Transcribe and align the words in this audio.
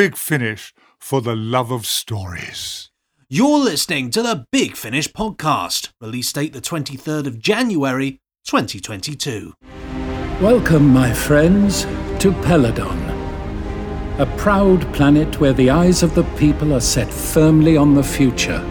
Big 0.00 0.16
Finish 0.16 0.72
for 0.98 1.20
the 1.20 1.36
love 1.36 1.70
of 1.70 1.84
stories. 1.84 2.88
You're 3.28 3.58
listening 3.58 4.10
to 4.12 4.22
the 4.22 4.46
Big 4.50 4.74
Finish 4.74 5.08
podcast, 5.08 5.90
release 6.00 6.32
date 6.32 6.54
the 6.54 6.62
23rd 6.62 7.26
of 7.26 7.38
January 7.38 8.12
2022. 8.46 9.52
Welcome, 10.40 10.88
my 10.88 11.12
friends, 11.12 11.82
to 12.18 12.32
Peladon, 12.46 12.98
a 14.18 14.24
proud 14.38 14.90
planet 14.94 15.38
where 15.38 15.52
the 15.52 15.68
eyes 15.68 16.02
of 16.02 16.14
the 16.14 16.24
people 16.38 16.72
are 16.72 16.80
set 16.80 17.12
firmly 17.12 17.76
on 17.76 17.94
the 17.94 18.02
future. 18.02 18.64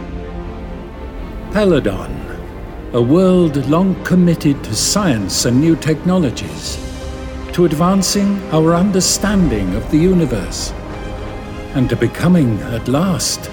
Peladon, 1.51 2.91
a 2.93 3.01
world 3.03 3.55
long 3.69 4.03
committed 4.03 4.63
to 4.63 4.73
science 4.73 5.45
and 5.45 5.61
new 5.61 5.75
technologies, 5.75 6.83
to 7.53 7.65
advancing 7.65 8.41
our 8.51 8.73
understanding 8.73 9.75
of 9.75 9.91
the 9.91 9.97
universe, 9.99 10.73
and 11.75 11.89
to 11.89 11.95
becoming, 11.95 12.59
at 12.61 12.87
last, 12.87 13.49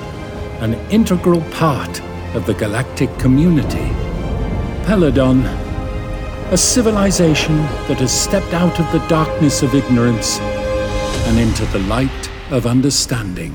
an 0.60 0.74
integral 0.90 1.42
part 1.50 2.00
of 2.34 2.46
the 2.46 2.54
galactic 2.54 3.10
community. 3.18 3.90
Peladon, 4.84 5.44
a 6.50 6.56
civilization 6.56 7.56
that 7.88 7.98
has 7.98 8.12
stepped 8.12 8.54
out 8.54 8.80
of 8.80 8.90
the 8.92 9.06
darkness 9.08 9.62
of 9.62 9.74
ignorance 9.74 10.38
and 11.26 11.38
into 11.38 11.66
the 11.66 11.80
light 11.80 12.30
of 12.50 12.66
understanding. 12.66 13.52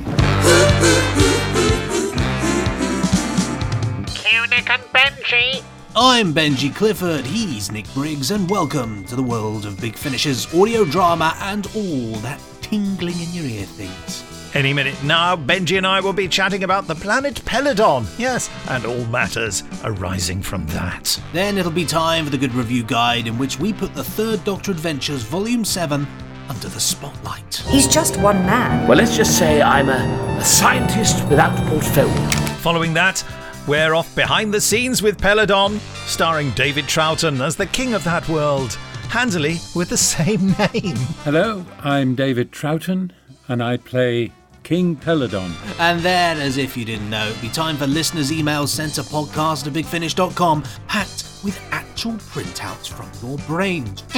Cue 4.05 4.47
Nick 4.47 4.69
and 4.69 4.83
Benji. 4.93 5.63
I'm 5.95 6.33
Benji 6.33 6.73
Clifford, 6.73 7.25
he's 7.25 7.71
Nick 7.71 7.91
Briggs, 7.93 8.31
and 8.31 8.49
welcome 8.49 9.03
to 9.05 9.15
the 9.15 9.23
world 9.23 9.65
of 9.65 9.81
Big 9.81 9.95
Finishers, 9.95 10.53
audio 10.53 10.85
drama, 10.85 11.35
and 11.39 11.65
all 11.75 12.15
that 12.19 12.39
tingling 12.61 13.19
in 13.19 13.33
your 13.33 13.45
ear 13.45 13.65
things. 13.65 14.40
Any 14.53 14.73
minute 14.73 15.01
now, 15.01 15.37
Benji 15.37 15.77
and 15.77 15.87
I 15.87 16.01
will 16.01 16.11
be 16.11 16.27
chatting 16.27 16.65
about 16.65 16.85
the 16.85 16.95
planet 16.95 17.35
Peladon. 17.45 18.05
Yes, 18.19 18.49
and 18.67 18.85
all 18.85 19.05
matters 19.05 19.63
arising 19.85 20.41
from 20.41 20.67
that. 20.67 21.17
Then 21.31 21.57
it'll 21.57 21.71
be 21.71 21.85
time 21.85 22.25
for 22.25 22.31
the 22.31 22.37
good 22.37 22.53
review 22.53 22.83
guide, 22.83 23.27
in 23.27 23.37
which 23.37 23.59
we 23.59 23.71
put 23.71 23.93
the 23.93 24.03
Third 24.03 24.43
Doctor 24.43 24.71
Adventures 24.71 25.23
Volume 25.23 25.63
7 25.63 26.05
under 26.49 26.67
the 26.67 26.81
spotlight. 26.81 27.63
He's 27.69 27.87
just 27.87 28.17
one 28.17 28.45
man. 28.45 28.85
Well, 28.89 28.97
let's 28.97 29.15
just 29.15 29.37
say 29.37 29.61
I'm 29.61 29.87
a, 29.87 30.37
a 30.37 30.43
scientist 30.43 31.25
without 31.29 31.57
a 31.57 31.69
portfolio. 31.69 32.13
Following 32.59 32.93
that, 32.95 33.23
we're 33.67 33.93
off 33.93 34.13
behind 34.17 34.53
the 34.53 34.59
scenes 34.59 35.01
with 35.01 35.17
Peladon, 35.17 35.77
starring 36.07 36.51
David 36.51 36.85
Troughton 36.85 37.39
as 37.39 37.55
the 37.55 37.67
king 37.67 37.93
of 37.93 38.03
that 38.03 38.27
world, 38.27 38.73
handily 39.07 39.59
with 39.73 39.87
the 39.87 39.97
same 39.97 40.47
name. 40.47 40.97
Hello, 41.23 41.65
I'm 41.79 42.15
David 42.15 42.51
Troughton, 42.51 43.11
and 43.47 43.63
I 43.63 43.77
play 43.77 44.33
King 44.63 44.95
Peladon. 44.95 45.51
And 45.79 45.99
then, 46.01 46.39
as 46.39 46.57
if 46.57 46.77
you 46.77 46.85
didn't 46.85 47.09
know, 47.09 47.27
it'd 47.27 47.41
be 47.41 47.49
time 47.49 47.77
for 47.77 47.87
listeners' 47.87 48.31
emails 48.31 48.69
sent 48.69 48.95
to 48.95 49.01
podcast 49.01 49.67
at 49.67 49.73
bigfinish.com, 49.73 50.63
packed 50.87 51.25
with 51.43 51.59
actual 51.71 52.13
printouts 52.13 52.87
from 52.87 53.09
your 53.27 53.37
brains. 53.47 54.03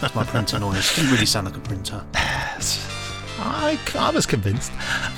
That's 0.00 0.14
my 0.14 0.24
printer 0.24 0.58
noise. 0.58 0.94
Didn't 0.96 1.12
really 1.12 1.26
sound 1.26 1.46
like 1.46 1.56
a 1.56 1.60
printer. 1.60 2.04
I, 3.38 3.78
I 3.94 4.10
was 4.10 4.24
convinced. 4.26 4.72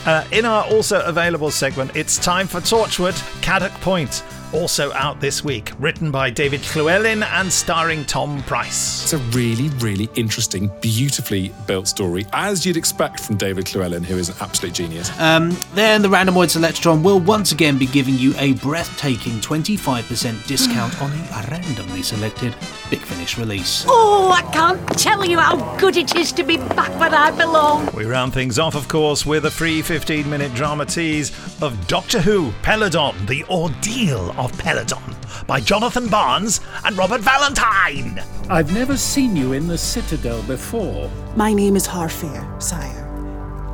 Uh, 0.05 0.25
in 0.33 0.45
our 0.45 0.65
also 0.65 1.01
available 1.05 1.51
segment, 1.51 1.95
it's 1.95 2.19
time 2.19 2.47
for 2.49 2.61
Torchwood 2.61 3.17
Cadoc 3.43 3.73
Point, 3.81 4.25
also 4.53 4.93
out 4.93 5.21
this 5.21 5.45
week, 5.45 5.73
written 5.79 6.11
by 6.11 6.31
David 6.31 6.61
Llewellyn 6.75 7.23
and 7.23 7.53
starring 7.53 8.05
Tom 8.05 8.43
Price. 8.45 9.03
It's 9.03 9.13
a 9.13 9.19
really, 9.37 9.69
really 9.81 10.09
interesting, 10.15 10.71
beautifully 10.81 11.53
built 11.67 11.89
story, 11.89 12.27
as 12.33 12.65
you'd 12.65 12.77
expect 12.77 13.21
from 13.21 13.37
David 13.37 13.75
Llewellyn, 13.75 14.03
who 14.03 14.17
is 14.17 14.29
an 14.29 14.37
absolute 14.41 14.75
genius. 14.75 15.11
Um, 15.21 15.57
then 15.75 16.03
the 16.03 16.09
Randomoid 16.09 16.51
Selectron 16.51 17.03
will 17.03 17.21
once 17.21 17.53
again 17.53 17.79
be 17.79 17.87
giving 17.87 18.15
you 18.15 18.35
a 18.39 18.55
breathtaking 18.55 19.35
25% 19.35 20.47
discount 20.47 21.01
on 21.03 21.11
a 21.11 21.49
randomly 21.51 22.03
selected 22.03 22.55
Big 22.91 23.01
Finish 23.01 23.39
release. 23.39 23.85
Oh, 23.87 24.31
I 24.31 24.43
can't 24.53 24.87
tell 24.99 25.25
you 25.25 25.39
how 25.39 25.77
good 25.77 25.97
it 25.97 26.17
is 26.17 26.33
to 26.33 26.43
be 26.43 26.57
back 26.57 26.99
where 26.99 27.15
I 27.15 27.31
belong. 27.31 27.89
We 27.95 28.05
round 28.05 28.33
things 28.33 28.59
off, 28.59 28.75
of 28.75 28.89
course, 28.89 29.27
with 29.27 29.45
a 29.47 29.51
free 29.51 29.83
15 29.83 30.29
minute 30.29 30.55
drama 30.55 30.87
tease 30.87 31.31
of 31.63 31.87
Doctor 31.87 32.21
Who 32.21 32.51
Peladon, 32.63 33.27
The 33.27 33.45
Ordeal 33.45 34.38
of 34.39 34.53
Peladon, 34.53 35.47
by 35.47 35.61
Jonathan 35.61 36.09
Barnes 36.09 36.61
and 36.85 36.97
Robert 36.97 37.21
Valentine. 37.21 38.23
I've 38.49 38.73
never 38.73 38.97
seen 38.97 39.37
you 39.37 39.53
in 39.53 39.67
the 39.67 39.77
Citadel 39.77 40.43
before. 40.45 41.11
My 41.37 41.53
name 41.53 41.77
is 41.77 41.87
Harfair, 41.87 42.63
sire, 42.63 43.05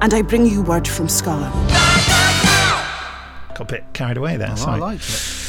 and 0.00 0.12
I 0.14 0.22
bring 0.22 0.46
you 0.46 0.62
word 0.62 0.88
from 0.88 1.08
Scotland. 1.08 1.52
Got 3.50 3.60
a 3.60 3.64
bit 3.66 3.84
carried 3.92 4.16
away 4.16 4.36
there. 4.36 4.48
Oh, 4.48 4.52
I 4.52 4.56
sorry. 4.56 4.80
like 4.80 5.00
it. 5.00 5.40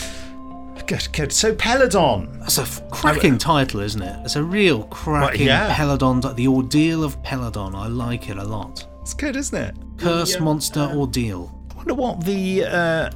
Good, 0.86 1.08
good. 1.14 1.34
So 1.34 1.56
Peladon. 1.56 2.40
That's 2.42 2.60
a 2.60 2.62
f- 2.62 2.88
cracking 2.92 3.40
title, 3.40 3.80
isn't 3.80 4.02
it? 4.04 4.20
It's 4.24 4.36
a 4.36 4.44
real 4.44 4.84
cracking 4.84 5.48
yeah. 5.48 5.74
Peladon. 5.74 6.36
The 6.36 6.48
Ordeal 6.48 7.04
of 7.04 7.20
Peladon. 7.24 7.74
I 7.74 7.88
like 7.88 8.30
it 8.30 8.38
a 8.38 8.44
lot. 8.44 8.86
It's 9.02 9.16
good, 9.16 9.36
isn't 9.36 9.58
it? 9.58 9.76
Curse 9.98 10.40
Monster 10.40 10.92
Ordeal. 10.94 11.52
I 11.72 11.74
wonder 11.78 11.96
what 11.96 12.24
the 12.24 12.66
uh, 12.66 13.10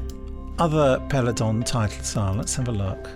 other 0.59 0.99
Peladon 1.07 1.65
titles 1.65 2.15
are. 2.15 2.33
Let's 2.33 2.55
have 2.55 2.67
a 2.67 2.71
look. 2.71 3.09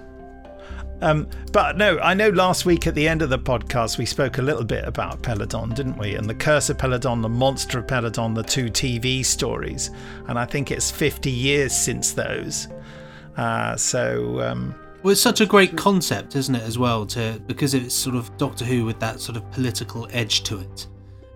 Um, 1.01 1.27
but 1.51 1.77
no, 1.77 1.99
I 1.99 2.13
know 2.13 2.29
last 2.29 2.65
week 2.65 2.87
at 2.87 2.95
the 2.95 3.07
end 3.07 3.21
of 3.21 3.29
the 3.29 3.37
podcast 3.37 3.97
we 3.97 4.05
spoke 4.05 4.37
a 4.37 4.41
little 4.41 4.63
bit 4.63 4.85
about 4.85 5.21
Peladon, 5.21 5.75
didn't 5.75 5.97
we? 5.97 6.15
And 6.15 6.29
the 6.29 6.33
Curse 6.33 6.69
of 6.69 6.77
Peladon, 6.77 7.21
the 7.21 7.27
Monster 7.27 7.79
of 7.79 7.87
Peladon, 7.87 8.33
the 8.33 8.43
two 8.43 8.67
TV 8.67 9.25
stories. 9.25 9.91
And 10.29 10.39
I 10.39 10.45
think 10.45 10.71
it's 10.71 10.89
50 10.89 11.29
years 11.29 11.73
since 11.75 12.13
those. 12.13 12.69
Uh, 13.35 13.75
so 13.75 14.39
um, 14.39 14.73
Well, 15.03 15.11
it's 15.11 15.19
such 15.19 15.41
a 15.41 15.45
great 15.45 15.75
concept, 15.75 16.37
isn't 16.37 16.55
it, 16.55 16.63
as 16.63 16.77
well, 16.77 17.05
to 17.07 17.41
because 17.47 17.73
it's 17.73 17.93
sort 17.93 18.15
of 18.15 18.35
Doctor 18.37 18.63
Who 18.63 18.85
with 18.85 18.99
that 18.99 19.19
sort 19.19 19.35
of 19.35 19.51
political 19.51 20.07
edge 20.11 20.43
to 20.43 20.59
it, 20.59 20.87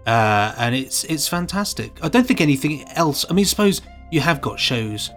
uh, 0.06 0.54
and 0.58 0.74
it's 0.76 1.04
it's 1.06 1.28
fantastic. 1.28 2.00
I 2.02 2.08
don't 2.08 2.26
think 2.26 2.40
anything 2.40 2.88
else. 2.92 3.26
I 3.30 3.34
mean, 3.34 3.46
suppose 3.46 3.82
you 4.12 4.22
have 4.22 4.40
got 4.40 4.60
shows 4.60 5.10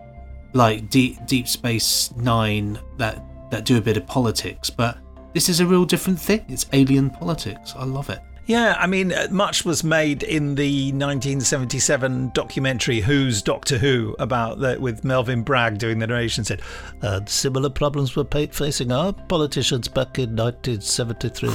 like 0.52 0.90
Deep 0.90 1.24
Deep 1.26 1.48
Space 1.48 2.12
Nine 2.16 2.78
that 2.96 3.24
that 3.50 3.64
do 3.64 3.76
a 3.76 3.80
bit 3.80 3.96
of 3.96 4.06
politics, 4.06 4.70
but 4.70 4.98
this 5.34 5.48
is 5.48 5.60
a 5.60 5.66
real 5.66 5.84
different 5.84 6.20
thing. 6.20 6.44
It's 6.48 6.66
alien 6.72 7.10
politics. 7.10 7.74
I 7.76 7.84
love 7.84 8.10
it. 8.10 8.20
Yeah, 8.50 8.74
I 8.80 8.88
mean, 8.88 9.12
uh, 9.12 9.28
much 9.30 9.64
was 9.64 9.84
made 9.84 10.24
in 10.24 10.56
the 10.56 10.90
1977 10.92 12.32
documentary 12.34 12.98
"Who's 12.98 13.42
Doctor 13.42 13.78
Who" 13.78 14.16
about 14.18 14.58
that, 14.58 14.80
with 14.80 15.04
Melvin 15.04 15.42
Bragg 15.42 15.78
doing 15.78 16.00
the 16.00 16.08
narration. 16.08 16.42
Said 16.42 16.60
uh, 17.00 17.20
similar 17.26 17.70
problems 17.70 18.16
were 18.16 18.24
pa- 18.24 18.46
facing 18.50 18.90
our 18.90 19.12
politicians 19.12 19.86
back 19.86 20.18
in 20.18 20.34
1973, 20.34 21.48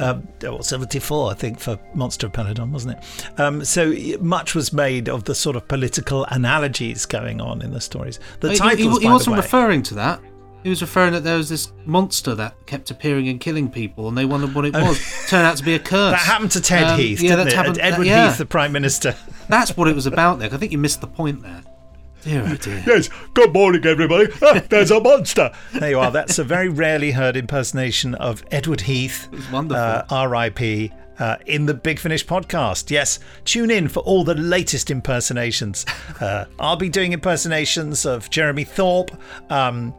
um, 0.00 0.26
or 0.48 0.62
74, 0.62 1.30
I 1.30 1.34
think, 1.34 1.60
for 1.60 1.78
Monster 1.92 2.28
of 2.28 2.32
Peladon, 2.32 2.70
wasn't 2.70 2.96
it? 2.96 3.38
Um, 3.38 3.62
so 3.62 3.94
much 4.20 4.54
was 4.54 4.72
made 4.72 5.10
of 5.10 5.24
the 5.24 5.34
sort 5.34 5.56
of 5.56 5.68
political 5.68 6.24
analogies 6.30 7.04
going 7.04 7.42
on 7.42 7.60
in 7.60 7.70
the 7.70 7.82
stories. 7.82 8.18
The 8.40 8.48
He- 8.48 8.54
he- 8.54 8.58
titles, 8.60 8.78
he, 8.98 9.04
by 9.04 9.08
the 9.08 9.12
wasn't 9.12 9.36
way- 9.36 9.42
referring 9.42 9.82
to 9.82 9.94
that. 9.96 10.20
He 10.64 10.70
was 10.70 10.80
referring 10.80 11.12
that 11.12 11.22
there 11.24 11.36
was 11.36 11.48
this 11.50 11.70
monster 11.84 12.34
that 12.34 12.54
kept 12.66 12.90
appearing 12.90 13.28
and 13.28 13.38
killing 13.38 13.70
people, 13.70 14.08
and 14.08 14.16
they 14.18 14.24
wondered 14.24 14.54
what 14.54 14.64
it 14.64 14.72
was. 14.72 14.98
Turned 15.28 15.46
out 15.46 15.58
to 15.58 15.62
be 15.62 15.74
a 15.74 15.78
curse. 15.78 16.12
That 16.12 16.20
happened 16.20 16.50
to 16.52 16.60
Ted 16.60 16.84
Um, 16.84 16.98
Heath, 16.98 17.20
yeah, 17.20 17.40
it? 17.40 17.52
happened- 17.52 17.78
Edward 17.80 18.06
yeah. 18.06 18.28
Heath, 18.30 18.38
the 18.38 18.46
Prime 18.46 18.72
Minister. 18.72 19.14
That's 19.48 19.76
what 19.76 19.88
it 19.88 19.94
was 19.94 20.06
about 20.06 20.38
there. 20.38 20.48
I 20.52 20.56
think 20.56 20.72
you 20.72 20.78
missed 20.78 21.02
the 21.02 21.06
point 21.06 21.42
there. 21.42 21.62
Dear 22.22 22.48
oh 22.50 22.56
dear. 22.56 22.82
Yes, 22.86 23.10
good 23.34 23.52
morning, 23.52 23.84
everybody. 23.84 24.32
Ah, 24.40 24.62
there's 24.70 24.90
a 24.90 24.98
monster. 24.98 25.52
There 25.74 25.90
you 25.90 26.00
are. 26.00 26.10
That's 26.10 26.38
a 26.38 26.44
very 26.44 26.70
rarely 26.70 27.10
heard 27.10 27.36
impersonation 27.36 28.14
of 28.14 28.42
Edward 28.50 28.80
Heath. 28.80 29.28
was 29.30 29.52
wonderful. 29.52 29.82
Uh, 29.84 30.04
R.I.P. 30.08 30.90
Uh, 31.18 31.36
in 31.44 31.66
the 31.66 31.74
Big 31.74 31.98
Finish 31.98 32.24
podcast. 32.26 32.90
Yes, 32.90 33.18
tune 33.44 33.70
in 33.70 33.88
for 33.88 34.00
all 34.00 34.24
the 34.24 34.34
latest 34.34 34.90
impersonations. 34.90 35.84
Uh, 36.18 36.46
I'll 36.58 36.76
be 36.76 36.88
doing 36.88 37.12
impersonations 37.12 38.06
of 38.06 38.30
Jeremy 38.30 38.64
Thorpe. 38.64 39.10
Um, 39.50 39.94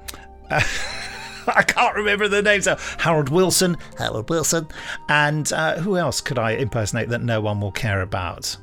I 1.48 1.62
can't 1.64 1.96
remember 1.96 2.28
the 2.28 2.42
names. 2.42 2.66
now. 2.66 2.78
Harold 2.98 3.30
Wilson, 3.30 3.78
Harold 3.98 4.30
Wilson, 4.30 4.68
and 5.10 5.52
uh, 5.54 5.76
who 5.78 5.96
else 5.98 6.20
could 6.22 6.40
I 6.40 6.52
impersonate 6.52 7.10
that 7.10 7.22
no 7.22 7.40
one 7.42 7.62
will 7.62 7.72
care 7.72 8.02
about? 8.02 8.58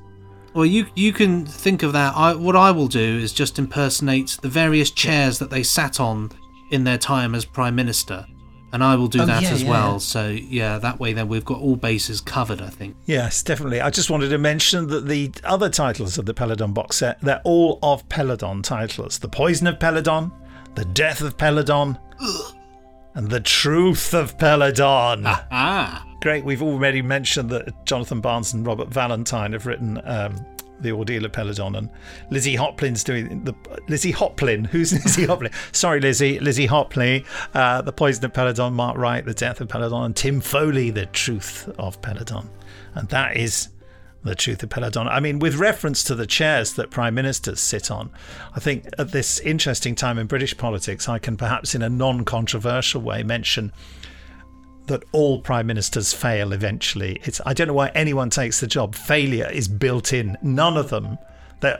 Well, 0.55 0.67
you 0.67 0.87
you 0.95 1.13
can 1.13 1.47
think 1.47 1.83
of 1.83 1.93
that. 1.93 2.15
I, 2.17 2.35
what 2.35 2.57
I 2.57 2.71
will 2.73 2.89
do 2.89 3.01
is 3.19 3.33
just 3.33 3.59
impersonate 3.59 4.37
the 4.43 4.49
various 4.49 4.91
chairs 4.91 5.39
that 5.39 5.51
they 5.51 5.63
sat 5.63 6.01
on 6.01 6.31
in 6.71 6.85
their 6.85 6.99
time 6.99 7.35
as 7.35 7.45
prime 7.45 7.75
minister, 7.75 8.27
and 8.73 8.83
I 8.85 8.97
will 8.97 9.07
do 9.09 9.23
Oh, 9.23 9.27
that 9.27 9.43
yeah, 9.43 9.51
as 9.51 9.63
yeah, 9.63 9.71
well. 9.71 10.01
So 10.01 10.29
yeah, 10.29 10.79
that 10.79 10.99
way 10.99 11.13
then 11.15 11.29
we've 11.29 11.45
got 11.45 11.61
all 11.61 11.77
bases 11.77 12.21
covered. 12.21 12.61
I 12.61 12.69
think. 12.69 12.97
Yes, 13.07 13.43
definitely. 13.43 13.81
I 13.81 13.91
just 13.91 14.11
wanted 14.11 14.29
to 14.31 14.39
mention 14.39 14.89
that 14.89 15.07
the 15.07 15.31
other 15.45 15.71
titles 15.71 16.19
of 16.19 16.27
the 16.27 16.35
Peladon 16.35 16.75
box 16.75 16.97
set, 16.97 17.21
they're 17.23 17.41
all 17.45 17.79
of 17.83 18.07
Peladon 18.09 18.63
titles. 18.63 19.21
The 19.21 19.29
Poison 19.29 19.69
of 19.69 19.79
Peladon, 19.79 20.33
The 20.75 20.85
Death 20.87 21.21
of 21.21 21.37
Peladon, 21.37 21.99
and 23.15 23.29
The 23.31 23.41
Truth 23.41 24.15
of 24.15 24.39
Peladon. 24.39 25.23
Ah, 25.51 26.07
great. 26.21 26.45
We've 26.45 26.63
already 26.63 27.03
mentioned 27.03 27.51
that 27.51 27.85
Jonathan 27.85 28.21
Barnes 28.21 28.55
and 28.55 28.67
Robert 28.67 28.89
Valentine 28.89 29.53
have 29.53 29.67
written 29.67 30.01
um, 30.05 30.45
the 30.81 30.91
Ordeal 30.93 31.25
of 31.27 31.33
Peladon, 31.33 31.77
and 31.77 31.91
Lizzie 32.31 32.57
Hoplin's 32.57 33.05
doing 33.05 33.45
the 33.45 33.55
Lizzie 33.89 34.13
Hoplin. 34.13 34.67
Who's 34.67 34.93
Lizzie 35.05 35.27
Hoplin? 35.27 35.53
Sorry, 35.75 36.01
Lizzie. 36.01 36.39
Lizzie 36.41 36.67
Hopley, 36.67 37.25
uh, 37.55 37.83
the 37.83 37.93
Poison 37.93 38.25
of 38.25 38.33
Peladon. 38.33 38.73
Mark 38.73 38.97
Wright, 38.97 39.25
the 39.25 39.35
Death 39.35 39.61
of 39.61 39.69
Peladon, 39.69 40.07
and 40.07 40.17
Tim 40.17 40.41
Foley, 40.41 40.91
the 40.91 41.07
Truth 41.07 41.69
of 41.79 42.01
Peladon. 42.01 42.49
And 42.95 43.09
that 43.11 43.37
is 43.37 43.69
the 44.25 44.35
truth 44.35 44.63
of 44.63 44.69
Peladon. 44.69 45.09
I 45.09 45.21
mean, 45.21 45.39
with 45.39 45.57
reference 45.57 46.05
to 46.05 46.15
the 46.15 46.27
chairs 46.27 46.75
that 46.75 46.91
prime 46.91 47.15
ministers 47.15 47.61
sit 47.61 47.91
on, 47.91 48.11
I 48.55 48.61
think 48.61 48.87
at 48.99 49.11
this 49.13 49.41
interesting 49.41 49.95
time 49.95 50.19
in 50.19 50.27
British 50.27 50.57
politics, 50.57 51.09
I 51.09 51.19
can 51.19 51.37
perhaps 51.37 51.75
in 51.75 51.83
a 51.83 51.89
non 51.89 52.25
controversial 52.25 53.01
way 53.01 53.23
mention 53.23 53.73
that 54.87 55.05
all 55.13 55.41
prime 55.41 55.67
ministers 55.67 56.13
fail 56.13 56.53
eventually. 56.53 57.21
It's 57.25 57.41
I 57.47 57.53
don't 57.53 57.69
know 57.69 57.75
why 57.75 57.89
anyone 57.95 58.31
takes 58.31 58.61
the 58.61 58.67
job. 58.67 58.95
Failure 58.95 59.49
is 59.51 59.69
built 59.69 60.13
in. 60.13 60.37
None 60.43 60.77
of 60.77 60.91
them. 60.91 61.19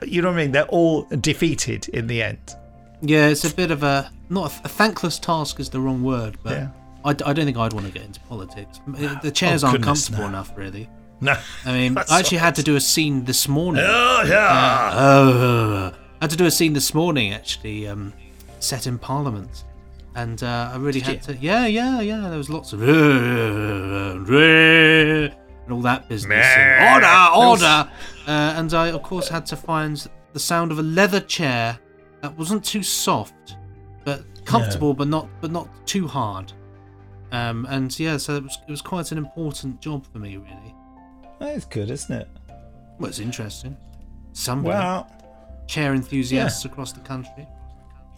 You 0.07 0.23
know 0.23 0.29
what 0.29 0.35
I 0.39 0.43
mean? 0.43 0.53
They're 0.53 0.65
all 0.67 1.03
defeated 1.21 1.89
in 1.89 2.07
the 2.07 2.23
end. 2.23 2.57
Yeah, 3.01 3.27
it's 3.27 3.45
a 3.45 3.53
bit 3.53 3.73
of 3.73 3.83
a 3.83 4.11
not 4.31 4.53
a, 4.53 4.65
a 4.65 4.69
thankless 4.69 5.19
task 5.19 5.59
is 5.59 5.69
the 5.71 5.81
wrong 5.81 6.03
word, 6.05 6.39
but 6.45 6.53
Yeah. 6.53 6.69
I, 7.05 7.11
I 7.11 7.33
don't 7.33 7.45
think 7.45 7.57
I'd 7.57 7.73
want 7.73 7.87
to 7.87 7.93
get 7.93 8.05
into 8.05 8.21
politics. 8.21 8.79
The 9.23 9.33
chairs 9.33 9.65
Oh, 9.65 9.69
aren't 9.69 9.83
comfortable 9.83 10.21
no. 10.21 10.29
enough, 10.29 10.57
really. 10.57 10.89
No. 11.23 11.39
I 11.65 11.73
mean, 11.73 11.97
I 11.97 12.19
actually 12.19 12.39
had 12.39 12.57
to 12.57 12.63
do 12.63 12.75
a 12.77 12.81
scene 12.81 13.25
this 13.25 13.49
morning. 13.49 13.85
Oh 13.87 14.25
yeah. 14.27 14.91
Oh, 14.93 15.93
I 16.21 16.25
had 16.25 16.31
to 16.31 16.37
do 16.37 16.47
a 16.47 16.51
scene 16.51 16.73
this 16.73 16.93
morning, 16.95 17.33
actually, 17.33 17.87
um, 17.87 18.13
set 18.59 18.87
in 18.89 18.99
Parliament, 18.99 19.65
and 20.17 20.43
uh, 20.43 20.71
I 20.75 20.77
really 20.77 21.01
had 21.01 21.23
to. 21.23 21.37
Yeah, 21.37 21.67
yeah, 21.67 22.01
yeah. 22.01 22.29
There 22.29 22.39
was 22.39 22.51
lots 22.51 22.73
of 22.73 22.83
and 25.65 25.73
all 25.73 25.81
that 25.83 26.09
business. 26.09 26.45
and 26.45 26.95
order, 26.95 27.49
order, 27.49 27.89
uh, 28.27 28.55
and 28.57 28.75
I, 28.75 28.89
of 28.89 29.03
course, 29.03 29.29
had 29.29 29.47
to 29.47 29.57
find 29.57 30.05
the 30.33 30.41
sound 30.41 30.73
of 30.73 30.79
a 30.79 30.83
leather 30.83 31.21
chair 31.21 31.79
that 32.21 32.37
wasn't 32.37 32.65
too 32.65 32.83
soft, 32.83 33.57
but 34.05 34.25
comfortable, 34.45 34.93
but 34.95 35.09
not, 35.09 35.29
but 35.41 35.53
not 35.53 35.69
too 35.87 36.09
hard. 36.09 36.53
Um, 37.31 37.67
and 37.71 37.99
yeah, 37.99 38.17
so 38.17 38.37
it 38.37 38.43
was, 38.43 38.59
it 38.67 38.71
was 38.71 38.83
quite 38.83 39.13
an 39.13 39.19
important 39.19 39.81
job 39.81 40.05
for 40.13 40.19
me, 40.19 40.37
really. 40.37 40.75
That's 41.43 41.65
good, 41.65 41.91
isn't 41.91 42.15
it? 42.15 42.29
Well, 42.99 43.09
it's 43.09 43.19
interesting. 43.19 43.77
Somebody 44.33 44.75
Well, 44.75 45.11
chair 45.67 45.95
enthusiasts 45.95 46.65
across 46.65 46.93
the 46.93 47.01
country. 47.01 47.47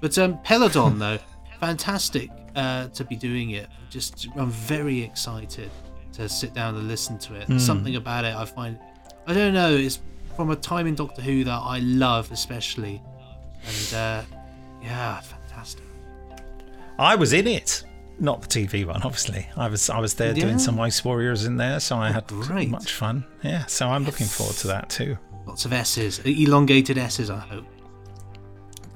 But 0.00 0.16
um, 0.18 0.38
Peladon, 0.44 0.98
though, 0.98 1.18
fantastic 1.60 2.30
uh, 2.54 2.88
to 2.88 3.04
be 3.04 3.16
doing 3.16 3.50
it. 3.50 3.68
Just, 3.90 4.26
I'm 4.36 4.50
very 4.50 5.02
excited 5.02 5.70
to 6.12 6.28
sit 6.28 6.52
down 6.54 6.76
and 6.76 6.86
listen 6.86 7.18
to 7.18 7.34
it. 7.34 7.60
Something 7.60 7.96
about 7.96 8.24
it 8.24 8.34
I 8.34 8.44
find, 8.44 8.78
I 9.26 9.32
don't 9.34 9.54
know, 9.54 9.74
it's 9.74 10.00
from 10.36 10.50
a 10.50 10.56
time 10.56 10.86
in 10.86 10.94
Doctor 10.94 11.22
Who 11.22 11.44
that 11.44 11.60
I 11.62 11.78
love, 11.78 12.30
especially. 12.30 13.00
And 13.66 13.94
uh, 13.94 14.22
yeah, 14.82 15.20
fantastic. 15.20 15.84
I 16.98 17.16
was 17.16 17.32
in 17.32 17.46
it. 17.48 17.84
Not 18.20 18.42
the 18.42 18.48
TV 18.48 18.84
one, 18.86 19.02
obviously. 19.02 19.48
I 19.56 19.68
was 19.68 19.90
I 19.90 19.98
was 19.98 20.14
there 20.14 20.28
Yeah. 20.36 20.44
doing 20.44 20.58
some 20.58 20.78
Ice 20.80 21.04
Warriors 21.04 21.44
in 21.44 21.56
there, 21.56 21.80
so 21.80 21.96
I 21.96 22.10
Oh, 22.10 22.12
had 22.12 22.26
great. 22.28 22.70
much 22.70 22.92
fun. 22.92 23.24
Yeah, 23.42 23.66
so 23.66 23.88
I'm 23.88 24.04
looking 24.04 24.26
forward 24.26 24.56
to 24.58 24.68
that 24.68 24.88
too. 24.88 25.18
Lots 25.46 25.64
of 25.64 25.72
S's, 25.72 26.20
elongated 26.24 26.96
S's, 26.96 27.28
I 27.28 27.40
hope. 27.40 27.64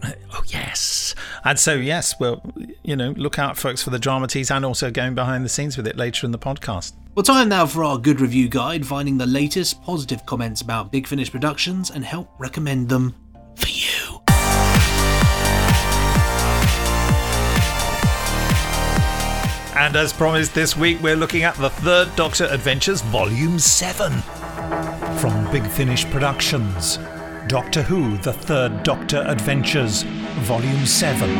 Uh, 0.00 0.12
oh 0.32 0.42
yes, 0.46 1.14
and 1.44 1.58
so 1.58 1.74
yes, 1.74 2.14
well, 2.20 2.40
you 2.84 2.94
know, 2.94 3.10
look 3.16 3.36
out, 3.40 3.56
folks, 3.58 3.82
for 3.82 3.90
the 3.90 3.98
dramaties 3.98 4.54
and 4.54 4.64
also 4.64 4.92
going 4.92 5.16
behind 5.16 5.44
the 5.44 5.48
scenes 5.48 5.76
with 5.76 5.88
it 5.88 5.96
later 5.96 6.24
in 6.24 6.30
the 6.30 6.38
podcast. 6.38 6.92
Well, 7.16 7.24
time 7.24 7.48
now 7.48 7.66
for 7.66 7.82
our 7.82 7.98
good 7.98 8.20
review 8.20 8.48
guide, 8.48 8.86
finding 8.86 9.18
the 9.18 9.26
latest 9.26 9.82
positive 9.82 10.24
comments 10.24 10.60
about 10.60 10.92
Big 10.92 11.08
Finish 11.08 11.32
Productions 11.32 11.90
and 11.90 12.04
help 12.04 12.30
recommend 12.38 12.88
them 12.88 13.12
for 13.56 13.66
you. 13.68 13.97
And 19.78 19.94
as 19.94 20.12
promised, 20.12 20.54
this 20.54 20.76
week 20.76 21.00
we're 21.00 21.14
looking 21.14 21.44
at 21.44 21.54
the 21.54 21.70
Third 21.70 22.14
Doctor 22.16 22.46
Adventures, 22.46 23.00
Volume 23.00 23.60
7. 23.60 24.10
From 25.20 25.48
Big 25.52 25.64
Finish 25.68 26.04
Productions 26.06 26.98
Doctor 27.46 27.82
Who, 27.82 28.18
The 28.18 28.32
Third 28.32 28.82
Doctor 28.82 29.22
Adventures, 29.24 30.02
Volume 30.40 30.84
7. 30.84 31.32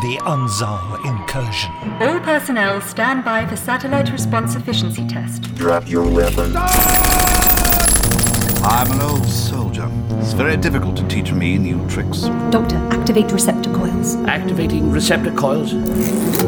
The 0.00 0.18
Unzal 0.26 1.06
Incursion. 1.06 1.70
All 2.02 2.18
personnel 2.18 2.80
stand 2.80 3.24
by 3.24 3.46
for 3.46 3.54
satellite 3.54 4.10
response 4.10 4.56
efficiency 4.56 5.06
test. 5.06 5.54
Drop 5.54 5.88
your 5.88 6.10
weapon. 6.10 6.52
I'm 8.62 8.90
an 8.92 9.00
old 9.00 9.24
soldier. 9.26 9.88
It's 10.20 10.32
very 10.32 10.56
difficult 10.56 10.96
to 10.96 11.06
teach 11.08 11.32
me 11.32 11.58
new 11.58 11.86
tricks. 11.88 12.22
Doctor, 12.50 12.76
activate 12.90 13.30
receptor 13.32 13.72
coils. 13.72 14.16
Activating 14.26 14.90
receptor 14.90 15.32
coils. 15.32 15.72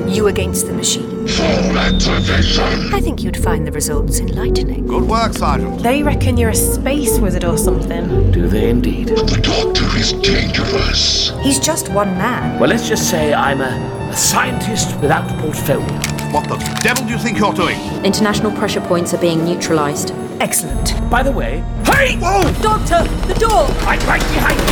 You 0.07 0.27
against 0.27 0.67
the 0.67 0.73
machine. 0.73 1.27
Full 1.29 1.79
activation. 1.79 2.93
I 2.93 3.01
think 3.01 3.23
you'd 3.23 3.37
find 3.37 3.67
the 3.67 3.73
results 3.73 4.19
enlightening. 4.19 4.87
Good 4.87 5.05
work, 5.05 5.33
Sergeant. 5.35 5.83
They 5.83 6.03
reckon 6.03 6.37
you're 6.37 6.51
a 6.51 6.55
space 6.55 7.19
wizard 7.19 7.45
or 7.45 7.57
something. 7.57 8.33
Do 8.33 8.49
they 8.49 8.71
indeed? 8.71 9.09
The 9.09 9.41
doctor 9.43 9.85
is 9.97 10.13
dangerous. 10.15 11.31
He's 11.41 11.61
just 11.61 11.89
one 11.91 12.19
man. 12.19 12.59
Well, 12.59 12.69
let's 12.71 12.89
just 12.89 13.09
say 13.09 13.33
I'm 13.33 13.61
a, 13.61 14.09
a 14.11 14.17
scientist 14.17 15.01
without 15.01 15.31
a 15.31 15.41
portfolio. 15.41 15.87
What 16.33 16.49
the 16.49 16.57
devil 16.83 17.05
do 17.07 17.13
you 17.13 17.19
think 17.19 17.39
you're 17.39 17.55
doing? 17.55 17.79
International 18.05 18.51
pressure 18.53 18.81
points 18.81 19.15
are 19.15 19.21
being 19.21 19.45
neutralized. 19.45 20.13
Excellent. 20.41 20.95
By 21.11 21.23
the 21.23 21.31
way, 21.31 21.63
hey! 21.85 22.17
Whoa! 22.17 22.51
Doctor, 22.63 23.05
the 23.29 23.35
door! 23.35 23.69
Right, 23.85 24.03
right 24.07 24.23
behind 24.33 24.59
you! 24.59 24.67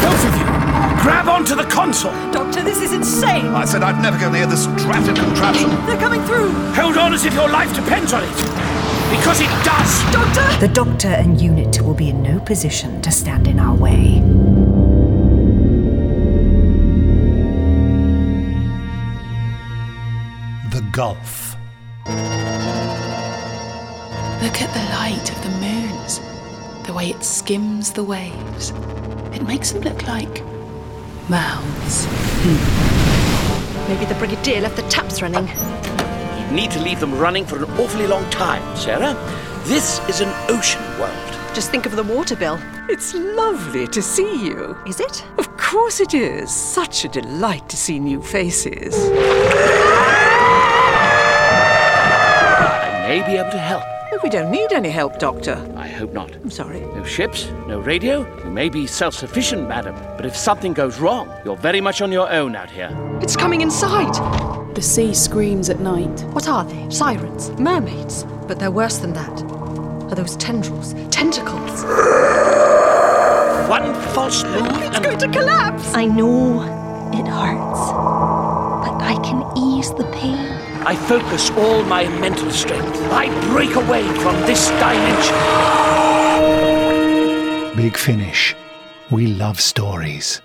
Both 0.00 0.24
of 0.24 0.34
you, 0.38 0.46
grab 1.02 1.28
onto 1.28 1.54
the 1.54 1.64
console. 1.64 2.12
Doctor, 2.32 2.62
this 2.62 2.80
is 2.80 2.94
insane! 2.94 3.44
I 3.48 3.66
said 3.66 3.82
I'd 3.82 4.00
never 4.00 4.18
go 4.18 4.30
near 4.30 4.46
this 4.46 4.64
drafted 4.82 5.16
contraption. 5.16 5.68
They're 5.84 6.00
coming 6.00 6.22
through! 6.22 6.50
Hold 6.72 6.96
on 6.96 7.12
as 7.12 7.26
if 7.26 7.34
your 7.34 7.50
life 7.50 7.74
depends 7.74 8.14
on 8.14 8.24
it. 8.24 8.30
Because 9.10 9.42
it 9.42 9.50
does. 9.64 10.02
Doctor! 10.14 10.66
The 10.66 10.72
Doctor 10.72 11.08
and 11.08 11.38
unit 11.38 11.82
will 11.82 11.92
be 11.92 12.08
in 12.08 12.22
no 12.22 12.40
position 12.40 13.02
to 13.02 13.10
stand 13.10 13.48
in 13.48 13.60
our 13.60 13.74
way. 13.76 14.20
The 20.70 20.80
Gulf. 20.90 21.47
Look 24.58 24.70
at 24.70 24.74
the 24.74 24.90
light 24.92 25.30
of 25.30 25.38
the 25.44 25.50
moons, 25.60 26.18
the 26.84 26.92
way 26.92 27.10
it 27.10 27.22
skims 27.22 27.92
the 27.92 28.02
waves. 28.02 28.72
It 29.32 29.46
makes 29.46 29.70
them 29.70 29.82
look 29.82 30.08
like 30.08 30.42
mouths. 31.28 32.08
Maybe 33.88 34.04
the 34.06 34.16
Brigadier 34.18 34.60
left 34.62 34.74
the 34.74 34.82
taps 34.88 35.22
running. 35.22 35.46
You 35.46 36.50
need 36.50 36.72
to 36.72 36.80
leave 36.80 36.98
them 36.98 37.16
running 37.16 37.46
for 37.46 37.56
an 37.58 37.70
awfully 37.78 38.08
long 38.08 38.28
time, 38.30 38.76
Sarah. 38.76 39.14
This 39.62 40.00
is 40.08 40.20
an 40.22 40.30
ocean 40.48 40.82
world. 40.98 41.14
Just 41.54 41.70
think 41.70 41.86
of 41.86 41.94
the 41.94 42.02
water 42.02 42.34
bill. 42.34 42.58
It's 42.88 43.14
lovely 43.14 43.86
to 43.86 44.02
see 44.02 44.44
you. 44.44 44.76
Is 44.88 44.98
it? 44.98 45.24
Of 45.38 45.56
course 45.56 46.00
it 46.00 46.14
is. 46.14 46.50
Such 46.50 47.04
a 47.04 47.08
delight 47.08 47.68
to 47.68 47.76
see 47.76 48.00
new 48.00 48.20
faces. 48.20 48.96
I 52.58 53.04
may 53.06 53.24
be 53.24 53.36
able 53.36 53.52
to 53.52 53.58
help. 53.58 53.84
But 54.10 54.22
we 54.22 54.30
don't 54.30 54.50
need 54.50 54.72
any 54.72 54.88
help, 54.88 55.18
Doctor. 55.18 55.54
I 55.76 55.86
hope 55.86 56.12
not. 56.12 56.34
I'm 56.36 56.50
sorry. 56.50 56.80
No 56.80 57.04
ships, 57.04 57.50
no 57.66 57.78
radio. 57.78 58.26
You 58.42 58.50
may 58.50 58.68
be 58.70 58.86
self 58.86 59.14
sufficient, 59.14 59.68
madam, 59.68 59.94
but 60.16 60.24
if 60.24 60.34
something 60.34 60.72
goes 60.72 60.98
wrong, 60.98 61.30
you're 61.44 61.56
very 61.56 61.80
much 61.80 62.00
on 62.00 62.10
your 62.10 62.30
own 62.30 62.56
out 62.56 62.70
here. 62.70 62.90
It's 63.20 63.36
coming 63.36 63.60
inside. 63.60 64.14
The 64.74 64.82
sea 64.82 65.12
screams 65.12 65.68
at 65.68 65.80
night. 65.80 66.22
What 66.32 66.48
are 66.48 66.64
they? 66.64 66.88
Sirens? 66.90 67.50
Mermaids? 67.58 68.24
But 68.46 68.58
they're 68.58 68.70
worse 68.70 68.98
than 68.98 69.12
that. 69.12 69.42
Are 70.10 70.14
those 70.14 70.36
tendrils? 70.36 70.94
Tentacles? 71.10 71.84
One 73.68 73.94
false 74.14 74.42
move 74.44 74.66
It's 74.82 74.96
and 74.96 75.04
going 75.04 75.18
to 75.18 75.28
collapse! 75.28 75.92
I 75.94 76.06
know 76.06 76.62
it 77.12 77.26
hurts, 77.26 77.92
but 78.82 79.02
I 79.02 79.18
can 79.22 79.44
ease 79.58 79.90
the 79.92 80.04
pain. 80.14 80.57
I 80.86 80.96
focus 80.96 81.50
all 81.50 81.82
my 81.84 82.08
mental 82.20 82.50
strength. 82.50 82.96
I 83.12 83.28
break 83.52 83.74
away 83.74 84.06
from 84.20 84.34
this 84.42 84.68
dimension. 84.70 85.34
Big 87.76 87.96
Finish. 87.96 88.56
We 89.10 89.26
love 89.28 89.60
stories. 89.60 90.40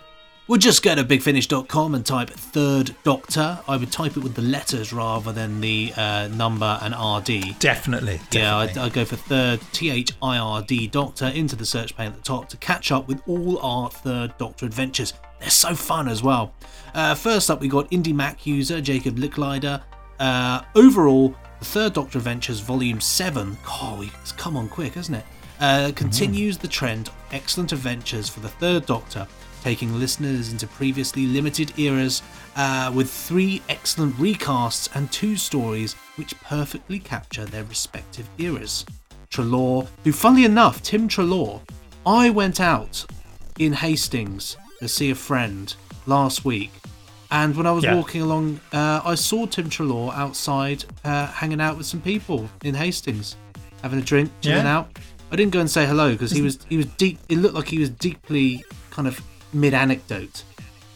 We'll 0.48 0.60
just 0.60 0.84
go 0.84 0.94
to 0.94 1.06
bigfinish.com 1.06 1.96
and 1.96 2.06
type 2.06 2.30
third 2.30 2.94
doctor. 3.04 3.60
I 3.66 3.78
would 3.78 3.92
type 3.92 4.18
it 4.18 4.24
with 4.24 4.36
the 4.36 4.42
letters 4.42 4.92
rather 4.92 5.32
than 5.32 5.62
the 5.62 5.94
uh, 5.96 6.28
number 6.28 6.78
and 6.82 6.94
RD. 6.94 7.58
Definitely. 7.60 8.20
Yeah. 8.32 8.58
I'd, 8.58 8.78
I'd 8.78 8.92
go 8.94 9.06
for 9.06 9.16
third 9.16 9.62
T 9.72 9.90
H 9.90 10.12
I 10.22 10.38
R 10.38 10.62
D 10.62 10.88
Doctor 10.88 11.28
into 11.28 11.56
the 11.56 11.66
search 11.66 11.96
pane 11.96 12.08
at 12.08 12.16
the 12.16 12.22
top 12.22 12.50
to 12.50 12.58
catch 12.58 12.92
up 12.92 13.08
with 13.08 13.22
all 13.26 13.58
our 13.60 13.90
third 13.90 14.38
Doctor 14.38 14.66
adventures. 14.66 15.14
They're 15.40 15.50
so 15.50 15.76
fun 15.76 16.10
as 16.10 16.22
well. 16.22 16.54
Uh, 16.94 17.16
first 17.16 17.50
up, 17.50 17.62
we 17.62 17.70
got 17.70 17.90
Indie 17.90 18.14
Mac 18.14 18.46
user 18.46 18.82
Jacob 18.82 19.18
Licklider. 19.18 19.82
Uh, 20.24 20.62
overall, 20.76 21.36
the 21.60 21.66
Third 21.66 21.92
Doctor 21.92 22.18
Adventures 22.18 22.62
Volume 22.62 23.02
7, 23.02 23.58
oh, 23.68 24.10
it's 24.22 24.32
come 24.32 24.56
on 24.56 24.70
quick, 24.70 24.94
hasn't 24.94 25.18
it? 25.18 25.26
Uh, 25.60 25.92
continues 25.98 26.58
the 26.58 26.68
trend 26.68 27.10
of 27.10 27.16
excellent 27.34 27.74
adventures 27.74 28.30
for 28.30 28.40
the 28.40 28.48
Third 28.48 28.86
Doctor, 28.86 29.28
taking 29.64 30.00
listeners 30.00 30.54
into 30.54 30.66
previously 30.66 31.26
limited 31.26 31.78
eras 31.78 32.22
uh, 32.56 32.90
with 32.96 33.12
three 33.12 33.62
excellent 33.68 34.16
recasts 34.16 34.88
and 34.96 35.12
two 35.12 35.36
stories 35.36 35.92
which 36.16 36.40
perfectly 36.40 37.00
capture 37.00 37.44
their 37.44 37.66
respective 37.66 38.30
eras. 38.38 38.86
Treloar, 39.30 39.90
who, 40.06 40.14
funnily 40.14 40.46
enough, 40.46 40.82
Tim 40.82 41.10
Treloar, 41.10 41.60
I 42.06 42.30
went 42.30 42.62
out 42.62 43.06
in 43.60 43.74
Hastings 43.74 44.56
to 44.80 44.88
see 44.88 45.12
a 45.12 45.16
friend 45.16 45.76
last 46.06 46.46
week, 46.46 46.72
and 47.34 47.56
when 47.58 47.68
I 47.68 47.72
was 47.72 47.84
Yeah. 47.84 47.96
walking 47.96 48.22
along, 48.22 48.60
uh, 48.72 49.02
I 49.04 49.16
saw 49.16 49.46
Tim 49.46 49.70
Treloar 49.70 50.14
outside 50.16 50.86
uh, 51.04 51.28
hanging 51.28 51.60
out 51.60 51.76
with 51.78 51.86
some 51.88 52.00
people 52.00 52.50
in 52.64 52.76
Hastings, 52.76 53.36
having 53.82 54.00
a 54.00 54.02
drink, 54.02 54.32
chilling 54.42 54.66
Yeah. 54.66 54.78
out. 54.78 54.98
I 55.32 55.36
didn't 55.36 55.52
go 55.52 55.60
and 55.60 55.70
say 55.70 55.86
hello 55.86 56.12
because 56.14 56.32
he 56.32 56.42
was 56.42 56.60
he 56.70 56.78
was 56.78 56.86
deep. 56.98 57.20
It 57.28 57.40
looked 57.40 57.56
like 57.56 57.68
he 57.68 57.80
was 57.80 57.90
deeply 57.90 58.64
kind 58.92 59.08
of 59.08 59.20
mid 59.52 59.74
anecdote, 59.74 60.44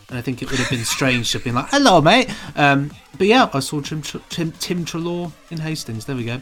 and 0.10 0.17
I 0.17 0.22
think 0.22 0.41
it 0.41 0.50
would 0.51 0.60
have 0.60 0.70
been 0.70 0.86
strange 0.86 1.32
to 1.32 1.39
have 1.39 1.44
been 1.44 1.56
like, 1.56 1.70
"Hello, 1.72 2.01
mate." 2.01 2.29
Um, 2.56 2.91
but 3.17 3.25
yeah, 3.27 3.50
I 3.53 3.60
saw 3.60 3.82
Tim 3.82 4.01
Tim, 4.29 4.51
Tim 4.60 4.86
Treloar 4.86 5.32
in 5.50 5.58
Hastings. 5.58 6.06
There 6.06 6.15
we 6.15 6.24
go. 6.25 6.38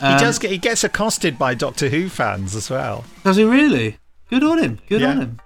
he 0.00 0.06
Um, 0.06 0.20
does 0.20 0.38
get 0.38 0.50
he 0.50 0.58
gets 0.58 0.84
accosted 0.84 1.38
by 1.38 1.54
Doctor 1.54 1.88
Who 1.88 2.08
fans 2.10 2.54
as 2.54 2.68
well. 2.70 3.04
Does 3.24 3.36
he 3.38 3.44
really? 3.44 3.96
Good 4.30 4.44
on 4.44 4.58
him. 4.58 4.78
Good 4.88 5.00
Yeah. 5.00 5.10
on 5.12 5.20
him. 5.22 5.40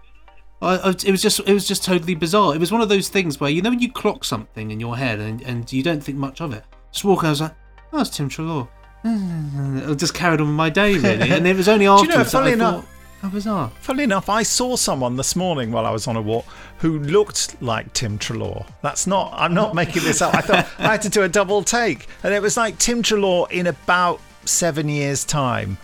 I, 0.63 0.91
it 0.91 1.11
was 1.11 1.21
just 1.23 1.41
it 1.41 1.53
was 1.53 1.67
just 1.67 1.85
totally 1.85 2.15
bizarre. 2.15 2.55
It 2.55 2.59
was 2.59 2.71
one 2.71 2.81
of 2.81 2.89
those 2.89 3.09
things 3.09 3.41
where 3.41 3.51
you 3.51 3.63
know 3.63 3.71
when 3.71 3.81
you 3.81 3.91
clock 3.91 4.25
something 4.25 4.71
in 4.71 4.79
your 4.81 4.97
head 4.97 5.19
and, 5.19 5.43
and 5.43 5.71
you 5.73 5.83
don't 5.83 6.03
think 6.03 6.19
much 6.19 6.41
of 6.41 6.53
it. 6.53 6.65
Just 6.93 7.05
walking, 7.05 7.27
I 7.27 7.31
was 7.31 7.41
like, 7.41 7.55
"Oh, 7.93 8.01
it's 8.01 8.11
Tim 8.11 8.29
Treloar." 8.29 8.69
I 9.05 9.95
just 9.95 10.15
carried 10.15 10.41
on 10.41 10.47
with 10.47 10.57
my 10.57 10.71
day 10.71 10.95
really, 10.97 11.31
and 11.31 11.47
it 11.47 11.57
was 11.57 11.69
only 11.69 11.87
Do 11.87 12.03
you 12.03 12.09
know, 12.09 12.15
I 12.17 12.49
enough- 12.51 12.85
thought, 12.85 12.85
"How 13.23 13.29
bizarre." 13.29 13.73
Funnily 13.81 14.05
enough, 14.05 14.29
I 14.29 14.45
saw 14.45 14.77
someone 14.77 15.17
this 15.17 15.35
morning 15.35 15.73
while 15.73 15.85
I 15.87 15.91
was 15.91 16.07
on 16.07 16.17
a 16.17 16.23
walk 16.23 16.45
who 16.79 17.01
looked 17.01 17.61
like 17.61 17.93
Tim 17.93 18.19
Treloar. 18.19 18.65
That's 18.83 19.07
not, 19.07 19.33
I'm 19.35 19.55
not 19.55 19.75
making 19.75 20.03
this 20.05 20.23
up. 20.23 20.35
I 20.35 20.41
thought 20.41 20.69
I 20.79 20.93
had 20.93 21.03
to 21.03 21.09
do 21.09 21.23
a 21.23 21.29
double 21.29 21.63
take. 21.63 22.07
And 22.23 22.33
it 22.35 22.41
was 22.43 22.57
like 22.57 22.79
Tim 22.79 23.03
Treloar 23.03 23.51
in 23.51 23.67
about 23.69 24.21
seven 24.45 24.89
years' 24.89 25.25
time. 25.25 25.79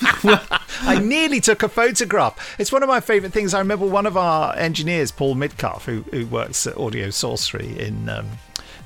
I 0.82 1.00
nearly 1.02 1.40
took 1.40 1.62
a 1.62 1.68
photograph. 1.68 2.56
It's 2.58 2.72
one 2.72 2.82
of 2.82 2.88
my 2.88 3.00
favourite 3.00 3.32
things. 3.32 3.54
I 3.54 3.58
remember 3.58 3.86
one 3.86 4.06
of 4.06 4.16
our 4.16 4.54
engineers, 4.56 5.10
Paul 5.10 5.34
Midcalf, 5.34 5.82
who, 5.82 6.02
who 6.10 6.26
works 6.26 6.66
at 6.66 6.76
Audio 6.76 7.10
Sorcery 7.10 7.78
in 7.78 8.08
um, 8.08 8.28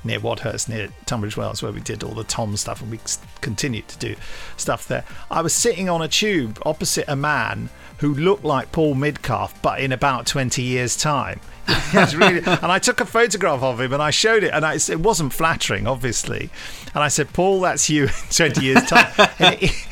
near 0.03 0.19
Wadhurst, 0.19 0.69
near 0.69 0.89
Tunbridge 1.05 1.37
Wells, 1.37 1.61
where 1.61 1.71
we 1.71 1.81
did 1.81 2.03
all 2.03 2.13
the 2.13 2.23
Tom 2.23 2.55
stuff, 2.57 2.81
and 2.81 2.91
we 2.91 2.99
continued 3.41 3.87
to 3.89 3.97
do 3.99 4.15
stuff 4.57 4.87
there. 4.87 5.03
I 5.29 5.41
was 5.41 5.53
sitting 5.53 5.89
on 5.89 6.01
a 6.01 6.07
tube 6.07 6.61
opposite 6.65 7.05
a 7.07 7.15
man 7.15 7.69
who 7.99 8.13
looked 8.15 8.43
like 8.43 8.71
Paul 8.71 8.95
Midcalf, 8.95 9.53
but 9.61 9.79
in 9.79 9.91
about 9.91 10.25
20 10.25 10.61
years' 10.61 10.95
time. 10.95 11.39
Really, 11.93 12.39
and 12.39 12.71
I 12.71 12.79
took 12.79 13.01
a 13.01 13.05
photograph 13.05 13.61
of 13.61 13.79
him 13.79 13.91
and 13.93 14.01
I 14.01 14.11
showed 14.11 14.43
it, 14.43 14.51
and 14.53 14.65
I, 14.65 14.75
it 14.75 14.99
wasn't 14.99 15.33
flattering, 15.33 15.87
obviously. 15.87 16.49
And 16.93 17.03
I 17.03 17.09
said, 17.09 17.31
Paul, 17.33 17.61
that's 17.61 17.89
you 17.89 18.05
in 18.05 18.09
20 18.31 18.65
years' 18.65 18.85
time. 18.85 19.11
It- 19.39 19.87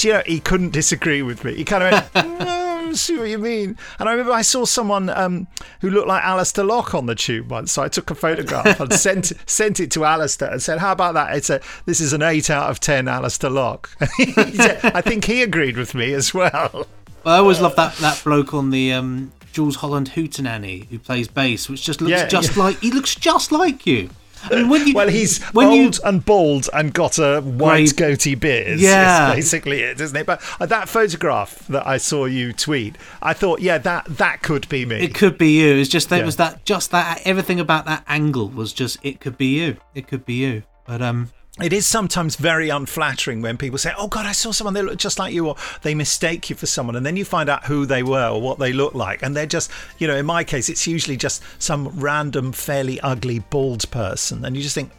do 0.00 0.08
you 0.08 0.14
know, 0.14 0.22
he 0.24 0.40
couldn't 0.40 0.70
disagree 0.72 1.20
with 1.22 1.44
me. 1.44 1.54
He 1.54 1.64
kind 1.64 1.82
of 1.84 2.14
went, 2.14 2.38
"No, 2.40 2.46
I 2.90 2.92
see 2.94 3.18
what 3.18 3.28
you 3.28 3.38
mean. 3.38 3.76
And 3.98 4.08
I 4.08 4.12
remember 4.12 4.32
I 4.32 4.40
saw 4.42 4.64
someone 4.64 5.10
um, 5.10 5.46
who 5.82 5.90
looked 5.90 6.08
like 6.08 6.24
Alistair 6.24 6.64
Lock 6.64 6.94
on 6.94 7.04
the 7.04 7.14
tube 7.14 7.50
once. 7.50 7.72
So 7.72 7.82
I 7.82 7.88
took 7.88 8.10
a 8.10 8.14
photograph 8.14 8.80
and 8.80 8.92
sent 9.06 9.32
sent 9.46 9.78
it 9.78 9.90
to 9.92 10.04
Alistair 10.06 10.50
and 10.50 10.62
said, 10.62 10.78
How 10.78 10.92
about 10.92 11.14
that? 11.14 11.36
It's 11.36 11.50
a 11.50 11.60
this 11.84 12.00
is 12.00 12.12
an 12.14 12.22
eight 12.22 12.48
out 12.48 12.70
of 12.70 12.80
ten 12.80 13.08
Alistair 13.08 13.50
Lock. 13.50 13.90
Said- 14.54 14.80
I 14.84 15.02
think 15.02 15.24
he 15.26 15.42
agreed 15.42 15.76
with 15.76 15.94
me 15.94 16.14
as 16.14 16.32
well. 16.32 16.86
I 17.26 17.36
always 17.36 17.60
love 17.60 17.76
that 17.76 17.94
that 17.96 18.22
bloke 18.24 18.54
on 18.54 18.70
the 18.70 18.94
um, 18.94 19.32
Jools 19.52 19.76
Holland 19.76 20.12
Hootenanny 20.12 20.88
who 20.88 20.98
plays 20.98 21.28
bass, 21.28 21.68
which 21.68 21.82
just 21.84 22.00
looks 22.00 22.10
Yeah, 22.12 22.26
just 22.26 22.56
yeah. 22.56 22.62
like 22.64 22.78
he 22.80 22.90
looks 22.90 23.14
just 23.14 23.52
like 23.52 23.86
you. 23.86 24.08
I 24.44 24.54
mean, 24.56 24.68
when 24.68 24.86
you 24.86 24.94
well, 24.94 25.08
he's 25.08 25.42
when 25.52 25.66
old 25.68 25.96
you 25.96 26.00
and 26.04 26.24
bald 26.24 26.68
and 26.72 26.92
got 26.94 27.18
a 27.18 27.40
white 27.40 27.94
Grey- 27.96 28.10
goatee 28.10 28.34
beard. 28.34 28.80
Yeah. 28.80 29.34
basically 29.34 29.80
it, 29.82 30.00
isn't 30.00 30.16
it? 30.16 30.26
But 30.26 30.40
uh, 30.60 30.66
that 30.66 30.88
photograph 30.88 31.66
that 31.68 31.86
I 31.86 31.96
saw 31.98 32.24
you 32.24 32.52
tweet, 32.52 32.96
I 33.22 33.32
thought, 33.32 33.60
yeah, 33.60 33.78
that 33.78 34.04
that 34.06 34.42
could 34.42 34.68
be 34.68 34.86
me. 34.86 34.96
It 35.00 35.14
could 35.14 35.36
be 35.38 35.58
you. 35.60 35.74
It's 35.76 35.88
just 35.90 36.08
that 36.10 36.18
Yeah. 36.20 36.24
was 36.24 36.36
that 36.36 36.64
just 36.64 36.90
that 36.92 37.20
everything 37.24 37.60
about 37.60 37.84
that 37.86 38.04
angle 38.08 38.48
was 38.48 38.72
just 38.72 38.98
it 39.02 39.20
could 39.20 39.36
be 39.36 39.58
you. 39.60 39.76
It 39.94 40.06
could 40.08 40.24
be 40.24 40.34
you. 40.34 40.62
But 40.86 41.02
um 41.02 41.30
It 41.62 41.72
is 41.72 41.86
sometimes 41.86 42.36
very 42.36 42.70
unflattering 42.70 43.42
when 43.42 43.56
people 43.58 43.78
say, 43.78 43.92
"Oh 43.98 44.08
God, 44.08 44.26
I 44.26 44.32
saw 44.32 44.50
someone 44.52 44.74
they 44.74 44.82
look 44.82 44.96
just 44.98 45.18
like 45.18 45.34
you," 45.34 45.46
or 45.48 45.56
they 45.82 45.94
mistake 45.94 46.48
you 46.50 46.56
for 46.56 46.66
someone, 46.66 46.96
and 46.96 47.04
then 47.04 47.16
you 47.16 47.24
find 47.24 47.48
out 47.48 47.64
who 47.66 47.86
they 47.86 48.02
were 48.02 48.28
or 48.28 48.40
what 48.40 48.58
they 48.58 48.72
look 48.72 48.94
like, 48.94 49.22
and 49.22 49.36
they're 49.36 49.46
just, 49.46 49.70
you 49.98 50.06
know, 50.06 50.16
in 50.16 50.26
my 50.26 50.42
case, 50.44 50.68
it's 50.68 50.86
usually 50.86 51.16
just 51.16 51.42
some 51.58 51.88
random, 52.00 52.52
fairly 52.52 53.00
ugly, 53.00 53.40
bald 53.40 53.90
person, 53.90 54.44
and 54.44 54.56
you 54.56 54.62
just 54.62 54.74
think, 54.74 54.90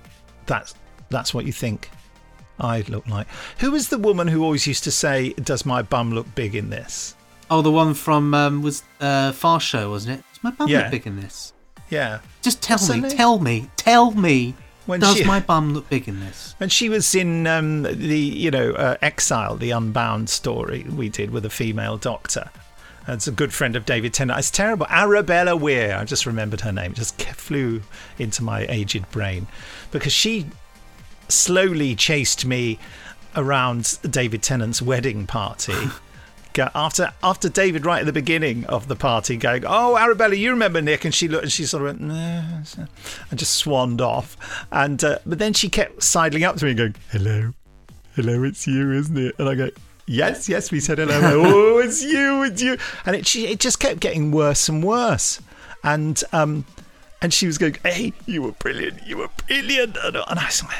"That's 0.46 0.76
that's 1.10 1.34
what 1.34 1.46
you 1.46 1.52
think 1.52 1.90
I 2.60 2.84
look 2.88 3.08
like." 3.08 3.28
Who 3.60 3.72
was 3.72 3.90
the 3.90 3.98
woman 3.98 4.28
who 4.28 4.44
always 4.44 4.68
used 4.68 4.84
to 4.86 4.92
say, 4.92 5.34
"Does 5.34 5.66
my 5.66 5.82
bum 5.82 6.12
look 6.14 6.34
big 6.36 6.56
in 6.56 6.70
this?" 6.70 7.16
oh 7.50 7.62
the 7.62 7.72
one 7.72 7.94
from 7.94 8.34
um 8.34 8.62
was 8.62 8.84
uh 9.02 9.32
Fast 9.34 9.68
Show, 9.68 9.90
wasn't 9.90 10.20
it? 10.20 10.24
Is 10.34 10.44
my 10.44 10.52
bum 10.52 10.70
Yeah. 10.70 10.84
look 10.84 10.92
big 10.92 11.08
in 11.08 11.20
this? 11.20 11.54
Yeah, 11.90 12.20
Just 12.42 12.62
tell 12.62 12.78
What's 12.78 12.90
me, 12.90 13.10
tell 13.10 13.38
me, 13.40 13.70
tell 13.76 14.12
me. 14.12 14.56
When 14.92 15.00
does 15.00 15.18
she- 15.18 15.24
my 15.24 15.40
bum 15.40 15.74
look 15.74 15.90
big 15.90 16.08
in 16.08 16.20
this? 16.20 16.54
And 16.60 16.72
she 16.72 16.90
was 16.90 17.16
in 17.16 17.48
um, 17.48 17.84
the, 17.84 18.20
you 18.20 18.52
know, 18.52 18.72
uh, 18.74 18.98
Exile, 19.02 19.56
the 19.56 19.72
Unbound 19.72 20.30
story 20.30 20.84
we 20.84 21.08
did 21.10 21.32
with 21.32 21.46
a 21.46 21.50
female 21.50 21.98
doctor. 21.98 22.50
And 23.08 23.16
It's 23.16 23.28
a 23.28 23.32
good 23.32 23.54
friend 23.54 23.76
of 23.76 23.86
David 23.86 24.14
Tennant. 24.14 24.38
It's 24.38 24.52
terrible. 24.52 24.86
Arabella 24.90 25.56
Weir. 25.56 25.96
I 25.96 26.04
just 26.04 26.26
remembered 26.26 26.62
her 26.62 26.72
name. 26.72 26.92
It 26.92 26.98
just 26.98 27.20
flew 27.22 27.82
into 28.20 28.44
my 28.44 28.66
aged 28.70 29.10
brain 29.12 29.48
because 29.92 30.14
she 30.14 30.46
slowly 31.30 31.96
chased 31.96 32.46
me 32.46 32.78
around 33.36 33.98
David 34.08 34.44
Tennant's 34.44 34.82
wedding 34.82 35.26
party. 35.26 35.74
Go- 36.54 36.70
After 36.76 37.14
after 37.24 37.48
David, 37.48 37.86
right 37.86 38.02
at 38.02 38.06
the 38.06 38.14
beginning 38.14 38.66
of 38.66 38.88
the 38.88 38.96
party, 38.96 39.38
going, 39.38 39.64
"Oh, 39.66 39.98
Arabella, 39.98 40.36
you 40.36 40.52
remember 40.52 40.82
Nick?" 40.82 41.06
and 41.06 41.14
she 41.14 41.28
looked, 41.28 41.44
and 41.44 41.52
she 41.52 41.66
sort 41.66 41.84
of 41.84 41.88
went, 41.88 42.02
"Nah," 42.02 42.64
and 43.30 43.40
just 43.40 43.56
swanned 43.56 44.02
off. 44.02 44.36
And 44.72 45.02
uh, 45.04 45.20
but 45.26 45.40
then 45.40 45.54
she 45.54 45.70
kept 45.70 46.04
sidling 46.04 46.44
up 46.44 46.58
to 46.58 46.66
me, 46.66 46.72
and 46.72 46.78
going, 46.78 46.96
"Hello, 47.10 47.54
hello, 48.16 48.44
it's 48.44 48.68
you, 48.68 48.92
isn't 48.92 49.18
it?" 49.18 49.36
And 49.40 49.48
I 49.48 49.56
go, 49.56 49.70
"Yes, 50.08 50.50
yes." 50.50 50.72
We 50.72 50.80
said 50.82 50.98
hello. 50.98 51.20
I 51.22 51.34
oh, 51.36 51.78
it's 51.78 52.04
you, 52.04 52.44
it's 52.44 52.62
you. 52.62 52.78
And 53.06 53.16
it 53.16 53.26
she, 53.28 53.48
it 53.48 53.60
just 53.60 53.80
kept 53.80 54.02
getting 54.02 54.32
worse 54.32 54.68
and 54.68 54.84
worse. 54.84 55.40
And 55.84 56.22
um, 56.34 56.66
and 57.22 57.34
she 57.34 57.48
was 57.48 57.58
going, 57.58 57.78
"Hey, 57.86 58.12
you 58.26 58.42
were 58.42 58.52
brilliant. 58.52 59.08
You 59.08 59.18
were 59.18 59.30
brilliant." 59.48 59.96
And 60.04 60.18
I 60.18 60.46
was 60.46 60.64
like, 60.64 60.78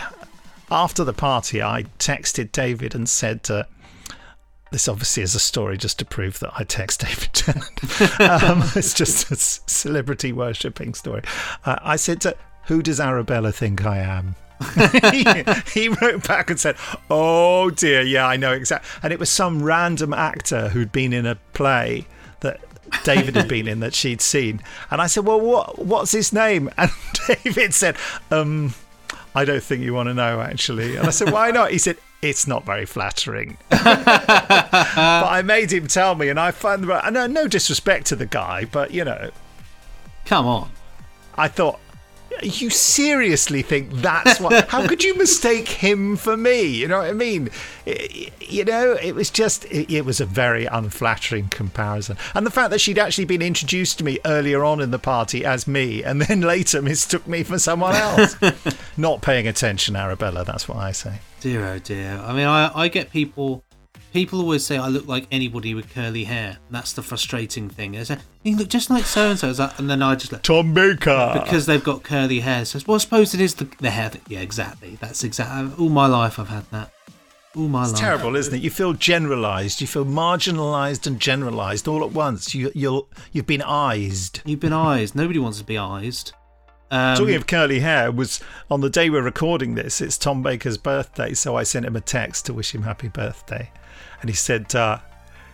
after 0.70 1.04
the 1.06 1.14
party, 1.14 1.62
I 1.64 1.84
texted 1.98 2.52
David 2.52 2.94
and 2.94 3.08
said. 3.08 3.50
Uh, 3.50 3.64
this 4.72 4.88
obviously 4.88 5.22
is 5.22 5.36
a 5.36 5.40
story 5.40 5.78
just 5.78 6.00
to 6.00 6.06
prove 6.06 6.40
that 6.40 6.52
I 6.58 6.64
text 6.64 7.02
David 7.02 7.34
Tennant. 7.34 8.22
um, 8.44 8.64
it's 8.76 8.94
just 8.94 9.30
a 9.32 9.36
celebrity 9.36 10.32
worshipping 10.32 10.94
story. 10.94 11.22
Uh, 11.66 11.78
I 11.82 11.98
said 11.98 12.22
to, 12.22 12.36
"Who 12.68 12.82
does 12.82 13.00
Arabella 13.00 13.52
think 13.52 13.86
I 13.86 14.00
am?" 14.00 14.36
he, 15.12 15.26
he 15.74 15.90
wrote 15.90 16.26
back 16.26 16.50
and 16.50 16.60
said, 16.60 16.78
"Oh 17.10 17.70
dear, 17.70 18.02
yeah, 18.02 18.26
I 18.26 18.38
know 18.38 18.54
exactly." 18.54 18.90
And 19.04 19.12
it 19.12 19.20
was 19.20 19.30
some 19.30 19.62
random 19.62 20.14
actor 20.14 20.70
who'd 20.70 20.92
been 20.92 21.12
in 21.12 21.26
a 21.26 21.36
play 21.54 22.08
that 22.40 22.62
David 23.04 23.36
had 23.36 23.48
been 23.48 23.68
in 23.68 23.82
that 23.82 23.94
she'd 23.94 24.22
seen. 24.22 24.62
And 24.90 25.02
I 25.02 25.08
said, 25.08 25.26
"Well, 25.26 25.42
what 25.42 25.80
what's 25.86 26.14
his 26.14 26.32
name?" 26.32 26.70
And 26.78 26.92
David 27.28 27.74
said, 27.74 27.98
"Um, 28.32 28.74
I 29.36 29.44
don't 29.44 29.64
think 29.64 29.84
you 29.84 29.94
want 29.94 30.08
to 30.08 30.14
know 30.14 30.40
actually." 30.40 30.96
And 30.96 31.08
I 31.08 31.12
said, 31.12 31.30
"Why 31.30 31.52
not?" 31.52 31.72
He 31.72 31.78
said, 31.78 31.98
"It's 32.22 32.48
not 32.48 32.66
very 32.66 32.86
flattering." 32.86 33.58
but 33.70 33.82
I 33.86 35.42
made 35.44 35.72
him 35.72 35.88
tell 35.88 36.16
me, 36.16 36.30
and 36.30 36.40
I 36.40 36.52
find 36.52 36.84
the 36.84 37.10
no, 37.12 37.24
uh, 37.24 37.28
no 37.28 37.48
disrespect 37.48 38.08
to 38.08 38.16
the 38.16 38.26
guy, 38.26 38.66
but 38.66 38.92
you 38.92 39.04
know, 39.04 39.32
Come 40.26 40.46
on. 40.46 40.70
I 41.36 41.48
thought. 41.48 41.80
You 42.42 42.70
seriously 42.70 43.62
think 43.62 43.92
that's 43.92 44.40
what? 44.40 44.68
How 44.70 44.88
could 44.88 45.04
you 45.04 45.16
mistake 45.18 45.68
him 45.68 46.16
for 46.16 46.38
me? 46.38 46.64
You 46.64 46.88
know 46.88 47.00
what 47.00 47.10
I 47.10 47.14
mean? 47.14 47.50
I- 47.86 48.32
You 48.40 48.64
know, 48.66 48.94
it 48.94 49.14
was 49.14 49.30
just, 49.30 49.66
it, 49.66 49.94
it 49.94 50.06
was 50.06 50.20
a 50.22 50.26
very 50.26 50.66
unflattering 50.66 51.50
comparison. 51.50 52.18
And 52.34 52.46
the 52.46 52.50
fact 52.52 52.70
that 52.72 52.80
she'd 52.80 52.98
actually 52.98 53.26
been 53.26 53.42
introduced 53.42 53.98
to 54.00 54.06
me 54.06 54.18
earlier 54.26 54.64
on 54.64 54.80
in 54.82 54.92
the 54.92 54.98
party 55.00 55.44
as 55.46 55.68
me, 55.68 56.04
and 56.04 56.22
then 56.22 56.42
later 56.56 56.82
mistook 56.82 57.28
me 57.28 57.44
for 57.44 57.60
someone 57.60 57.96
else. 57.96 58.36
Not 58.98 59.22
paying 59.22 59.46
attention, 59.48 59.96
Arabella. 59.98 60.44
That's 60.46 60.68
what 60.70 60.78
I 60.78 60.94
say. 60.94 61.20
Dear 61.42 61.66
oh 61.66 61.80
dear. 61.80 62.22
I 62.24 62.34
mean, 62.34 62.46
I, 62.46 62.72
I 62.74 62.88
get 62.88 63.10
people 63.10 63.64
people 64.14 64.42
always 64.42 64.64
say 64.64 64.78
I 64.78 64.90
look 64.90 65.08
like 65.08 65.26
anybody 65.32 65.74
with 65.74 65.92
curly 65.92 66.24
hair. 66.24 66.60
That's 66.70 66.94
the 66.94 67.02
frustrating 67.02 67.68
thing. 67.68 67.94
They 67.94 68.04
say, 68.04 68.18
you 68.44 68.56
look 68.58 68.68
just 68.70 68.92
like 68.92 69.06
so 69.06 69.32
and 69.32 69.40
so. 69.40 69.70
And 69.80 69.90
then 69.90 70.04
I 70.04 70.14
just 70.16 70.32
like, 70.32 70.44
Tom 70.44 70.74
Baker. 70.76 71.32
because 71.42 71.66
they've 71.66 71.84
got 71.84 72.04
curly 72.04 72.42
hair. 72.42 72.64
So, 72.66 72.80
well, 72.86 72.96
I 72.96 73.00
suppose 73.00 73.34
it 73.34 73.42
is 73.42 73.56
the, 73.56 73.66
the 73.80 73.90
hair. 73.90 74.10
That, 74.10 74.22
yeah, 74.28 74.42
exactly. 74.42 74.98
That's 75.02 75.24
exactly. 75.24 75.74
All 75.84 75.90
my 75.90 76.06
life 76.06 76.38
I've 76.38 76.50
had 76.50 76.70
that. 76.72 76.92
All 77.56 77.68
my 77.68 77.84
It's 77.84 77.94
life. 77.94 78.00
terrible, 78.02 78.36
isn't 78.36 78.54
it? 78.54 78.62
You 78.62 78.70
feel 78.70 78.94
generalised. 78.94 79.82
You 79.82 79.88
feel 79.88 80.06
marginalised 80.06 81.08
and 81.08 81.20
generalised 81.20 81.88
all 81.88 82.04
at 82.04 82.12
once. 82.12 82.54
You, 82.54 82.72
you're 82.76 83.08
you've 83.32 83.48
been 83.48 83.64
eyesed. 83.64 84.42
You've 84.46 84.60
been 84.60 84.74
eyesed. 84.74 85.16
Nobody 85.16 85.40
wants 85.40 85.58
to 85.58 85.64
be 85.64 85.78
eyesed. 85.78 86.34
Um, 86.92 87.16
Talking 87.16 87.36
of 87.36 87.48
curly 87.48 87.80
hair, 87.80 88.12
was 88.12 88.42
on 88.70 88.82
the 88.82 88.90
day 88.90 89.10
we're 89.10 89.22
recording 89.22 89.76
this. 89.76 90.02
It's 90.02 90.18
Tom 90.18 90.44
Baker's 90.44 90.78
birthday, 90.78 91.34
so 91.34 91.56
I 91.56 91.64
sent 91.64 91.86
him 91.86 91.96
a 91.96 92.02
text 92.02 92.46
to 92.48 92.54
wish 92.54 92.76
him 92.76 92.84
happy 92.84 93.08
birthday, 93.08 93.72
and 94.20 94.30
he 94.30 94.36
said, 94.36 94.76
uh, 94.76 95.00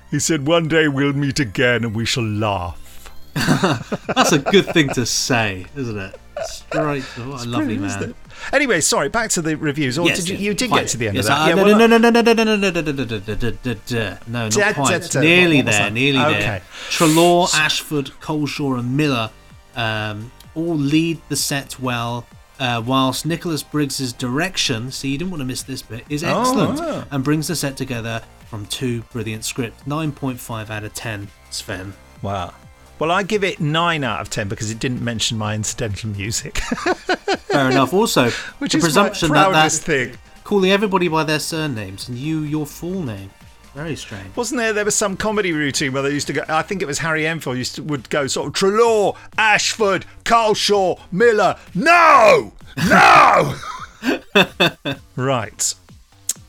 "He 0.10 0.18
said 0.20 0.48
one 0.48 0.68
day 0.68 0.88
we'll 0.88 1.14
meet 1.14 1.40
again 1.40 1.84
and 1.84 1.96
we 1.96 2.06
shall 2.06 2.26
laugh." 2.26 3.12
That's 3.36 4.32
a 4.32 4.40
good 4.40 4.66
thing 4.66 4.90
to 4.96 5.06
say, 5.06 5.68
isn't 5.76 5.98
it? 6.00 6.20
Straight. 6.44 7.04
What 7.04 7.46
a 7.46 7.48
lovely 7.48 7.78
man. 7.78 8.16
Anyway, 8.52 8.82
sorry. 8.82 9.10
Back 9.10 9.30
to 9.32 9.42
the 9.44 9.56
reviews. 9.58 10.00
Or 10.00 10.08
Yes, 10.08 10.18
did 10.24 10.30
you, 10.30 10.38
you 10.38 10.54
did 10.56 10.70
fine. 10.72 10.80
get 10.80 10.88
to 10.90 10.98
the 10.98 11.08
end 11.08 11.16
Yes, 11.18 11.26
of 11.26 11.30
that? 11.30 11.42
uh, 11.42 11.48
yeah, 11.50 11.56
no, 11.56 11.64
well, 11.66 11.78
no, 11.78 11.86
no, 11.88 11.98
no, 11.98 12.10
no, 12.10 12.22
no, 12.22 12.34
no, 12.34 12.44
no, 12.44 12.56
no, 12.56 12.72
no, 12.72 12.82
no, 12.82 12.92
no, 12.94 13.04
no, 13.04 13.20
no, 13.24 13.80
no, 13.88 14.18
no, 14.28 14.50
Da- 14.50 14.66
not 14.66 14.76
quite. 14.76 15.16
Nearly 15.16 15.62
there, 15.62 15.90
nearly 15.92 16.20
Okay. 16.20 16.40
there. 16.40 16.62
Treloar, 16.90 17.48
Ashford, 17.54 18.12
Culshaw, 18.22 18.80
and 18.80 18.98
Miller 18.98 19.30
um, 19.76 20.32
all 20.58 20.76
lead 20.76 21.22
the 21.30 21.36
set 21.36 21.80
well. 21.80 22.26
Uh, 22.60 22.82
whilst 22.84 23.24
Nicholas 23.24 23.62
Briggs's 23.62 24.12
direction, 24.12 24.90
see, 24.92 25.10
you 25.10 25.18
didn't 25.20 25.30
want 25.30 25.42
to 25.42 25.46
miss 25.46 25.62
this 25.62 25.84
bit, 25.84 26.04
is 26.10 26.24
Oh, 26.24 26.40
excellent 26.42 27.08
and 27.12 27.24
brings 27.24 27.48
the 27.48 27.56
set 27.56 27.78
together 27.78 28.24
from 28.50 28.66
two 28.66 29.04
brilliant 29.14 29.46
scripts. 29.46 29.84
9.5 29.84 30.70
out 30.72 30.84
of 30.84 30.92
10, 30.96 31.28
Sven. 31.52 31.94
Wow. 32.24 32.56
Well, 32.98 33.12
I 33.12 33.22
give 33.22 33.44
it 33.44 33.60
nine 33.60 34.04
out 34.04 34.22
of 34.22 34.32
ten 34.32 34.48
because 34.48 34.72
it 34.72 34.80
didn't 34.80 35.04
mention 35.04 35.38
my 35.38 35.54
incidental 35.54 36.10
music. 36.10 36.58
Fair 36.58 37.70
enough. 37.70 37.94
Also, 37.94 38.32
Which 38.58 38.72
the 38.72 38.80
is 38.80 38.84
my 38.84 38.88
presumption 38.88 39.30
that 39.34 39.52
proudest 39.52 39.86
that 39.86 40.08
thing. 40.10 40.18
calling 40.44 40.72
everybody 40.72 41.08
by 41.08 41.24
their 41.24 41.38
surnames 41.40 42.10
and 42.10 42.18
you 42.18 42.40
your 42.40 42.66
full 42.66 43.04
name. 43.04 43.30
Very 43.78 43.96
strange. 43.96 44.36
Wasn't 44.36 44.58
there? 44.58 44.74
There 44.74 44.86
was 44.86 44.96
some 44.96 45.16
comedy 45.16 45.54
routine 45.54 45.94
where 45.94 46.02
they 46.02 46.10
used 46.10 46.26
to 46.26 46.34
go. 46.34 46.42
I 46.50 46.64
think 46.64 46.82
it 46.82 46.88
was 46.88 46.98
Harry 46.98 47.28
Enfield 47.28 47.58
used 47.58 47.76
to 47.76 47.84
would 47.84 48.10
go 48.10 48.26
sort 48.26 48.48
of 48.48 48.54
Treloar, 48.54 49.16
Ashford, 49.38 50.04
Carlshaw, 50.26 51.00
Miller. 51.12 51.58
No, 51.76 52.54
no. 52.90 53.56
right. 55.16 55.76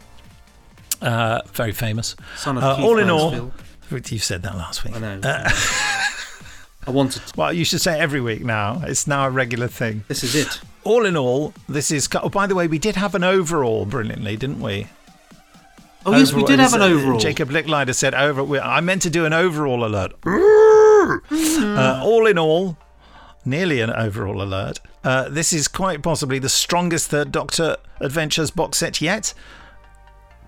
uh, 1.00 1.40
very 1.52 1.72
famous. 1.72 2.14
Son 2.36 2.56
of 2.58 2.62
Uh, 2.64 2.76
Keith 2.76 2.84
all 2.84 2.98
in 2.98 3.06
Mansfield. 3.08 3.52
all, 3.92 4.00
you 4.10 4.18
said 4.18 4.42
that 4.42 4.56
last 4.56 4.84
week. 4.84 4.94
I 4.96 4.98
know. 4.98 5.20
Uh, 6.86 6.90
I 6.90 6.92
wanted 6.92 7.26
to. 7.26 7.32
well, 7.36 7.52
you 7.52 7.64
should 7.64 7.80
say 7.80 7.98
every 7.98 8.20
week 8.20 8.44
now. 8.44 8.82
It's 8.84 9.06
now 9.06 9.26
a 9.26 9.30
regular 9.30 9.68
thing. 9.68 10.04
This 10.08 10.22
is 10.24 10.34
it. 10.34 10.60
All 10.84 11.04
in 11.06 11.16
all, 11.16 11.54
this 11.68 11.90
is. 11.90 12.08
Oh, 12.14 12.28
by 12.28 12.46
the 12.46 12.54
way, 12.54 12.66
we 12.66 12.78
did 12.78 12.96
have 12.96 13.14
an 13.14 13.24
overall 13.24 13.86
brilliantly, 13.86 14.36
didn't 14.36 14.60
we? 14.60 14.86
Oh, 16.04 16.16
yes, 16.16 16.32
we 16.32 16.42
did 16.42 16.58
have 16.58 16.74
an 16.74 16.82
uh, 16.82 16.86
overall. 16.86 17.20
Jacob 17.20 17.50
Licklider 17.50 17.94
said 17.94 18.14
over. 18.14 18.42
we- 18.42 18.58
I 18.58 18.80
meant 18.80 19.02
to 19.02 19.10
do 19.10 19.24
an 19.24 19.32
overall 19.32 19.84
alert. 19.84 20.12
Uh, 21.20 22.00
all 22.04 22.26
in 22.28 22.38
all, 22.38 22.76
nearly 23.44 23.80
an 23.80 23.90
overall 23.90 24.40
alert. 24.40 24.78
Uh, 25.02 25.28
this 25.28 25.52
is 25.52 25.66
quite 25.66 26.00
possibly 26.00 26.38
the 26.38 26.48
strongest 26.48 27.10
Third 27.10 27.32
Doctor 27.32 27.76
Adventures 28.00 28.52
box 28.52 28.78
set 28.78 29.00
yet, 29.00 29.34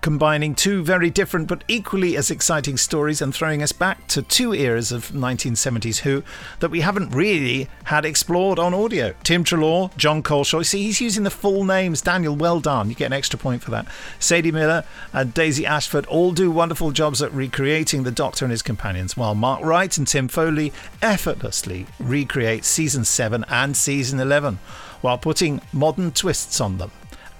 combining 0.05 0.53
two 0.53 0.83
very 0.83 1.09
different 1.09 1.47
but 1.47 1.63
equally 1.67 2.15
as 2.15 2.29
exciting 2.29 2.77
stories 2.77 3.23
and 3.23 3.33
throwing 3.33 3.63
us 3.63 3.71
back 3.71 4.05
to 4.05 4.21
two 4.21 4.53
eras 4.53 4.91
of 4.91 5.09
1970s 5.09 6.01
Who 6.01 6.21
that 6.59 6.69
we 6.69 6.81
haven't 6.81 7.09
really 7.09 7.67
had 7.85 8.05
explored 8.05 8.59
on 8.59 8.71
audio. 8.71 9.15
Tim 9.23 9.43
Treloar, 9.43 9.89
John 9.97 10.21
Culshaw. 10.21 10.63
See, 10.63 10.83
he's 10.83 11.01
using 11.01 11.23
the 11.23 11.31
full 11.31 11.63
names. 11.63 12.03
Daniel, 12.03 12.35
well 12.35 12.59
done. 12.59 12.87
You 12.87 12.93
get 12.93 13.07
an 13.07 13.13
extra 13.13 13.39
point 13.39 13.63
for 13.63 13.71
that. 13.71 13.87
Sadie 14.19 14.51
Miller 14.51 14.83
and 15.11 15.33
Daisy 15.33 15.65
Ashford 15.65 16.05
all 16.05 16.33
do 16.33 16.51
wonderful 16.51 16.91
jobs 16.91 17.23
at 17.23 17.33
recreating 17.33 18.03
the 18.03 18.11
Doctor 18.11 18.45
and 18.45 18.51
his 18.51 18.61
companions, 18.61 19.17
while 19.17 19.33
Mark 19.33 19.63
Wright 19.63 19.97
and 19.97 20.07
Tim 20.07 20.27
Foley 20.27 20.71
effortlessly 21.01 21.87
recreate 21.97 22.63
season 22.63 23.05
7 23.05 23.43
and 23.49 23.75
season 23.75 24.19
11 24.19 24.59
while 25.01 25.17
putting 25.17 25.61
modern 25.71 26.11
twists 26.11 26.59
on 26.59 26.77
them. 26.77 26.91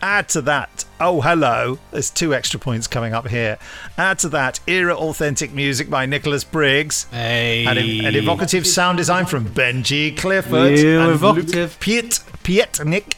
Add 0.06 0.30
to 0.30 0.41
that, 0.44 0.86
oh 1.00 1.22
hello, 1.22 1.80
there's 1.89 2.12
two 2.12 2.36
extra 2.36 2.60
points 2.60 2.86
coming 2.86 3.15
up 3.15 3.28
here. 3.28 3.58
Add 3.98 4.20
to 4.20 4.30
that, 4.30 4.60
era 4.68 4.96
authentic 4.96 5.52
music 5.52 5.89
by 5.89 6.06
Nicholas 6.06 6.44
Briggs. 6.44 7.06
Hey. 7.06 7.65
And 7.65 7.80
an 7.80 8.15
evocative 8.15 8.68
sound 8.68 9.00
design 9.00 9.26
from 9.26 9.48
Benji 9.48 10.15
Clifford. 10.15 10.78
And 10.78 11.12
evocative. 11.12 11.80
Piet, 11.80 12.20
Pietnik. 12.44 13.15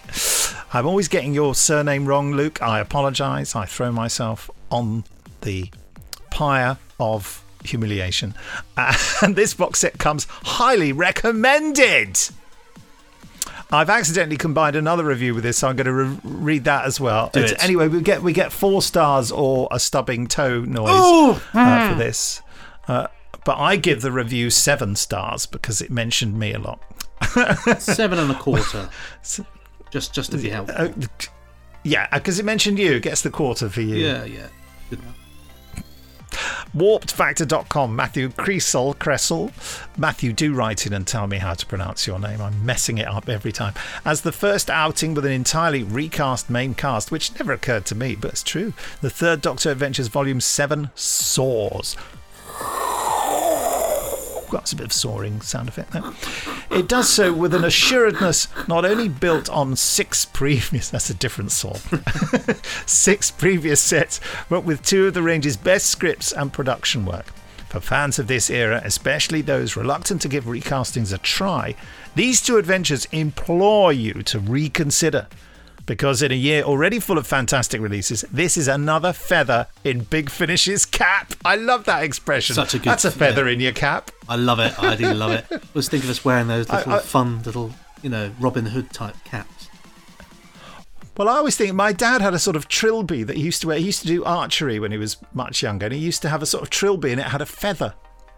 I'm 0.74 0.88
always 0.88 1.10
getting 1.10 1.34
your 1.34 1.56
surname 1.56 2.06
wrong, 2.06 2.32
Luke. 2.32 2.62
I 2.62 2.80
apologise. 2.80 3.54
I 3.54 3.66
throw 3.66 3.92
myself 3.92 4.50
on 4.72 5.04
the 5.42 5.70
pyre 6.32 6.78
of 7.02 7.44
humiliation. 7.66 8.34
And 9.22 9.36
this 9.36 9.54
box 9.54 9.80
set 9.80 9.98
comes 10.00 10.26
highly 10.30 10.94
recommended. 10.94 12.18
I've 13.72 13.90
accidentally 13.90 14.38
combined 14.38 14.76
another 14.76 15.04
review 15.04 15.34
with 15.36 15.44
this, 15.44 15.58
so 15.58 15.68
I'm 15.68 15.76
going 15.76 15.86
to 15.86 15.94
re- 15.94 16.20
read 16.24 16.64
that 16.66 16.86
as 16.86 17.00
well. 17.00 17.30
It. 17.34 17.62
Anyway, 17.62 17.88
we 17.90 18.02
get 18.02 18.24
we 18.24 18.32
get 18.32 18.52
four 18.54 18.82
stars 18.82 19.32
or 19.32 19.68
a 19.72 19.80
stubbing 19.80 20.28
toe 20.28 20.62
noise 20.62 21.40
uh, 21.54 21.90
for 21.92 21.96
this. 21.98 22.42
Uh, 22.88 23.08
but 23.44 23.58
I 23.58 23.76
give 23.76 24.02
the 24.02 24.12
review 24.12 24.50
seven 24.50 24.96
stars 24.96 25.46
because 25.46 25.82
it 25.82 25.92
mentioned 25.92 26.40
me 26.40 26.54
a 26.54 26.60
lot. 26.60 26.82
Seven 27.80 28.20
and 28.20 28.32
a 28.32 28.36
quarter. 28.36 28.90
Just, 29.90 30.14
just 30.14 30.32
to 30.32 30.38
be 30.38 30.50
helpful. 30.50 30.76
Uh, 30.78 30.90
yeah, 31.84 32.10
because 32.14 32.40
it 32.40 32.46
mentioned 32.46 32.78
you. 32.78 33.00
Gets 33.00 33.22
the 33.22 33.30
quarter 33.30 33.70
for 33.70 33.80
you. 33.80 33.96
Yeah, 33.96 34.26
yeah. 34.26 34.48
Warpedfactor.com 36.76 37.96
matthew 37.96 38.30
Creasel, 38.30 38.98
Cressel. 38.98 39.52
Matthew 39.98 40.34
do 40.34 40.54
write 40.54 40.86
in 40.86 40.94
and 40.94 41.06
tell 41.06 41.28
me 41.28 41.38
how 41.38 41.54
to 41.54 41.66
pronounce 41.66 42.08
your 42.08 42.20
name. 42.20 42.42
I'm 42.42 42.66
messing 42.66 42.98
it 42.98 43.08
up 43.08 43.30
every 43.30 43.52
time. 43.52 43.74
As 44.06 44.22
the 44.22 44.32
first 44.32 44.70
outing 44.70 45.14
with 45.14 45.26
an 45.26 45.32
entirely 45.32 45.84
recast 45.84 46.50
main 46.50 46.74
cast 46.74 47.12
which 47.12 47.38
never 47.40 47.54
occurred 47.54 47.86
to 47.86 47.96
me 47.96 48.16
but 48.16 48.32
it's 48.32 48.44
true 48.44 48.74
the 49.02 49.10
third 49.10 49.42
doctor 49.42 49.72
adventures 49.72 50.08
volume 50.08 50.40
7 50.42 50.90
soars 50.96 51.96
that's 54.52 54.74
a 54.74 54.76
bit 54.76 54.86
of 54.86 54.94
soaring 54.94 55.42
sound 55.42 55.70
effect 55.70 55.92
there. 55.92 56.04
It 56.72 56.88
does 56.88 57.10
so 57.10 57.34
with 57.34 57.54
an 57.54 57.64
assuredness 57.64 58.48
not 58.68 58.86
only 58.86 59.10
built 59.10 59.50
on 59.50 59.76
six 59.76 60.26
previous, 60.26 60.90
that's 60.90 61.10
a 61.10 61.14
different 61.14 61.52
saw, 61.52 61.74
six 62.86 63.32
previous 63.32 63.82
sets, 63.82 64.20
but 64.50 64.64
with 64.64 64.84
two 64.84 65.08
of 65.08 65.14
the 65.14 65.22
range's 65.22 65.58
best 65.58 65.88
scripts 65.88 66.32
and 66.32 66.54
production 66.54 67.06
work. 67.06 67.28
For 67.70 67.82
fans 67.82 68.18
of 68.18 68.28
this 68.28 68.50
era, 68.50 68.82
especially 68.86 69.42
those 69.42 69.76
reluctant 69.76 70.22
to 70.22 70.30
give 70.30 70.46
recastings 70.46 71.14
a 71.14 71.18
try, 71.18 71.76
these 72.16 72.42
two 72.42 72.58
adventures 72.58 73.06
implore 73.12 73.92
you 73.92 74.24
to 74.24 74.40
reconsider. 74.40 75.28
Because 75.88 76.22
in 76.22 76.32
a 76.32 76.36
year 76.36 76.64
already 76.64 77.00
full 77.00 77.18
of 77.18 77.26
fantastic 77.26 77.82
releases, 77.82 78.22
this 78.32 78.58
is 78.58 78.68
another 78.68 79.14
feather 79.14 79.68
in 79.86 80.02
Big 80.02 80.30
Finish's 80.30 80.86
cap. 80.86 81.34
I 81.46 81.56
love 81.56 81.86
that 81.86 82.04
expression. 82.04 82.54
Such 82.56 82.74
a 82.76 82.78
good- 82.78 82.86
That's 82.90 83.06
a 83.06 83.12
feather 83.12 83.48
yeah. 83.48 83.54
in 83.54 83.60
your 83.62 83.72
cap. 83.72 84.12
I 84.30 84.36
love 84.36 84.60
it. 84.60 84.78
I 84.84 84.96
do 84.98 85.14
love 85.14 85.32
it. 85.32 85.46
I 85.52 85.56
Always 85.74 85.88
think 85.90 86.04
of 86.04 86.10
us 86.10 86.24
wearing 86.26 86.48
those 86.48 86.70
little 86.70 86.92
I- 86.94 87.00
fun 87.00 87.42
little, 87.44 87.74
you 88.04 88.10
know, 88.10 88.32
Robin 88.40 88.66
Hood 88.68 88.92
type 88.92 89.16
caps. 89.24 89.70
Well, 91.16 91.30
I 91.30 91.38
always 91.38 91.56
think 91.56 91.74
my 91.74 91.94
dad 91.94 92.22
had 92.22 92.34
a 92.36 92.40
sort 92.40 92.56
of 92.56 92.68
trilby 92.68 93.24
that 93.24 93.38
he 93.38 93.42
used 93.44 93.62
to 93.62 93.68
wear. 93.68 93.80
He 93.80 93.86
used 93.86 94.02
to 94.02 94.08
do 94.08 94.24
archery 94.24 94.80
when 94.80 94.92
he 94.92 95.00
was 95.00 95.18
much 95.34 95.64
younger, 95.64 95.88
and 95.88 95.96
he 95.96 96.00
used 96.02 96.22
to 96.22 96.30
have 96.30 96.44
a 96.44 96.46
sort 96.46 96.62
of 96.64 96.70
trilby, 96.70 97.12
and 97.12 97.20
it 97.20 97.26
had 97.28 97.42
a 97.42 97.46
feather. 97.46 97.96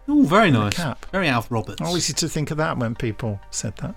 Oh, 0.08 0.22
very 0.22 0.50
nice. 0.50 0.74
cap. 0.74 1.04
Very 1.12 1.28
Alf 1.28 1.50
Roberts. 1.50 1.82
I 1.82 1.84
always 1.84 2.08
used 2.08 2.18
to 2.20 2.28
think 2.28 2.50
of 2.50 2.56
that 2.56 2.78
when 2.78 2.94
people 2.94 3.38
said 3.50 3.76
that. 3.78 3.94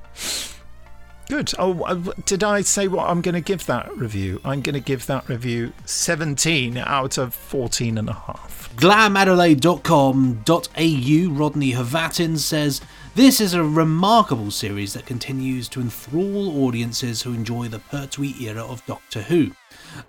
Good. 1.33 1.53
Oh, 1.57 1.81
uh, 1.81 2.13
did 2.27 2.43
I 2.43 2.61
say 2.61 2.87
what 2.87 3.09
I'm 3.09 3.21
going 3.21 3.33
to 3.33 3.41
give 3.41 3.65
that 3.65 3.91
review? 3.97 4.39
I'm 4.45 4.61
going 4.61 4.75
to 4.75 4.79
give 4.79 5.07
that 5.07 5.27
review 5.27 5.73
17 5.85 6.77
out 6.77 7.17
of 7.17 7.33
14 7.33 7.97
and 7.97 8.07
a 8.07 8.13
half. 8.13 8.71
glamadelaide.com.au 8.75 11.35
Rodney 11.35 11.71
Havatin 11.71 12.37
says 12.37 12.81
this 13.15 13.41
is 13.41 13.55
a 13.55 13.63
remarkable 13.63 14.51
series 14.51 14.93
that 14.93 15.07
continues 15.07 15.67
to 15.69 15.81
enthrall 15.81 16.67
audiences 16.67 17.23
who 17.23 17.33
enjoy 17.33 17.67
the 17.67 17.79
Pertwee 17.79 18.35
era 18.39 18.63
of 18.63 18.85
Doctor 18.85 19.23
Who. 19.23 19.53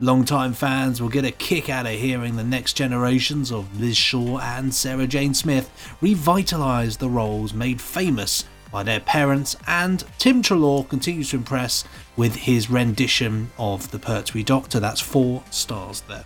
Longtime 0.00 0.52
fans 0.52 1.00
will 1.00 1.08
get 1.08 1.24
a 1.24 1.30
kick 1.30 1.70
out 1.70 1.86
of 1.86 1.92
hearing 1.92 2.36
the 2.36 2.44
next 2.44 2.74
generations 2.74 3.50
of 3.50 3.80
Liz 3.80 3.96
Shaw 3.96 4.40
and 4.40 4.74
Sarah 4.74 5.06
Jane 5.06 5.32
Smith 5.32 5.70
revitalise 6.02 6.98
the 6.98 7.08
roles 7.08 7.54
made 7.54 7.80
famous 7.80 8.44
by 8.74 8.82
their 8.82 8.98
parents, 8.98 9.54
and 9.68 10.02
Tim 10.18 10.42
Treloar 10.42 10.88
continues 10.88 11.30
to 11.30 11.36
impress 11.36 11.84
with 12.16 12.34
his 12.34 12.68
rendition 12.68 13.52
of 13.56 13.92
the 13.92 14.00
Pertwee 14.00 14.42
Doctor. 14.42 14.80
That's 14.80 15.00
four 15.00 15.44
stars 15.50 16.00
there. 16.08 16.24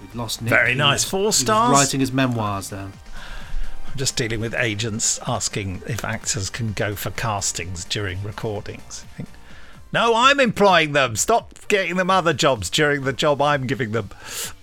We've 0.00 0.14
lost 0.14 0.40
Nick. 0.40 0.48
Very 0.48 0.74
nice. 0.74 1.04
Four 1.04 1.34
stars? 1.34 1.72
Writing 1.72 2.00
his 2.00 2.12
memoirs 2.12 2.70
down. 2.70 2.94
I'm 3.86 3.96
just 3.98 4.16
dealing 4.16 4.40
with 4.40 4.54
agents 4.54 5.20
asking 5.26 5.82
if 5.86 6.02
actors 6.02 6.48
can 6.48 6.72
go 6.72 6.94
for 6.94 7.10
castings 7.10 7.84
during 7.84 8.22
recordings. 8.22 9.04
I 9.12 9.16
think, 9.18 9.28
no, 9.92 10.14
I'm 10.16 10.40
employing 10.40 10.92
them. 10.92 11.14
Stop 11.14 11.68
getting 11.68 11.96
them 11.96 12.08
other 12.08 12.32
jobs 12.32 12.70
during 12.70 13.02
the 13.02 13.12
job 13.12 13.42
I'm 13.42 13.66
giving 13.66 13.92
them. 13.92 14.08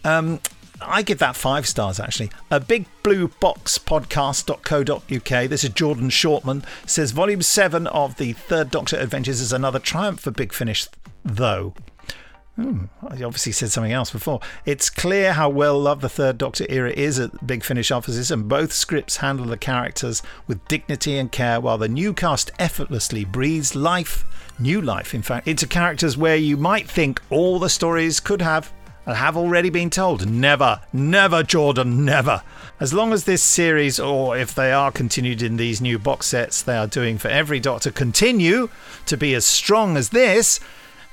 Um, 0.03 0.39
I 0.85 1.01
give 1.01 1.19
that 1.19 1.35
five 1.35 1.67
stars 1.67 1.99
actually. 1.99 2.31
A 2.51 2.59
big 2.59 2.85
blue 3.03 3.29
box 3.39 3.77
podcast.co.uk. 3.77 5.49
This 5.49 5.63
is 5.63 5.69
Jordan 5.71 6.09
Shortman 6.09 6.65
says 6.85 7.11
volume 7.11 7.41
seven 7.41 7.87
of 7.87 8.17
the 8.17 8.33
Third 8.33 8.71
Doctor 8.71 8.97
Adventures 8.97 9.41
is 9.41 9.53
another 9.53 9.79
triumph 9.79 10.21
for 10.21 10.31
Big 10.31 10.53
Finish, 10.53 10.87
though. 11.23 11.73
Hmm, 12.55 12.85
I 13.01 13.23
obviously 13.23 13.51
said 13.51 13.71
something 13.71 13.91
else 13.91 14.11
before. 14.11 14.39
It's 14.63 14.91
clear 14.91 15.33
how 15.33 15.49
well 15.49 15.79
loved 15.79 16.01
the 16.01 16.09
Third 16.09 16.37
Doctor 16.37 16.67
era 16.69 16.91
is 16.91 17.17
at 17.17 17.47
Big 17.47 17.63
Finish 17.63 17.89
offices, 17.89 18.29
and 18.29 18.47
both 18.47 18.71
scripts 18.71 19.17
handle 19.17 19.47
the 19.47 19.57
characters 19.57 20.21
with 20.45 20.67
dignity 20.67 21.17
and 21.17 21.31
care, 21.31 21.59
while 21.59 21.79
the 21.79 21.87
new 21.87 22.13
cast 22.13 22.51
effortlessly 22.59 23.25
breathes 23.25 23.73
life, 23.75 24.23
new 24.59 24.81
life, 24.81 25.15
in 25.15 25.23
fact, 25.23 25.47
into 25.47 25.65
characters 25.65 26.15
where 26.15 26.35
you 26.35 26.55
might 26.55 26.87
think 26.87 27.19
all 27.31 27.57
the 27.57 27.69
stories 27.69 28.19
could 28.19 28.41
have 28.41 28.71
and 29.05 29.17
have 29.17 29.37
already 29.37 29.69
been 29.69 29.89
told. 29.89 30.29
Never, 30.29 30.81
never, 30.91 31.43
Jordan, 31.43 32.05
never. 32.05 32.43
As 32.79 32.93
long 32.93 33.13
as 33.13 33.25
this 33.25 33.43
series, 33.43 33.99
or 33.99 34.37
if 34.37 34.53
they 34.55 34.71
are 34.71 34.91
continued 34.91 35.41
in 35.41 35.57
these 35.57 35.81
new 35.81 35.99
box 35.99 36.27
sets 36.27 36.61
they 36.61 36.77
are 36.77 36.87
doing 36.87 37.17
for 37.17 37.27
every 37.27 37.59
Doctor, 37.59 37.91
continue 37.91 38.69
to 39.05 39.17
be 39.17 39.33
as 39.33 39.45
strong 39.45 39.97
as 39.97 40.09
this, 40.09 40.59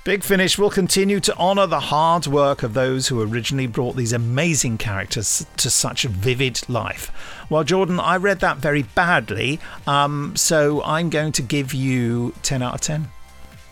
Big 0.03 0.25
Finish 0.25 0.57
will 0.57 0.71
continue 0.71 1.21
to 1.21 1.37
honour 1.37 1.67
the 1.67 1.79
hard 1.79 2.27
work 2.27 2.63
of 2.63 2.73
those 2.73 3.09
who 3.09 3.21
originally 3.21 3.67
brought 3.67 3.97
these 3.97 4.15
amazing 4.15 4.79
characters 4.79 5.47
to 5.59 5.69
such 5.69 6.05
vivid 6.05 6.67
life. 6.71 7.13
Well, 7.51 7.65
Jordan, 7.65 8.01
I 8.01 8.17
read 8.17 8.41
that 8.41 8.57
very 8.57 8.83
badly, 8.83 9.61
um, 9.87 10.35
so 10.37 10.83
I'm 10.85 11.11
going 11.11 11.33
to 11.33 11.43
give 11.43 11.75
you 11.75 12.33
10 12.43 12.63
out 12.63 12.77
of 12.77 12.81
10. 12.81 13.03
Look 13.03 13.11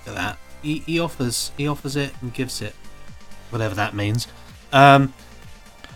at 0.09 0.15
that. 0.17 0.39
He, 0.61 0.81
he 0.81 1.01
offers 1.01 1.53
he 1.57 1.67
offers 1.67 1.97
it 1.97 2.13
and 2.21 2.35
gives 2.35 2.61
it, 2.61 2.75
whatever 3.51 3.75
that 3.75 3.95
means. 3.95 4.27
Um, 4.73 5.13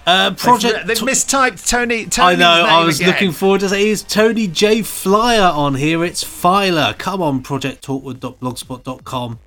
uh, 0.07 0.35
project. 0.35 0.87
They've, 0.87 0.99
they've 0.99 1.09
mistyped 1.09 1.69
Tony. 1.69 2.03
I 2.03 2.05
Tony's 2.05 2.39
know. 2.39 2.67
I 2.69 2.85
was 2.85 2.99
again. 2.99 3.11
looking 3.13 3.33
forward 3.33 3.61
to 3.61 3.69
say 3.69 3.89
is 3.89 4.03
Tony 4.03 4.49
J 4.49 4.83
Flyer 4.83 5.53
on 5.53 5.77
here. 5.77 6.05
It's 6.05 6.25
Filer. 6.25 6.95
Come 6.99 7.23
on, 7.23 7.43
projecttalkwood.blogspot.com. 7.43 9.39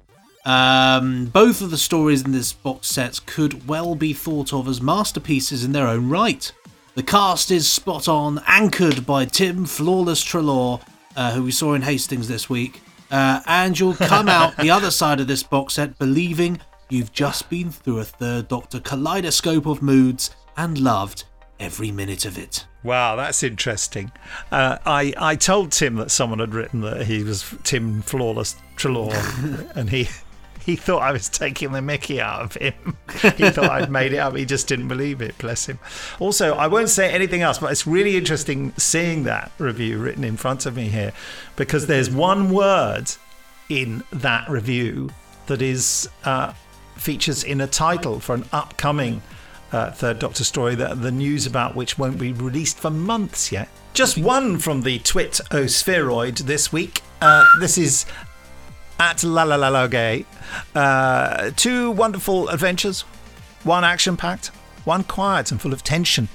Um, 0.46 1.26
both 1.26 1.62
of 1.62 1.72
the 1.72 1.78
stories 1.78 2.22
in 2.22 2.32
this 2.32 2.54
box 2.54 2.88
set 2.88 3.20
could 3.26 3.68
well 3.68 3.96
be 3.96 4.14
thought 4.14 4.54
of 4.54 4.68
as 4.68 4.80
masterpieces 4.82 5.66
in 5.66 5.72
their 5.72 5.88
own 5.88 6.10
right. 6.10 6.52
The 6.94 7.04
cast 7.04 7.52
is 7.52 7.68
spot 7.68 8.08
on, 8.08 8.42
anchored 8.48 9.06
by 9.06 9.26
Tim 9.26 9.66
Flawless 9.66 10.24
Treloar, 10.24 10.80
uh, 11.18 11.34
who 11.34 11.44
we 11.44 11.52
saw 11.52 11.74
in 11.74 11.82
Hastings 11.82 12.28
this 12.30 12.50
week, 12.50 12.80
uh, 13.12 13.42
and 13.48 13.78
you'll 13.78 13.96
come 13.96 14.30
out 14.30 14.56
the 14.56 14.70
other 14.70 14.92
side 14.92 15.20
of 15.20 15.28
this 15.28 15.44
box 15.44 15.74
set 15.74 15.98
believing 16.00 16.62
you've 16.90 17.12
just 17.12 17.50
been 17.50 17.72
through 17.72 18.00
a 18.00 18.04
Third 18.04 18.48
Doctor 18.48 18.80
kaleidoscope 18.80 19.66
of 19.66 19.82
moods 19.82 20.36
and 20.58 20.78
loved 20.78 21.24
every 21.60 21.92
minute 21.92 22.26
of 22.26 22.38
it. 22.38 22.66
Wow, 22.84 23.16
that's 23.16 23.42
interesting. 23.44 24.12
Uh, 24.52 24.78
I 24.86 25.14
I 25.18 25.36
told 25.36 25.72
Tim 25.72 25.96
that 25.96 26.12
someone 26.12 26.40
had 26.40 26.54
written 26.54 26.82
that 26.82 27.08
he 27.08 27.24
was 27.24 27.56
Tim 27.64 28.02
Flawless 28.02 28.56
Treloar, 28.76 29.14
and 29.76 29.90
he 29.90 30.08
he 30.66 30.76
thought 30.76 31.02
I 31.02 31.12
was 31.12 31.30
taking 31.30 31.72
the 31.72 31.82
Mickey 31.82 32.20
out 32.20 32.42
of 32.42 32.54
him. 32.56 32.98
he 33.38 33.50
thought 33.50 33.70
I'd 33.70 33.92
made 33.92 34.14
it 34.14 34.18
up. 34.18 34.36
He 34.36 34.46
just 34.46 34.68
didn't 34.68 34.88
believe 34.88 35.22
it. 35.22 35.38
Bless 35.38 35.68
him. 35.68 35.80
Also, 36.20 36.56
I 36.56 36.68
won't 36.68 36.90
say 36.90 37.12
anything 37.12 37.42
else, 37.42 37.60
but 37.60 37.72
it's 37.72 37.86
really 37.86 38.18
interesting 38.18 38.74
seeing 38.78 39.24
that 39.24 39.52
review 39.60 40.00
written 40.00 40.24
in 40.24 40.38
front 40.38 40.66
of 40.66 40.76
me 40.76 40.90
here, 40.90 41.14
because 41.56 41.88
there's 41.88 42.10
one 42.10 42.52
word 42.52 43.12
in 43.70 44.04
that 44.12 44.50
review 44.50 45.10
that 45.48 45.62
is 45.62 46.10
uh, 46.24 46.54
features 46.98 47.44
in 47.44 47.62
a 47.62 47.68
title 47.68 48.20
for 48.20 48.36
an 48.36 48.46
upcoming 48.52 49.22
uh, 49.72 49.92
Third 49.92 50.20
Doctor 50.20 50.44
story 50.44 50.76
that 50.76 51.02
the 51.02 51.12
news 51.12 51.46
about 51.46 51.76
which 51.76 51.98
won't 51.98 52.20
be 52.20 52.32
released 52.32 52.78
for 52.78 52.90
months 52.90 53.52
yet. 53.52 53.70
Just 53.94 54.18
one 54.18 54.58
from 54.58 54.82
the 54.82 55.00
Twit 55.00 55.40
O 55.52 55.68
Spheroid 55.68 56.38
this 56.38 56.72
week. 56.72 57.02
Uh, 57.22 57.46
this 57.60 57.78
is 57.78 58.06
at 59.00 59.24
La 59.24 59.44
La 59.44 59.56
La 59.56 59.70
La 59.70 59.88
Gay. 59.88 60.26
Uh, 60.74 61.52
two 61.56 61.92
wonderful 61.92 62.50
adventures, 62.50 63.02
one 63.64 63.84
action 63.84 64.16
packed, 64.16 64.48
one 64.86 65.04
quiet 65.04 65.52
and 65.52 65.62
full 65.62 65.74
of 65.74 65.84
tension. 65.84 66.30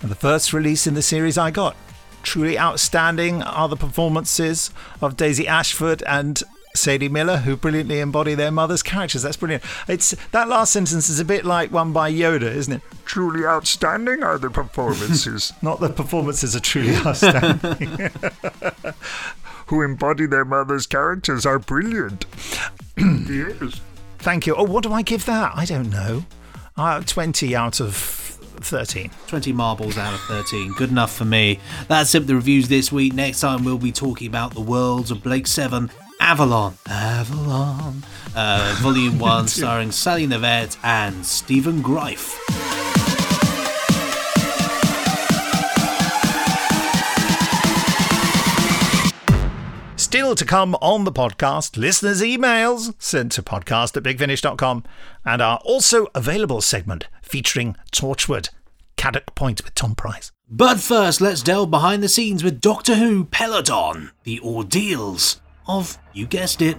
And 0.00 0.10
the 0.10 0.14
first 0.16 0.52
release 0.52 0.86
in 0.86 0.94
the 0.94 1.02
series 1.02 1.38
I 1.38 1.50
got. 1.50 1.76
Truly 2.22 2.58
outstanding 2.58 3.42
are 3.42 3.68
the 3.68 3.76
performances 3.76 4.70
of 5.00 5.16
Daisy 5.16 5.46
Ashford 5.46 6.02
and 6.06 6.42
Sadie 6.74 7.08
Miller, 7.08 7.36
who 7.38 7.56
brilliantly 7.56 8.00
embody 8.00 8.34
their 8.34 8.50
mother's 8.50 8.82
characters. 8.82 9.22
That's 9.22 9.36
brilliant. 9.36 9.62
It's 9.86 10.10
that 10.32 10.48
last 10.48 10.72
sentence 10.72 11.08
is 11.08 11.20
a 11.20 11.24
bit 11.24 11.44
like 11.44 11.70
one 11.70 11.92
by 11.92 12.10
Yoda, 12.10 12.42
isn't 12.42 12.72
it? 12.72 12.82
Truly 13.04 13.46
outstanding 13.46 14.24
are 14.24 14.38
the 14.38 14.50
performances. 14.50 15.52
Not 15.62 15.78
the 15.78 15.88
performances 15.88 16.56
are 16.56 16.60
truly 16.60 16.96
outstanding. 16.96 18.10
who 19.66 19.82
embody 19.82 20.26
their 20.26 20.44
mother's 20.44 20.86
characters 20.86 21.46
are 21.46 21.60
brilliant. 21.60 22.26
yes. 22.96 23.80
Thank 24.18 24.46
you. 24.46 24.56
Oh, 24.56 24.64
what 24.64 24.82
do 24.82 24.92
I 24.92 25.02
give 25.02 25.26
that? 25.26 25.52
I 25.54 25.64
don't 25.64 25.90
know. 25.90 26.24
Uh, 26.76 27.00
20 27.02 27.54
out 27.54 27.80
of 27.80 27.94
13. 27.94 29.10
20 29.28 29.52
marbles 29.52 29.96
out 29.96 30.12
of 30.12 30.20
13. 30.22 30.72
Good 30.72 30.90
enough 30.90 31.14
for 31.14 31.24
me. 31.24 31.60
That's 31.86 32.14
it, 32.14 32.26
the 32.26 32.34
reviews 32.34 32.68
this 32.68 32.90
week. 32.90 33.12
Next 33.12 33.40
time, 33.40 33.64
we'll 33.64 33.78
be 33.78 33.92
talking 33.92 34.26
about 34.26 34.54
the 34.54 34.60
worlds 34.60 35.10
of 35.10 35.22
Blake 35.22 35.46
7, 35.46 35.90
Avalon. 36.24 36.78
Avalon. 36.88 38.02
Uh, 38.34 38.74
Volume 38.80 39.18
1, 39.18 39.46
starring 39.46 39.92
Sally 39.92 40.26
Knyvette 40.26 40.78
and 40.82 41.24
Stephen 41.24 41.82
Greif. 41.82 42.40
Still 49.96 50.34
to 50.34 50.46
come 50.46 50.74
on 50.76 51.04
the 51.04 51.12
podcast, 51.12 51.76
listeners' 51.76 52.22
emails 52.22 52.94
sent 52.98 53.32
to 53.32 53.42
podcast 53.42 53.94
at 53.94 54.02
bigfinish.com 54.02 54.82
and 55.26 55.42
our 55.42 55.58
also 55.58 56.06
available 56.14 56.62
segment 56.62 57.06
featuring 57.20 57.76
Torchwood, 57.92 58.48
Cadoc 58.96 59.34
Point 59.34 59.62
with 59.62 59.74
Tom 59.74 59.94
Price. 59.94 60.32
But 60.48 60.80
first, 60.80 61.20
let's 61.20 61.42
delve 61.42 61.70
behind 61.70 62.02
the 62.02 62.08
scenes 62.08 62.42
with 62.42 62.62
Doctor 62.62 62.94
Who 62.94 63.26
Peladon, 63.26 64.12
the 64.22 64.40
ordeals 64.40 65.42
of, 65.66 65.98
you 66.12 66.26
guessed 66.26 66.62
it, 66.62 66.78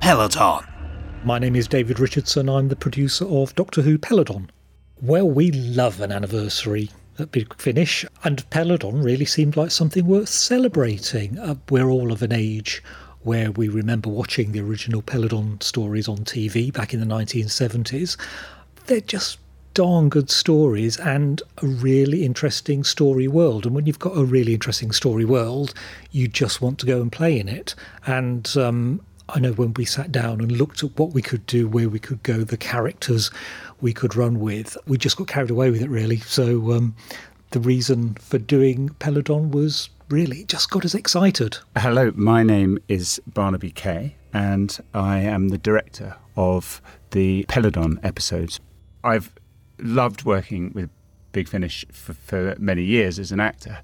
Peladon. 0.00 0.66
My 1.24 1.38
name 1.38 1.56
is 1.56 1.68
David 1.68 1.98
Richardson. 1.98 2.48
I'm 2.48 2.68
the 2.68 2.76
producer 2.76 3.24
of 3.26 3.54
Doctor 3.54 3.82
Who 3.82 3.98
Peladon. 3.98 4.48
Well, 5.00 5.28
we 5.28 5.50
love 5.50 6.00
an 6.00 6.12
anniversary 6.12 6.90
at 7.18 7.32
Big 7.32 7.54
Finish, 7.60 8.04
and 8.24 8.48
Peladon 8.50 9.04
really 9.04 9.24
seemed 9.24 9.56
like 9.56 9.70
something 9.70 10.06
worth 10.06 10.28
celebrating. 10.28 11.38
Uh, 11.38 11.56
we're 11.70 11.90
all 11.90 12.12
of 12.12 12.22
an 12.22 12.32
age 12.32 12.82
where 13.22 13.52
we 13.52 13.68
remember 13.68 14.10
watching 14.10 14.52
the 14.52 14.60
original 14.60 15.02
Peladon 15.02 15.62
stories 15.62 16.08
on 16.08 16.18
TV 16.18 16.72
back 16.72 16.92
in 16.92 17.00
the 17.00 17.06
1970s. 17.06 18.16
They're 18.86 19.00
just 19.00 19.38
darn 19.74 20.08
good 20.08 20.30
stories 20.30 20.98
and 20.98 21.42
a 21.62 21.66
really 21.66 22.24
interesting 22.24 22.84
story 22.84 23.28
world. 23.28 23.66
And 23.66 23.74
when 23.74 23.86
you've 23.86 23.98
got 23.98 24.16
a 24.16 24.24
really 24.24 24.54
interesting 24.54 24.92
story 24.92 25.24
world, 25.24 25.74
you 26.10 26.28
just 26.28 26.60
want 26.60 26.78
to 26.80 26.86
go 26.86 27.00
and 27.00 27.10
play 27.10 27.38
in 27.38 27.48
it. 27.48 27.74
And 28.06 28.54
um, 28.56 29.00
I 29.28 29.40
know 29.40 29.52
when 29.52 29.74
we 29.74 29.84
sat 29.84 30.12
down 30.12 30.40
and 30.40 30.52
looked 30.52 30.82
at 30.82 30.98
what 30.98 31.12
we 31.12 31.22
could 31.22 31.46
do, 31.46 31.68
where 31.68 31.88
we 31.88 31.98
could 31.98 32.22
go, 32.22 32.44
the 32.44 32.56
characters 32.56 33.30
we 33.80 33.92
could 33.92 34.14
run 34.14 34.40
with, 34.40 34.76
we 34.86 34.98
just 34.98 35.16
got 35.16 35.28
carried 35.28 35.50
away 35.50 35.70
with 35.70 35.82
it, 35.82 35.88
really. 35.88 36.18
So 36.18 36.72
um, 36.72 36.94
the 37.50 37.60
reason 37.60 38.14
for 38.14 38.38
doing 38.38 38.90
Peladon 39.00 39.50
was 39.50 39.88
really 40.08 40.44
just 40.44 40.70
got 40.70 40.84
us 40.84 40.94
excited. 40.94 41.58
Hello, 41.76 42.12
my 42.14 42.42
name 42.42 42.78
is 42.88 43.20
Barnaby 43.26 43.70
Kay, 43.70 44.16
and 44.32 44.78
I 44.92 45.20
am 45.20 45.48
the 45.48 45.58
director 45.58 46.16
of 46.36 46.82
the 47.12 47.44
Peladon 47.48 47.98
episodes. 48.04 48.60
I've 49.04 49.32
loved 49.78 50.24
working 50.24 50.72
with 50.74 50.90
Big 51.32 51.48
Finish 51.48 51.84
for, 51.92 52.12
for 52.14 52.54
many 52.58 52.82
years 52.82 53.18
as 53.18 53.32
an 53.32 53.40
actor, 53.40 53.80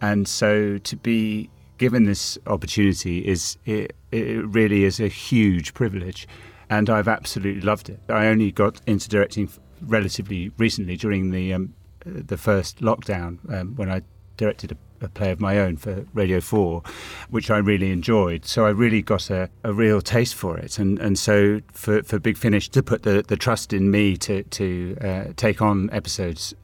and 0.00 0.28
so 0.28 0.78
to 0.78 0.96
be 0.96 1.50
given 1.78 2.04
this 2.04 2.38
opportunity 2.46 3.26
is 3.26 3.56
it, 3.64 3.96
it 4.12 4.46
really 4.46 4.84
is 4.84 5.00
a 5.00 5.08
huge 5.08 5.74
privilege, 5.74 6.28
and 6.70 6.88
I've 6.88 7.08
absolutely 7.08 7.62
loved 7.62 7.88
it. 7.88 8.00
I 8.08 8.26
only 8.26 8.52
got 8.52 8.80
into 8.86 9.08
directing 9.08 9.48
relatively 9.80 10.52
recently 10.58 10.96
during 10.96 11.30
the 11.30 11.54
um, 11.54 11.74
the 12.04 12.36
first 12.36 12.80
lockdown 12.80 13.38
um, 13.52 13.74
when 13.76 13.90
I 13.90 14.02
directed 14.36 14.72
a 14.72 14.76
a 15.02 15.08
play 15.08 15.30
of 15.30 15.40
my 15.40 15.58
own 15.58 15.76
for 15.76 16.06
Radio 16.14 16.40
4, 16.40 16.82
which 17.30 17.50
I 17.50 17.58
really 17.58 17.90
enjoyed. 17.90 18.44
So 18.44 18.66
I 18.66 18.70
really 18.70 19.02
got 19.02 19.30
a, 19.30 19.50
a 19.64 19.72
real 19.72 20.00
taste 20.00 20.34
for 20.34 20.58
it. 20.58 20.78
And, 20.78 20.98
and 20.98 21.18
so 21.18 21.60
for, 21.72 22.02
for 22.02 22.18
Big 22.18 22.36
Finish 22.36 22.68
to 22.70 22.82
put 22.82 23.02
the, 23.02 23.24
the 23.26 23.36
trust 23.36 23.72
in 23.72 23.90
me 23.90 24.16
to, 24.18 24.42
to 24.44 24.96
uh, 25.00 25.24
take 25.36 25.60
on 25.60 25.90
episodes 25.92 26.54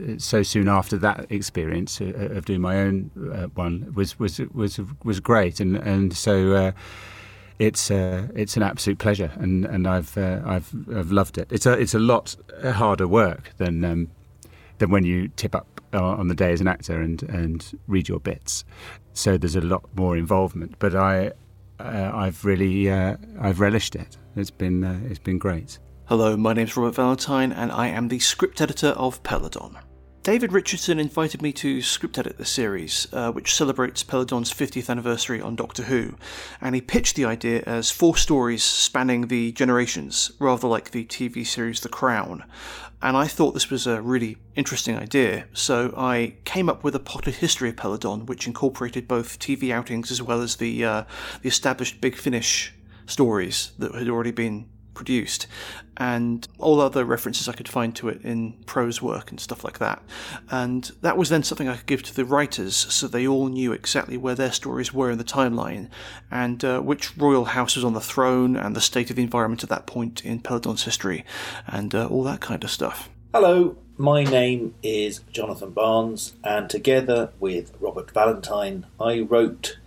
uh, 0.00 0.18
so 0.18 0.42
soon 0.42 0.68
after 0.68 0.96
that 0.96 1.26
experience 1.30 2.00
uh, 2.00 2.04
of 2.30 2.44
doing 2.44 2.60
my 2.60 2.78
own 2.78 3.10
uh, 3.34 3.46
one 3.54 3.92
was 3.94 4.18
was 4.18 4.38
was 4.54 4.80
was 5.02 5.18
great 5.18 5.58
and 5.58 5.76
and 5.76 6.16
so 6.16 6.52
uh, 6.52 6.72
it's 7.58 7.90
uh, 7.90 8.28
it's 8.34 8.56
an 8.56 8.62
absolute 8.62 8.98
pleasure 8.98 9.32
and 9.36 9.64
and 9.64 9.88
I've 9.88 10.16
uh, 10.16 10.40
I've 10.46 10.72
I've 10.94 11.10
loved 11.10 11.36
it 11.36 11.48
it's 11.50 11.66
a 11.66 11.72
it's 11.72 11.94
a 11.94 11.98
lot 11.98 12.36
harder 12.62 13.08
work 13.08 13.50
than 13.56 13.84
um, 13.84 14.10
than 14.78 14.90
when 14.90 15.04
you 15.04 15.28
tip 15.28 15.54
up 15.54 15.77
on 15.92 16.28
the 16.28 16.34
day 16.34 16.52
as 16.52 16.60
an 16.60 16.68
actor 16.68 17.00
and 17.00 17.22
and 17.24 17.78
read 17.86 18.08
your 18.08 18.20
bits. 18.20 18.64
So 19.12 19.38
there's 19.38 19.56
a 19.56 19.60
lot 19.60 19.84
more 19.94 20.16
involvement. 20.16 20.76
But 20.78 20.94
I 20.94 21.32
uh, 21.80 22.10
I've 22.14 22.44
really 22.44 22.90
uh, 22.90 23.16
I've 23.40 23.60
relished 23.60 23.94
it. 23.94 24.16
It's 24.36 24.50
been 24.50 24.84
uh, 24.84 25.00
it's 25.08 25.18
been 25.18 25.38
great. 25.38 25.78
Hello, 26.06 26.36
my 26.36 26.54
name's 26.54 26.76
Robert 26.76 26.94
Valentine, 26.94 27.52
and 27.52 27.70
I 27.70 27.88
am 27.88 28.08
the 28.08 28.18
script 28.18 28.60
editor 28.60 28.88
of 28.88 29.22
Peladon. 29.22 29.76
David 30.28 30.52
Richardson 30.52 31.00
invited 31.00 31.40
me 31.40 31.54
to 31.54 31.80
script 31.80 32.18
edit 32.18 32.36
the 32.36 32.44
series, 32.44 33.08
uh, 33.14 33.32
which 33.32 33.54
celebrates 33.54 34.04
Peladon's 34.04 34.52
50th 34.52 34.90
anniversary 34.90 35.40
on 35.40 35.56
Doctor 35.56 35.84
Who, 35.84 36.16
and 36.60 36.74
he 36.74 36.82
pitched 36.82 37.16
the 37.16 37.24
idea 37.24 37.62
as 37.62 37.90
four 37.90 38.14
stories 38.14 38.62
spanning 38.62 39.28
the 39.28 39.52
generations, 39.52 40.32
rather 40.38 40.68
like 40.68 40.90
the 40.90 41.06
TV 41.06 41.46
series 41.46 41.80
The 41.80 41.88
Crown. 41.88 42.44
And 43.00 43.16
I 43.16 43.26
thought 43.26 43.54
this 43.54 43.70
was 43.70 43.86
a 43.86 44.02
really 44.02 44.36
interesting 44.54 44.98
idea, 44.98 45.46
so 45.54 45.94
I 45.96 46.34
came 46.44 46.68
up 46.68 46.84
with 46.84 46.94
a 46.94 47.00
potted 47.00 47.36
history 47.36 47.70
of 47.70 47.76
Peladon, 47.76 48.26
which 48.26 48.46
incorporated 48.46 49.08
both 49.08 49.38
TV 49.38 49.70
outings 49.70 50.10
as 50.10 50.20
well 50.20 50.42
as 50.42 50.56
the 50.56 50.84
uh, 50.84 51.04
the 51.40 51.48
established 51.48 52.02
Big 52.02 52.16
Finish 52.16 52.74
stories 53.06 53.72
that 53.78 53.94
had 53.94 54.10
already 54.10 54.32
been 54.32 54.68
produced, 54.98 55.46
and 55.96 56.46
all 56.58 56.80
other 56.80 57.04
references 57.04 57.48
I 57.48 57.52
could 57.52 57.68
find 57.68 57.94
to 57.96 58.08
it 58.08 58.20
in 58.22 58.54
prose 58.66 59.00
work 59.00 59.30
and 59.30 59.38
stuff 59.38 59.62
like 59.62 59.78
that. 59.78 60.02
And 60.50 60.90
that 61.02 61.16
was 61.16 61.28
then 61.28 61.44
something 61.44 61.68
I 61.68 61.76
could 61.76 61.86
give 61.86 62.02
to 62.02 62.14
the 62.14 62.24
writers 62.24 62.74
so 62.74 63.06
they 63.06 63.26
all 63.26 63.46
knew 63.46 63.72
exactly 63.72 64.16
where 64.16 64.34
their 64.34 64.50
stories 64.50 64.92
were 64.92 65.10
in 65.12 65.18
the 65.18 65.24
timeline, 65.24 65.88
and 66.32 66.64
uh, 66.64 66.80
which 66.80 67.16
royal 67.16 67.46
house 67.46 67.76
was 67.76 67.84
on 67.84 67.94
the 67.94 68.00
throne, 68.00 68.56
and 68.56 68.74
the 68.74 68.80
state 68.80 69.08
of 69.08 69.16
the 69.16 69.22
environment 69.22 69.62
at 69.62 69.70
that 69.70 69.86
point 69.86 70.24
in 70.24 70.40
Peladon's 70.40 70.84
history, 70.84 71.24
and 71.66 71.94
uh, 71.94 72.08
all 72.08 72.24
that 72.24 72.40
kind 72.40 72.64
of 72.64 72.70
stuff. 72.70 73.08
Hello, 73.32 73.76
my 73.96 74.24
name 74.24 74.74
is 74.82 75.20
Jonathan 75.32 75.70
Barnes, 75.70 76.34
and 76.42 76.68
together 76.68 77.30
with 77.38 77.72
Robert 77.78 78.10
Valentine, 78.10 78.86
I 79.00 79.20
wrote 79.20 79.78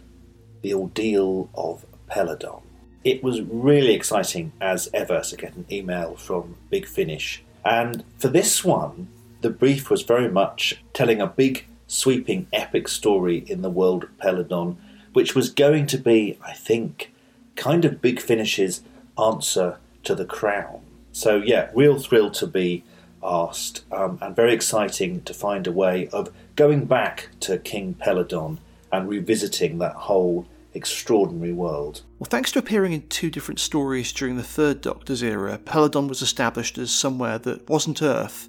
The 0.62 0.74
Ordeal 0.74 1.50
of 1.54 1.86
Peladon. 2.10 2.62
It 3.04 3.24
was 3.24 3.42
really 3.42 3.94
exciting 3.94 4.52
as 4.62 4.90
ever 4.94 5.22
to 5.22 5.36
get 5.36 5.56
an 5.56 5.66
email 5.72 6.16
from 6.16 6.56
Big 6.70 6.88
Finish. 6.88 7.44
And 7.66 8.04
for 8.18 8.28
this 8.28 8.64
one, 8.64 9.08
the 9.42 9.50
brief 9.50 9.90
was 9.90 10.04
very 10.04 10.30
much 10.30 10.84
telling 10.94 11.20
a 11.20 11.28
big, 11.28 11.66
sweeping, 11.88 12.48
epic 12.54 12.88
story 12.88 13.44
in 13.48 13.62
the 13.62 13.70
world 13.70 14.04
of 14.04 14.18
Peladon, 14.18 14.78
which 15.14 15.36
was 15.36 15.50
going 15.50 15.88
to 15.88 15.98
be, 15.98 16.38
I 16.46 16.54
think, 16.54 17.12
kind 17.56 17.86
of 17.86 18.02
Big 18.02 18.22
Finish's 18.22 18.82
answer 19.22 19.78
to 20.04 20.16
the 20.16 20.26
crown. 20.26 20.82
So, 21.12 21.38
yeah, 21.38 21.70
real 21.74 22.00
thrill 22.00 22.32
to 22.32 22.48
be 22.48 22.84
asked, 23.24 23.84
um, 23.92 24.18
and 24.22 24.36
very 24.36 24.54
exciting 24.54 25.22
to 25.24 25.34
find 25.34 25.68
a 25.68 25.72
way 25.72 26.08
of 26.10 26.32
going 26.56 26.86
back 26.86 27.30
to 27.42 27.58
King 27.58 27.96
Peladon 27.96 28.60
and 28.92 29.10
revisiting 29.10 29.78
that 29.80 29.94
whole 29.94 30.46
extraordinary 30.74 31.54
world. 31.54 32.02
Well, 32.20 32.28
thanks 32.30 32.52
to 32.54 32.60
appearing 32.60 32.94
in 32.94 33.08
two 33.08 33.30
different 33.30 33.60
stories 33.60 34.12
during 34.12 34.38
the 34.38 34.44
Third 34.44 34.82
Doctor's 34.82 35.24
era, 35.24 35.58
Peladon 35.58 36.08
was 36.08 36.22
established 36.22 36.78
as 36.78 36.92
somewhere 36.92 37.38
that 37.40 37.70
wasn't 37.70 38.02
Earth, 38.02 38.48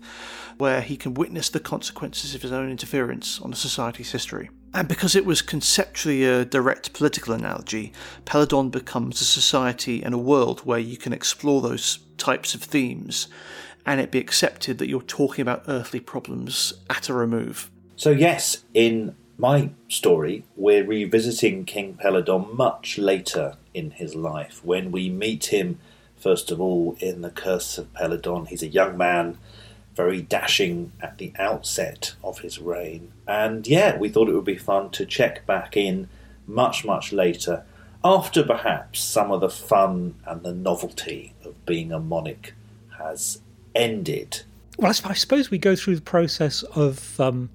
where 0.59 0.81
he 0.81 0.97
can 0.97 1.15
witness 1.15 1.49
the 1.49 1.61
consequences 1.61 2.35
of 2.35 2.43
his 2.43 2.53
own 2.53 2.71
interference 2.71 3.41
on 3.41 3.53
a 3.53 3.57
society's 3.57 4.13
history. 4.13 4.51
And 4.75 4.89
because 4.89 5.15
it 5.15 5.27
was 5.27 5.43
conceptually 5.43 6.25
a 6.25 6.45
direct 6.45 6.93
political 6.93 7.35
analogy, 7.35 7.93
Peladon 8.25 8.71
becomes 8.71 9.21
a 9.21 9.25
society 9.25 10.03
and 10.03 10.15
a 10.15 10.19
world 10.19 10.61
where 10.61 10.79
you 10.79 10.97
can 10.97 11.13
explore 11.13 11.61
those 11.61 11.99
types 12.17 12.55
of 12.55 12.63
themes 12.63 13.29
and 13.85 14.01
it 14.01 14.11
be 14.11 14.19
accepted 14.19 14.79
that 14.79 14.89
you're 14.89 15.03
talking 15.03 15.43
about 15.43 15.65
earthly 15.69 16.01
problems 16.01 16.73
at 16.89 17.09
a 17.09 17.15
remove. 17.15 17.71
So, 17.97 18.11
yes, 18.11 18.65
in 18.73 19.15
my 19.43 19.69
story, 19.89 20.45
we're 20.55 20.85
revisiting 20.85 21.65
King 21.65 21.99
Peladon 22.01 22.55
much 22.55 22.97
later 22.97 23.57
in 23.75 23.91
his 23.91 24.15
life 24.15 24.65
when 24.65 24.93
we 24.93 25.11
meet 25.11 25.47
him, 25.47 25.81
first 26.17 26.53
of 26.53 26.61
all, 26.61 26.97
in 27.01 27.23
The 27.23 27.31
Curse 27.31 27.77
of 27.77 27.93
Peladon. 27.93 28.47
He's 28.47 28.63
a 28.63 28.69
young 28.69 28.97
man, 28.97 29.39
very 29.97 30.23
dashing 30.23 30.93
at 31.01 31.19
the 31.19 31.33
outset 31.41 32.15
of 32.23 32.39
his 32.39 32.61
reign. 32.61 33.11
And 33.27 33.67
yeah, 33.67 33.99
we 33.99 34.09
thought 34.09 34.29
it 34.29 34.35
would 34.35 34.45
be 34.45 34.57
fun 34.57 34.91
to 34.91 35.05
check 35.05 35.45
back 35.45 35.77
in 35.77 36.09
much, 36.47 36.85
much 36.85 37.13
later, 37.13 37.65
after 38.05 38.45
perhaps 38.45 39.01
some 39.01 39.33
of 39.33 39.41
the 39.41 39.51
fun 39.51 40.15
and 40.25 40.45
the 40.45 40.55
novelty 40.55 41.35
of 41.45 41.67
being 41.67 41.91
a 41.91 41.99
monarch 41.99 42.55
has 42.97 43.41
ended. 43.75 44.43
Well, 44.77 44.95
I 45.05 45.15
suppose 45.15 45.51
we 45.51 45.59
go 45.59 45.75
through 45.75 45.97
the 45.97 46.03
process 46.03 46.63
of. 46.63 47.21
Um 47.21 47.51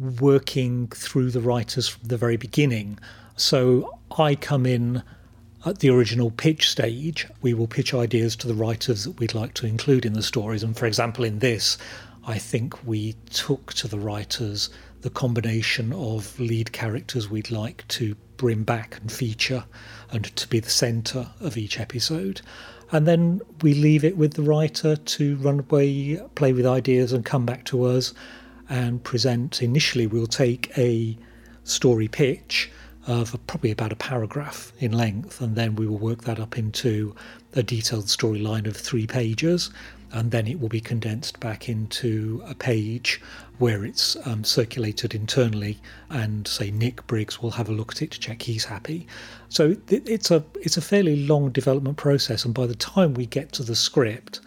working 0.00 0.88
through 0.88 1.30
the 1.30 1.40
writers 1.40 1.88
from 1.88 2.08
the 2.08 2.16
very 2.16 2.36
beginning. 2.36 2.98
So 3.36 3.98
I 4.16 4.34
come 4.34 4.66
in 4.66 5.02
at 5.66 5.80
the 5.80 5.90
original 5.90 6.30
pitch 6.30 6.70
stage. 6.70 7.26
We 7.42 7.54
will 7.54 7.66
pitch 7.66 7.92
ideas 7.92 8.34
to 8.36 8.48
the 8.48 8.54
writers 8.54 9.04
that 9.04 9.18
we'd 9.18 9.34
like 9.34 9.54
to 9.54 9.66
include 9.66 10.06
in 10.06 10.14
the 10.14 10.22
stories. 10.22 10.62
And 10.62 10.76
for 10.76 10.86
example, 10.86 11.24
in 11.24 11.40
this, 11.40 11.76
I 12.26 12.38
think 12.38 12.86
we 12.86 13.14
took 13.30 13.74
to 13.74 13.88
the 13.88 13.98
writers 13.98 14.70
the 15.02 15.10
combination 15.10 15.92
of 15.92 16.38
lead 16.38 16.72
characters 16.72 17.30
we'd 17.30 17.50
like 17.50 17.86
to 17.88 18.14
bring 18.36 18.62
back 18.62 18.98
and 19.00 19.10
feature 19.10 19.64
and 20.10 20.24
to 20.36 20.48
be 20.48 20.60
the 20.60 20.70
centre 20.70 21.28
of 21.40 21.56
each 21.56 21.78
episode. 21.78 22.40
And 22.92 23.06
then 23.06 23.40
we 23.62 23.74
leave 23.74 24.04
it 24.04 24.16
with 24.16 24.34
the 24.34 24.42
writer 24.42 24.96
to 24.96 25.36
run 25.36 25.60
away, 25.60 26.20
play 26.34 26.52
with 26.52 26.66
ideas, 26.66 27.12
and 27.12 27.24
come 27.24 27.46
back 27.46 27.64
to 27.66 27.84
us 27.84 28.12
and 28.70 29.04
present. 29.04 29.62
Initially, 29.62 30.06
we'll 30.06 30.26
take 30.26 30.72
a 30.78 31.18
story 31.64 32.08
pitch 32.08 32.70
of 33.06 33.38
probably 33.46 33.70
about 33.70 33.92
a 33.92 33.96
paragraph 33.96 34.72
in 34.78 34.92
length, 34.92 35.40
and 35.40 35.56
then 35.56 35.74
we 35.74 35.86
will 35.86 35.98
work 35.98 36.22
that 36.24 36.38
up 36.38 36.56
into 36.56 37.14
a 37.54 37.62
detailed 37.62 38.06
storyline 38.06 38.66
of 38.66 38.76
three 38.76 39.06
pages, 39.06 39.70
and 40.12 40.30
then 40.30 40.46
it 40.46 40.60
will 40.60 40.68
be 40.68 40.80
condensed 40.80 41.40
back 41.40 41.68
into 41.68 42.42
a 42.46 42.54
page 42.54 43.20
where 43.58 43.84
it's 43.84 44.16
um, 44.26 44.44
circulated 44.44 45.14
internally, 45.14 45.78
and 46.08 46.46
say 46.46 46.70
Nick 46.70 47.06
Briggs 47.06 47.42
will 47.42 47.52
have 47.52 47.68
a 47.68 47.72
look 47.72 47.92
at 47.92 48.02
it 48.02 48.10
to 48.12 48.20
check 48.20 48.42
he's 48.42 48.64
happy. 48.64 49.06
So 49.48 49.76
it's 49.88 50.30
a 50.30 50.44
it's 50.60 50.76
a 50.76 50.82
fairly 50.82 51.26
long 51.26 51.50
development 51.50 51.96
process, 51.96 52.44
and 52.44 52.54
by 52.54 52.66
the 52.66 52.74
time 52.74 53.14
we 53.14 53.26
get 53.26 53.52
to 53.52 53.62
the 53.62 53.76
script, 53.76 54.40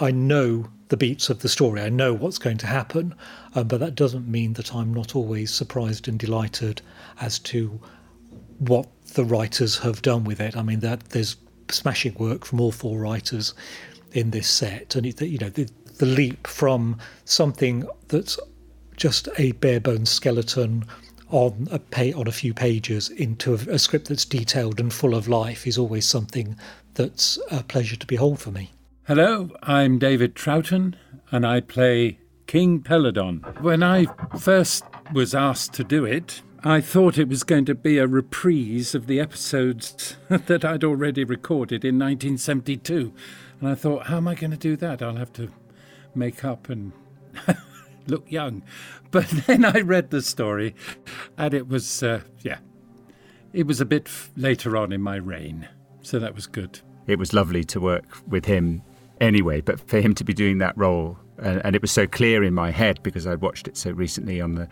I 0.00 0.10
know 0.10 0.68
the 0.88 0.96
beats 0.96 1.30
of 1.30 1.40
the 1.40 1.48
story. 1.48 1.80
I 1.80 1.88
know 1.88 2.12
what's 2.12 2.38
going 2.38 2.58
to 2.58 2.66
happen, 2.66 3.14
um, 3.54 3.68
but 3.68 3.80
that 3.80 3.94
doesn't 3.94 4.28
mean 4.28 4.54
that 4.54 4.74
I'm 4.74 4.92
not 4.92 5.16
always 5.16 5.52
surprised 5.52 6.08
and 6.08 6.18
delighted 6.18 6.82
as 7.20 7.38
to 7.40 7.80
what 8.58 8.88
the 9.14 9.24
writers 9.24 9.78
have 9.78 10.02
done 10.02 10.24
with 10.24 10.40
it. 10.40 10.56
I 10.56 10.62
mean, 10.62 10.80
that 10.80 11.10
there's 11.10 11.36
smashing 11.70 12.14
work 12.14 12.44
from 12.44 12.60
all 12.60 12.72
four 12.72 12.98
writers 12.98 13.54
in 14.12 14.30
this 14.30 14.48
set, 14.48 14.96
and 14.96 15.06
it, 15.06 15.20
you 15.22 15.38
know 15.38 15.48
the, 15.48 15.68
the 15.98 16.06
leap 16.06 16.46
from 16.46 16.98
something 17.24 17.86
that's 18.08 18.38
just 18.96 19.28
a 19.38 19.52
bare 19.52 19.80
bones 19.80 20.10
skeleton 20.10 20.84
on 21.30 21.68
a 21.70 21.78
pa- 21.78 22.18
on 22.18 22.26
a 22.26 22.32
few 22.32 22.52
pages 22.52 23.08
into 23.10 23.54
a, 23.54 23.74
a 23.74 23.78
script 23.78 24.08
that's 24.08 24.24
detailed 24.24 24.80
and 24.80 24.92
full 24.92 25.14
of 25.14 25.28
life 25.28 25.66
is 25.66 25.78
always 25.78 26.04
something 26.04 26.56
that's 26.94 27.38
a 27.50 27.62
pleasure 27.62 27.96
to 27.96 28.06
behold 28.06 28.40
for 28.40 28.50
me. 28.50 28.72
Hello, 29.10 29.50
I'm 29.64 29.98
David 29.98 30.36
Troughton, 30.36 30.94
and 31.32 31.44
I 31.44 31.62
play 31.62 32.20
King 32.46 32.80
Peladon. 32.80 33.60
When 33.60 33.82
I 33.82 34.06
first 34.38 34.84
was 35.12 35.34
asked 35.34 35.72
to 35.72 35.82
do 35.82 36.04
it, 36.04 36.42
I 36.62 36.80
thought 36.80 37.18
it 37.18 37.26
was 37.26 37.42
going 37.42 37.64
to 37.64 37.74
be 37.74 37.98
a 37.98 38.06
reprise 38.06 38.94
of 38.94 39.08
the 39.08 39.18
episodes 39.18 40.16
that 40.28 40.64
I'd 40.64 40.84
already 40.84 41.24
recorded 41.24 41.84
in 41.84 41.98
1972. 41.98 43.12
And 43.58 43.68
I 43.68 43.74
thought, 43.74 44.06
how 44.06 44.18
am 44.18 44.28
I 44.28 44.36
going 44.36 44.52
to 44.52 44.56
do 44.56 44.76
that? 44.76 45.02
I'll 45.02 45.16
have 45.16 45.32
to 45.32 45.50
make 46.14 46.44
up 46.44 46.68
and 46.68 46.92
look 48.06 48.30
young. 48.30 48.62
But 49.10 49.28
then 49.48 49.64
I 49.64 49.80
read 49.80 50.10
the 50.10 50.22
story, 50.22 50.76
and 51.36 51.52
it 51.52 51.66
was, 51.66 52.04
uh, 52.04 52.20
yeah, 52.42 52.58
it 53.52 53.66
was 53.66 53.80
a 53.80 53.84
bit 53.86 54.06
f- 54.06 54.30
later 54.36 54.76
on 54.76 54.92
in 54.92 55.02
my 55.02 55.16
reign. 55.16 55.68
So 56.00 56.20
that 56.20 56.36
was 56.36 56.46
good. 56.46 56.78
It 57.08 57.18
was 57.18 57.32
lovely 57.32 57.64
to 57.64 57.80
work 57.80 58.04
with 58.28 58.44
him 58.44 58.84
anyway, 59.20 59.60
but 59.60 59.80
for 59.88 60.00
him 60.00 60.14
to 60.14 60.24
be 60.24 60.32
doing 60.32 60.58
that 60.58 60.76
role, 60.76 61.18
and, 61.38 61.60
and 61.64 61.76
it 61.76 61.82
was 61.82 61.90
so 61.90 62.06
clear 62.06 62.42
in 62.42 62.54
my 62.54 62.70
head 62.70 63.02
because 63.02 63.26
I'd 63.26 63.40
watched 63.40 63.68
it 63.68 63.76
so 63.76 63.90
recently 63.90 64.40
on 64.40 64.54
the 64.54 64.68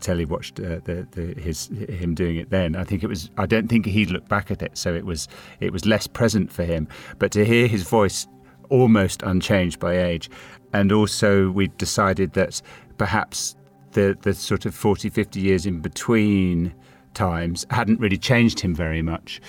telly, 0.00 0.24
watched 0.24 0.60
uh, 0.60 0.80
the, 0.84 1.06
the 1.10 1.40
his 1.40 1.68
him 1.68 2.14
doing 2.14 2.36
it 2.36 2.50
then. 2.50 2.76
I 2.76 2.84
think 2.84 3.02
it 3.02 3.08
was. 3.08 3.30
I 3.36 3.46
don't 3.46 3.68
think 3.68 3.86
he'd 3.86 4.10
look 4.10 4.28
back 4.28 4.50
at 4.50 4.62
it, 4.62 4.76
so 4.76 4.94
it 4.94 5.04
was 5.04 5.28
it 5.60 5.72
was 5.72 5.86
less 5.86 6.06
present 6.06 6.52
for 6.52 6.64
him. 6.64 6.88
But 7.18 7.32
to 7.32 7.44
hear 7.44 7.66
his 7.66 7.82
voice 7.82 8.26
almost 8.68 9.22
unchanged 9.22 9.80
by 9.80 9.98
age, 9.98 10.30
and 10.72 10.92
also 10.92 11.50
we 11.50 11.68
decided 11.68 12.34
that 12.34 12.62
perhaps 12.96 13.56
the 13.92 14.16
the 14.22 14.34
sort 14.34 14.66
of 14.66 14.74
40, 14.74 15.10
50 15.10 15.40
years 15.40 15.66
in 15.66 15.80
between 15.80 16.74
times 17.14 17.66
hadn't 17.70 18.00
really 18.00 18.18
changed 18.18 18.60
him 18.60 18.74
very 18.74 19.02
much, 19.02 19.40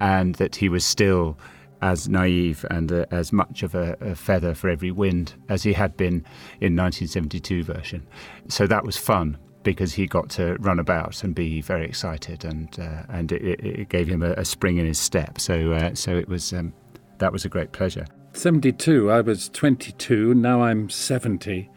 and 0.00 0.34
that 0.36 0.56
he 0.56 0.68
was 0.68 0.84
still 0.84 1.38
as 1.82 2.08
naive 2.08 2.64
and 2.70 2.90
uh, 2.90 3.06
as 3.10 3.32
much 3.32 3.62
of 3.62 3.74
a, 3.74 3.96
a, 4.00 4.14
feather 4.14 4.54
for 4.54 4.68
every 4.68 4.90
wind 4.90 5.34
as 5.48 5.62
he 5.62 5.72
had 5.72 5.96
been 5.96 6.24
in 6.60 6.74
1972 6.76 7.64
version. 7.64 8.06
So 8.48 8.66
that 8.66 8.84
was 8.84 8.96
fun 8.96 9.38
because 9.64 9.94
he 9.94 10.06
got 10.06 10.28
to 10.30 10.56
run 10.60 10.78
about 10.78 11.24
and 11.24 11.34
be 11.34 11.60
very 11.60 11.84
excited, 11.84 12.44
and 12.44 12.78
uh, 12.78 13.02
and 13.08 13.32
it, 13.32 13.42
it, 13.42 13.88
gave 13.88 14.06
him 14.06 14.22
a, 14.22 14.32
a, 14.32 14.44
spring 14.44 14.76
in 14.76 14.86
his 14.86 14.98
step. 14.98 15.40
So 15.40 15.72
uh, 15.72 15.94
so 15.94 16.16
it 16.16 16.28
was 16.28 16.52
um, 16.52 16.72
that 17.18 17.32
was 17.32 17.44
a 17.44 17.48
great 17.48 17.72
pleasure. 17.72 18.06
72. 18.34 19.10
I 19.10 19.20
was 19.20 19.48
22. 19.48 20.34
Now 20.34 20.62
I'm 20.62 20.90
70. 20.90 21.70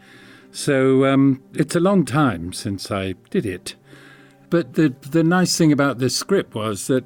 So 0.50 1.06
um, 1.06 1.42
it's 1.54 1.76
a 1.76 1.80
long 1.80 2.04
time 2.04 2.52
since 2.52 2.90
I 2.90 3.14
did 3.30 3.46
it. 3.46 3.74
But 4.50 4.74
the 4.74 4.94
the 5.10 5.24
nice 5.24 5.56
thing 5.56 5.72
about 5.72 5.98
this 5.98 6.16
script 6.16 6.54
was 6.54 6.86
that 6.86 7.04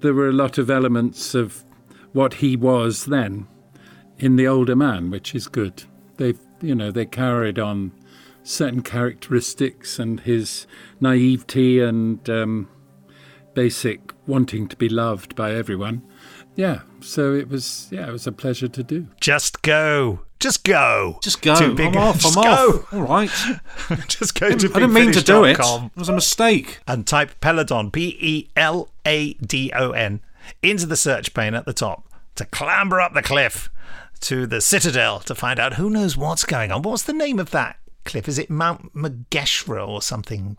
there 0.00 0.14
were 0.14 0.28
a 0.28 0.32
lot 0.32 0.58
of 0.58 0.70
elements 0.70 1.34
of 1.34 1.64
what 2.14 2.34
he 2.34 2.56
was 2.56 3.04
then 3.06 3.46
in 4.18 4.36
the 4.36 4.46
older 4.48 4.74
man, 4.76 5.10
which 5.10 5.34
is 5.34 5.48
good. 5.48 5.84
They've, 6.16 6.38
you 6.62 6.74
know, 6.74 6.90
they 6.90 7.04
carried 7.04 7.58
on 7.58 7.92
certain 8.44 8.82
characteristics 8.82 9.98
and 9.98 10.20
his 10.20 10.66
naivety 11.00 11.80
and 11.80 12.26
um, 12.30 12.68
basic 13.52 14.12
wanting 14.26 14.68
to 14.68 14.76
be 14.76 14.88
loved 14.88 15.34
by 15.34 15.52
everyone. 15.52 16.02
Yeah, 16.56 16.82
so 17.00 17.34
it 17.34 17.48
was. 17.48 17.88
Yeah, 17.90 18.06
it 18.06 18.12
was 18.12 18.28
a 18.28 18.32
pleasure 18.32 18.68
to 18.68 18.82
do. 18.84 19.08
Just 19.20 19.62
go. 19.62 20.20
Just 20.38 20.62
go. 20.62 21.18
Just 21.20 21.42
go. 21.42 21.56
Too 21.56 21.74
big. 21.74 21.96
I'm 21.96 22.02
off. 22.02 22.20
Just 22.20 22.38
I'm 22.38 22.44
go. 22.44 22.78
off. 22.78 22.94
All 22.94 23.02
right. 23.02 23.30
Just 24.08 24.38
go 24.38 24.50
to 24.50 24.54
I 24.54 24.72
didn't 24.72 24.92
mean 24.92 25.10
to 25.12 25.22
do 25.22 25.42
it. 25.44 25.58
It 25.58 25.90
was 25.96 26.08
a 26.08 26.12
mistake. 26.12 26.80
and 26.86 27.06
type 27.06 27.40
Peladon, 27.40 27.90
P 27.90 28.16
E 28.20 28.50
L 28.54 28.88
A 29.04 29.32
D 29.34 29.72
O 29.74 29.90
N, 29.92 30.20
into 30.62 30.86
the 30.86 30.96
search 30.96 31.34
pane 31.34 31.54
at 31.54 31.66
the 31.66 31.72
top 31.72 32.08
to 32.36 32.44
clamber 32.44 33.00
up 33.00 33.14
the 33.14 33.22
cliff 33.22 33.70
to 34.20 34.46
the 34.46 34.60
citadel 34.60 35.20
to 35.20 35.34
find 35.34 35.60
out 35.60 35.74
who 35.74 35.90
knows 35.90 36.16
what's 36.16 36.44
going 36.44 36.72
on. 36.72 36.82
What's 36.82 37.02
the 37.02 37.12
name 37.12 37.38
of 37.38 37.50
that 37.50 37.78
cliff? 38.04 38.28
Is 38.28 38.38
it 38.38 38.50
Mount 38.50 38.94
Megeshra 38.94 39.86
or 39.86 40.02
something? 40.02 40.56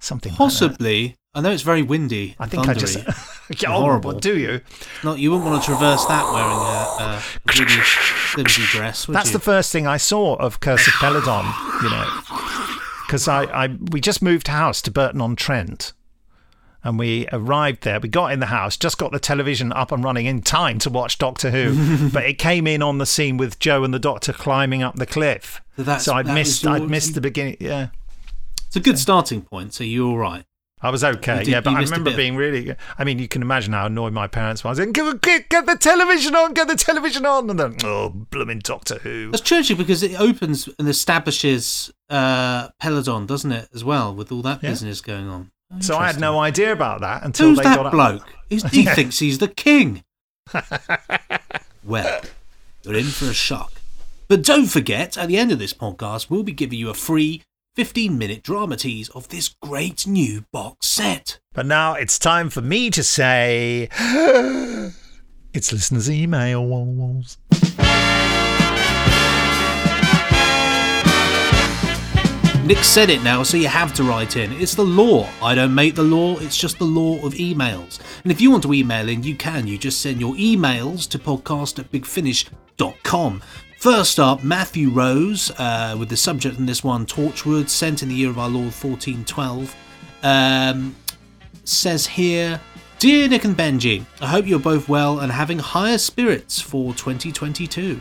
Something. 0.00 0.32
like? 0.32 0.38
Possibly. 0.38 1.16
I 1.34 1.40
know 1.40 1.50
it's 1.50 1.62
very 1.62 1.82
windy. 1.82 2.34
I 2.38 2.46
think 2.46 2.68
I 2.68 2.74
just. 2.74 2.98
thundery. 2.98 3.62
Yeah, 3.62 3.74
oh, 3.74 3.80
horrible. 3.80 4.12
do 4.12 4.36
you? 4.38 4.60
Not 5.02 5.18
you 5.18 5.30
wouldn't 5.30 5.48
want 5.48 5.62
to 5.62 5.66
traverse 5.66 6.04
that 6.06 6.24
wearing 6.32 6.50
a, 6.50 7.02
a 7.02 7.22
really 7.46 7.82
flimsy 7.82 8.62
dress, 8.64 9.08
would 9.08 9.14
That's 9.14 9.30
you? 9.30 9.38
the 9.38 9.44
first 9.44 9.72
thing 9.72 9.86
I 9.86 9.96
saw 9.96 10.34
of 10.34 10.60
Curse 10.60 10.86
of 10.86 10.92
Peladon, 10.94 11.44
you 11.82 11.88
know, 11.88 13.06
because 13.06 13.26
I, 13.26 13.44
I 13.44 13.68
we 13.90 14.02
just 14.02 14.20
moved 14.20 14.48
house 14.48 14.82
to 14.82 14.90
Burton 14.90 15.22
on 15.22 15.34
Trent, 15.34 15.94
and 16.84 16.98
we 16.98 17.26
arrived 17.32 17.82
there. 17.82 17.98
We 18.00 18.08
got 18.08 18.32
in 18.32 18.40
the 18.40 18.46
house, 18.46 18.76
just 18.76 18.98
got 18.98 19.12
the 19.12 19.18
television 19.18 19.72
up 19.72 19.90
and 19.92 20.02
running 20.04 20.26
in 20.26 20.42
time 20.42 20.78
to 20.80 20.90
watch 20.90 21.18
Doctor 21.18 21.50
Who, 21.50 22.08
but 22.12 22.24
it 22.24 22.34
came 22.38 22.66
in 22.66 22.82
on 22.82 22.98
the 22.98 23.06
scene 23.06 23.36
with 23.36 23.58
Jo 23.58 23.84
and 23.84 23.92
the 23.92 23.98
Doctor 23.98 24.32
climbing 24.32 24.82
up 24.82 24.96
the 24.96 25.06
cliff. 25.06 25.60
So 25.76 25.98
so 25.98 26.14
I'd 26.14 26.26
that 26.26 26.34
missed 26.34 26.66
I'd 26.66 26.88
missed 26.88 27.14
the 27.14 27.20
beginning. 27.20 27.56
Yeah, 27.60 27.88
It's 28.66 28.76
a 28.76 28.80
good 28.80 28.98
starting 28.98 29.42
point, 29.42 29.74
so 29.74 29.84
you're 29.84 30.08
all 30.08 30.18
right. 30.18 30.44
I 30.80 30.90
was 30.90 31.02
okay. 31.02 31.38
Did- 31.38 31.48
yeah, 31.48 31.60
but 31.60 31.74
I 31.74 31.80
remember 31.80 32.04
bit 32.04 32.12
of- 32.12 32.16
being 32.18 32.36
really. 32.36 32.72
I 32.96 33.02
mean, 33.02 33.18
you 33.18 33.26
can 33.26 33.42
imagine 33.42 33.72
how 33.72 33.86
annoyed 33.86 34.12
my 34.12 34.28
parents 34.28 34.62
were. 34.62 34.68
I 34.68 34.70
was 34.70 34.78
like, 34.78 34.92
get, 34.92 35.20
get, 35.22 35.48
get 35.48 35.66
the 35.66 35.74
television 35.76 36.36
on, 36.36 36.54
get 36.54 36.68
the 36.68 36.76
television 36.76 37.26
on, 37.26 37.50
and 37.50 37.58
then 37.58 37.76
oh, 37.82 38.10
blooming 38.10 38.60
Doctor 38.60 38.98
Who. 38.98 39.32
That's 39.32 39.42
churchy 39.42 39.74
because 39.74 40.04
it 40.04 40.18
opens 40.20 40.68
and 40.78 40.88
establishes 40.88 41.92
uh, 42.10 42.68
Peladon, 42.80 43.26
doesn't 43.26 43.50
it, 43.50 43.68
as 43.74 43.82
well, 43.82 44.14
with 44.14 44.30
all 44.30 44.42
that 44.42 44.62
Yeah. 44.62 44.70
business 44.70 45.00
going 45.00 45.28
on. 45.28 45.50
So 45.80 45.96
I 45.96 46.06
had 46.06 46.18
no 46.20 46.38
idea 46.38 46.72
about 46.72 47.02
that 47.02 47.24
until 47.24 47.48
Who's 47.48 47.58
they 47.58 47.64
that 47.64 47.76
got 47.76 47.86
up. 47.86 47.92
bloke? 47.92 48.34
He 48.48 48.58
thinks 48.84 49.18
he's 49.18 49.38
the 49.38 49.48
king. 49.48 50.02
well, 51.84 52.22
you're 52.82 52.96
in 52.96 53.04
for 53.04 53.26
a 53.26 53.34
shock. 53.34 53.72
But 54.28 54.42
don't 54.42 54.66
forget, 54.66 55.16
at 55.16 55.28
the 55.28 55.36
end 55.38 55.52
of 55.52 55.58
this 55.58 55.72
podcast, 55.74 56.30
we'll 56.30 56.42
be 56.42 56.52
giving 56.52 56.78
you 56.78 56.90
a 56.90 56.94
free 56.94 57.42
15 57.76 58.18
minute 58.18 58.42
drama 58.42 58.76
tease 58.76 59.08
of 59.10 59.28
this 59.28 59.54
great 59.62 60.06
new 60.06 60.44
box 60.52 60.86
set. 60.86 61.38
But 61.52 61.66
now 61.66 61.94
it's 61.94 62.18
time 62.18 62.50
for 62.50 62.60
me 62.60 62.90
to 62.90 63.02
say 63.02 63.88
it's 65.52 65.72
listeners' 65.72 66.08
emails. 66.08 67.36
Nick 72.68 72.84
said 72.84 73.08
it 73.08 73.22
now, 73.22 73.42
so 73.42 73.56
you 73.56 73.66
have 73.66 73.94
to 73.94 74.04
write 74.04 74.36
in. 74.36 74.52
It's 74.52 74.74
the 74.74 74.84
law. 74.84 75.26
I 75.40 75.54
don't 75.54 75.74
make 75.74 75.94
the 75.94 76.02
law, 76.02 76.36
it's 76.36 76.54
just 76.54 76.78
the 76.78 76.84
law 76.84 77.14
of 77.24 77.32
emails. 77.32 77.98
And 78.22 78.30
if 78.30 78.42
you 78.42 78.50
want 78.50 78.62
to 78.64 78.74
email 78.74 79.08
in, 79.08 79.22
you 79.22 79.36
can. 79.36 79.66
You 79.66 79.78
just 79.78 80.02
send 80.02 80.20
your 80.20 80.34
emails 80.34 81.08
to 81.08 81.18
podcast 81.18 81.78
at 81.78 81.90
bigfinish.com. 81.90 83.42
First 83.78 84.20
up, 84.20 84.44
Matthew 84.44 84.90
Rose, 84.90 85.50
uh, 85.52 85.96
with 85.98 86.10
the 86.10 86.16
subject 86.18 86.58
in 86.58 86.66
this 86.66 86.84
one, 86.84 87.06
Torchwood, 87.06 87.70
sent 87.70 88.02
in 88.02 88.10
the 88.10 88.14
year 88.14 88.28
of 88.28 88.38
our 88.38 88.50
Lord 88.50 88.74
1412, 88.74 89.74
um, 90.22 90.94
says 91.64 92.06
here, 92.06 92.60
Dear 92.98 93.30
Nick 93.30 93.46
and 93.46 93.56
Benji, 93.56 94.04
I 94.20 94.26
hope 94.26 94.46
you're 94.46 94.58
both 94.58 94.90
well 94.90 95.20
and 95.20 95.32
having 95.32 95.58
higher 95.58 95.96
spirits 95.96 96.60
for 96.60 96.92
2022. 96.92 97.98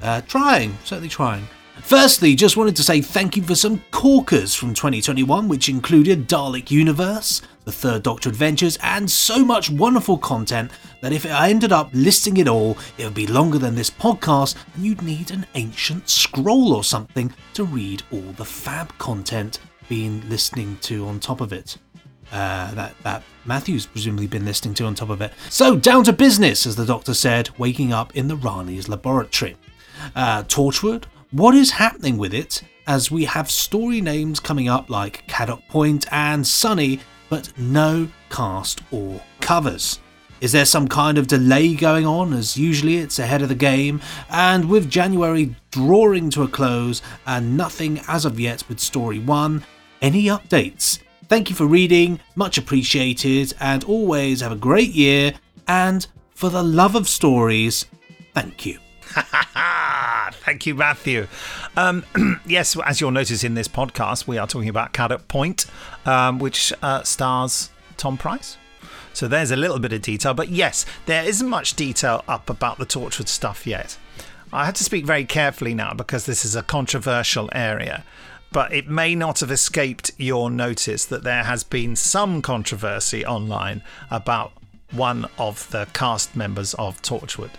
Uh, 0.00 0.22
trying, 0.22 0.78
certainly 0.82 1.10
trying. 1.10 1.46
Firstly, 1.82 2.34
just 2.34 2.56
wanted 2.56 2.76
to 2.76 2.82
say 2.82 3.02
thank 3.02 3.36
you 3.36 3.42
for 3.42 3.54
some 3.54 3.82
corkers 3.90 4.54
from 4.54 4.72
2021, 4.72 5.46
which 5.48 5.68
included 5.68 6.28
Dalek 6.28 6.70
Universe, 6.70 7.42
the 7.64 7.72
Third 7.72 8.02
Doctor 8.04 8.28
Adventures, 8.30 8.78
and 8.82 9.10
so 9.10 9.44
much 9.44 9.68
wonderful 9.68 10.16
content 10.16 10.70
that 11.02 11.12
if 11.12 11.26
I 11.26 11.50
ended 11.50 11.70
up 11.70 11.90
listing 11.92 12.38
it 12.38 12.48
all, 12.48 12.78
it 12.96 13.04
would 13.04 13.14
be 13.14 13.26
longer 13.26 13.58
than 13.58 13.74
this 13.74 13.90
podcast, 13.90 14.54
and 14.74 14.86
you'd 14.86 15.02
need 15.02 15.32
an 15.32 15.44
ancient 15.54 16.08
scroll 16.08 16.72
or 16.72 16.84
something 16.84 17.34
to 17.54 17.64
read 17.64 18.02
all 18.10 18.20
the 18.20 18.44
fab 18.44 18.96
content 18.98 19.58
being 19.88 20.26
listening 20.30 20.78
to 20.82 21.06
on 21.06 21.20
top 21.20 21.40
of 21.40 21.52
it. 21.52 21.76
Uh, 22.32 22.72
that 22.72 22.94
that 23.02 23.22
Matthew's 23.44 23.84
presumably 23.84 24.26
been 24.26 24.46
listening 24.46 24.72
to 24.74 24.86
on 24.86 24.94
top 24.94 25.10
of 25.10 25.20
it. 25.20 25.34
So 25.50 25.76
down 25.76 26.04
to 26.04 26.14
business, 26.14 26.64
as 26.64 26.76
the 26.76 26.86
doctor 26.86 27.12
said, 27.12 27.50
waking 27.58 27.92
up 27.92 28.16
in 28.16 28.28
the 28.28 28.36
Rani's 28.36 28.88
laboratory. 28.88 29.56
Uh, 30.16 30.42
Torchwood, 30.44 31.04
what 31.32 31.54
is 31.54 31.70
happening 31.70 32.18
with 32.18 32.34
it? 32.34 32.62
As 32.86 33.10
we 33.10 33.24
have 33.24 33.50
story 33.50 34.00
names 34.00 34.38
coming 34.38 34.68
up 34.68 34.90
like 34.90 35.26
Cadoc 35.26 35.66
Point 35.68 36.06
and 36.12 36.46
Sunny, 36.46 37.00
but 37.30 37.50
no 37.58 38.08
cast 38.28 38.82
or 38.90 39.20
covers. 39.40 39.98
Is 40.42 40.52
there 40.52 40.66
some 40.66 40.88
kind 40.88 41.16
of 41.16 41.28
delay 41.28 41.74
going 41.74 42.04
on, 42.04 42.32
as 42.34 42.58
usually 42.58 42.98
it's 42.98 43.18
ahead 43.18 43.40
of 43.40 43.48
the 43.48 43.54
game? 43.54 44.02
And 44.28 44.68
with 44.68 44.90
January 44.90 45.54
drawing 45.70 46.28
to 46.30 46.42
a 46.42 46.48
close 46.48 47.00
and 47.26 47.56
nothing 47.56 48.00
as 48.08 48.24
of 48.24 48.38
yet 48.38 48.68
with 48.68 48.78
Story 48.78 49.20
1, 49.20 49.64
any 50.02 50.24
updates? 50.24 50.98
Thank 51.28 51.48
you 51.48 51.56
for 51.56 51.66
reading, 51.66 52.20
much 52.34 52.58
appreciated, 52.58 53.54
and 53.58 53.84
always 53.84 54.40
have 54.42 54.52
a 54.52 54.56
great 54.56 54.90
year. 54.90 55.32
And 55.66 56.06
for 56.34 56.50
the 56.50 56.62
love 56.62 56.94
of 56.94 57.08
stories, 57.08 57.86
thank 58.34 58.66
you. 58.66 58.78
Thank 60.44 60.66
you, 60.66 60.74
Matthew. 60.74 61.26
Um, 61.76 62.04
yes, 62.46 62.76
as 62.84 63.00
you'll 63.00 63.10
notice 63.10 63.44
in 63.44 63.54
this 63.54 63.68
podcast, 63.68 64.26
we 64.26 64.38
are 64.38 64.46
talking 64.46 64.68
about 64.68 64.92
Cadoc 64.92 65.28
Point, 65.28 65.66
um, 66.06 66.38
which 66.38 66.72
uh, 66.82 67.02
stars 67.02 67.70
Tom 67.96 68.16
Price. 68.16 68.56
So 69.12 69.28
there's 69.28 69.50
a 69.50 69.56
little 69.56 69.78
bit 69.78 69.92
of 69.92 70.00
detail, 70.02 70.32
but 70.34 70.48
yes, 70.48 70.86
there 71.06 71.24
isn't 71.24 71.48
much 71.48 71.74
detail 71.74 72.24
up 72.26 72.48
about 72.48 72.78
the 72.78 72.86
Torchwood 72.86 73.28
stuff 73.28 73.66
yet. 73.66 73.98
I 74.52 74.64
had 74.64 74.74
to 74.76 74.84
speak 74.84 75.04
very 75.04 75.24
carefully 75.24 75.74
now 75.74 75.92
because 75.94 76.26
this 76.26 76.44
is 76.44 76.56
a 76.56 76.62
controversial 76.62 77.50
area, 77.52 78.04
but 78.52 78.72
it 78.72 78.88
may 78.88 79.14
not 79.14 79.40
have 79.40 79.50
escaped 79.50 80.12
your 80.16 80.50
notice 80.50 81.04
that 81.06 81.24
there 81.24 81.44
has 81.44 81.62
been 81.62 81.94
some 81.94 82.42
controversy 82.42 83.24
online 83.24 83.82
about 84.10 84.52
one 84.90 85.26
of 85.38 85.70
the 85.70 85.86
cast 85.92 86.36
members 86.36 86.74
of 86.74 87.00
Torchwood. 87.02 87.50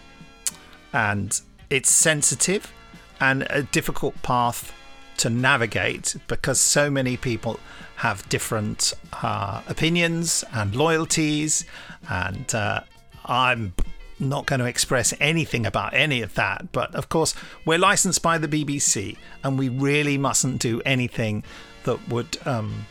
And 0.92 1.40
it's 1.74 1.90
sensitive 1.90 2.72
and 3.20 3.48
a 3.50 3.64
difficult 3.64 4.14
path 4.22 4.72
to 5.18 5.28
navigate 5.28 6.16
because 6.28 6.60
so 6.60 6.88
many 6.88 7.18
people 7.18 7.60
have 7.96 8.28
different 8.30 8.94
uh, 9.24 9.60
opinions 9.68 10.44
and 10.54 10.76
loyalties, 10.76 11.66
and 12.12 12.54
uh, 12.54 12.82
I'm 13.26 13.74
not 14.20 14.46
going 14.46 14.60
to 14.60 14.66
express 14.66 15.16
anything 15.20 15.66
about 15.66 15.96
any 15.96 16.22
of 16.22 16.36
that. 16.36 16.72
But 16.72 16.94
of 16.94 17.10
course, 17.10 17.34
we're 17.66 17.80
licensed 17.80 18.22
by 18.22 18.38
the 18.38 18.48
BBC, 18.48 19.18
and 19.44 19.58
we 19.58 19.70
really 19.70 20.18
mustn't 20.20 20.62
do 20.62 20.80
anything 20.86 21.44
that 21.86 22.08
would, 22.10 22.38
um, 22.46 22.86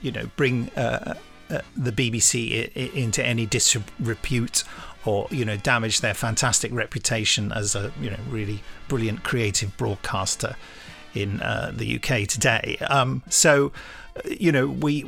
you 0.00 0.12
know, 0.12 0.30
bring 0.36 0.70
uh, 0.76 1.14
uh 1.50 1.60
the 1.76 1.92
BBC 1.92 2.72
into 2.94 3.24
any 3.24 3.46
disrepute 3.46 4.62
or 5.04 5.26
you 5.30 5.44
know 5.44 5.56
damage 5.56 6.00
their 6.00 6.14
fantastic 6.14 6.72
reputation 6.72 7.52
as 7.52 7.74
a 7.74 7.92
you 8.00 8.10
know 8.10 8.18
really 8.28 8.62
brilliant 8.88 9.22
creative 9.22 9.76
broadcaster 9.76 10.56
in 11.14 11.40
uh, 11.40 11.72
the 11.74 11.96
UK 11.96 12.26
today. 12.26 12.76
Um, 12.88 13.22
so 13.28 13.72
you 14.24 14.52
know 14.52 14.66
we 14.66 15.06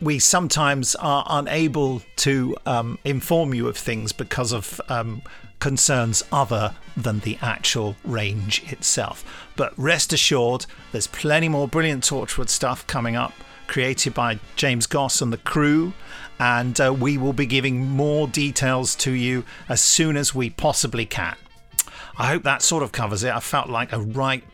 we 0.00 0.18
sometimes 0.18 0.94
are 0.96 1.24
unable 1.28 2.02
to 2.16 2.56
um, 2.66 2.98
inform 3.04 3.54
you 3.54 3.66
of 3.68 3.76
things 3.76 4.12
because 4.12 4.52
of 4.52 4.80
um, 4.88 5.22
concerns 5.58 6.22
other 6.30 6.74
than 6.96 7.20
the 7.20 7.38
actual 7.40 7.96
range 8.04 8.62
itself. 8.70 9.24
But 9.56 9.72
rest 9.78 10.12
assured, 10.12 10.66
there's 10.92 11.06
plenty 11.06 11.48
more 11.48 11.66
brilliant 11.66 12.04
Torchwood 12.04 12.48
stuff 12.50 12.86
coming 12.86 13.16
up, 13.16 13.32
created 13.66 14.14
by 14.14 14.38
James 14.56 14.86
Goss 14.86 15.20
and 15.20 15.32
the 15.32 15.38
crew 15.38 15.92
and 16.38 16.80
uh, 16.80 16.94
we 16.98 17.16
will 17.16 17.32
be 17.32 17.46
giving 17.46 17.88
more 17.88 18.28
details 18.28 18.94
to 18.96 19.12
you 19.12 19.44
as 19.68 19.80
soon 19.80 20.16
as 20.16 20.34
we 20.34 20.50
possibly 20.50 21.06
can. 21.06 21.36
I 22.18 22.28
hope 22.28 22.42
that 22.44 22.62
sort 22.62 22.82
of 22.82 22.92
covers 22.92 23.24
it. 23.24 23.32
I 23.32 23.40
felt 23.40 23.68
like 23.68 23.92
a 23.92 24.00
right 24.00 24.44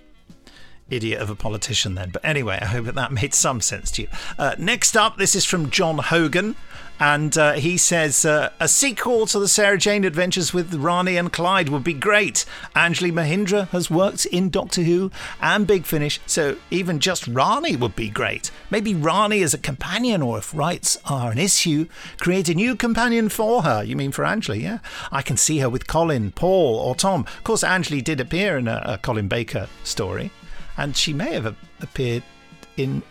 idiot 0.90 1.20
of 1.20 1.30
a 1.30 1.34
politician 1.34 1.94
then. 1.94 2.10
But 2.10 2.24
anyway, 2.24 2.58
I 2.60 2.66
hope 2.66 2.84
that 2.86 2.94
that 2.94 3.12
made 3.22 3.34
some 3.34 3.60
sense 3.60 3.90
to 3.92 4.02
you. 4.02 4.08
Uh, 4.38 4.54
next 4.58 4.96
up, 4.96 5.16
this 5.16 5.34
is 5.34 5.44
from 5.44 5.70
John 5.70 5.98
Hogan. 5.98 6.56
And 7.00 7.36
uh, 7.36 7.54
he 7.54 7.78
says 7.78 8.24
uh, 8.24 8.50
a 8.60 8.68
sequel 8.68 9.26
to 9.26 9.40
the 9.40 9.48
Sarah 9.48 9.76
Jane 9.76 10.04
Adventures 10.04 10.54
with 10.54 10.72
Rani 10.72 11.16
and 11.16 11.32
Clyde 11.32 11.68
would 11.68 11.82
be 11.82 11.94
great. 11.94 12.44
Anjli 12.76 13.10
Mohindra 13.10 13.66
has 13.70 13.90
worked 13.90 14.24
in 14.26 14.50
Doctor 14.50 14.82
Who 14.82 15.10
and 15.40 15.66
Big 15.66 15.84
Finish, 15.84 16.20
so 16.26 16.56
even 16.70 17.00
just 17.00 17.26
Rani 17.26 17.74
would 17.74 17.96
be 17.96 18.08
great. 18.08 18.52
Maybe 18.70 18.94
Rani 18.94 19.42
as 19.42 19.52
a 19.52 19.58
companion, 19.58 20.22
or 20.22 20.38
if 20.38 20.54
rights 20.54 20.96
are 21.04 21.32
an 21.32 21.38
issue, 21.38 21.86
create 22.20 22.48
a 22.48 22.54
new 22.54 22.76
companion 22.76 23.28
for 23.28 23.62
her. 23.62 23.82
You 23.82 23.96
mean 23.96 24.12
for 24.12 24.22
Anjli? 24.22 24.62
Yeah, 24.62 24.78
I 25.10 25.22
can 25.22 25.36
see 25.36 25.58
her 25.58 25.68
with 25.68 25.88
Colin, 25.88 26.30
Paul, 26.30 26.76
or 26.76 26.94
Tom. 26.94 27.22
Of 27.22 27.42
course, 27.42 27.64
Anjali 27.64 28.04
did 28.04 28.20
appear 28.20 28.56
in 28.56 28.68
a, 28.68 28.80
a 28.84 28.98
Colin 28.98 29.26
Baker 29.26 29.66
story, 29.82 30.30
and 30.76 30.96
she 30.96 31.12
may 31.12 31.32
have 31.32 31.56
appeared 31.80 32.22
in 32.76 33.02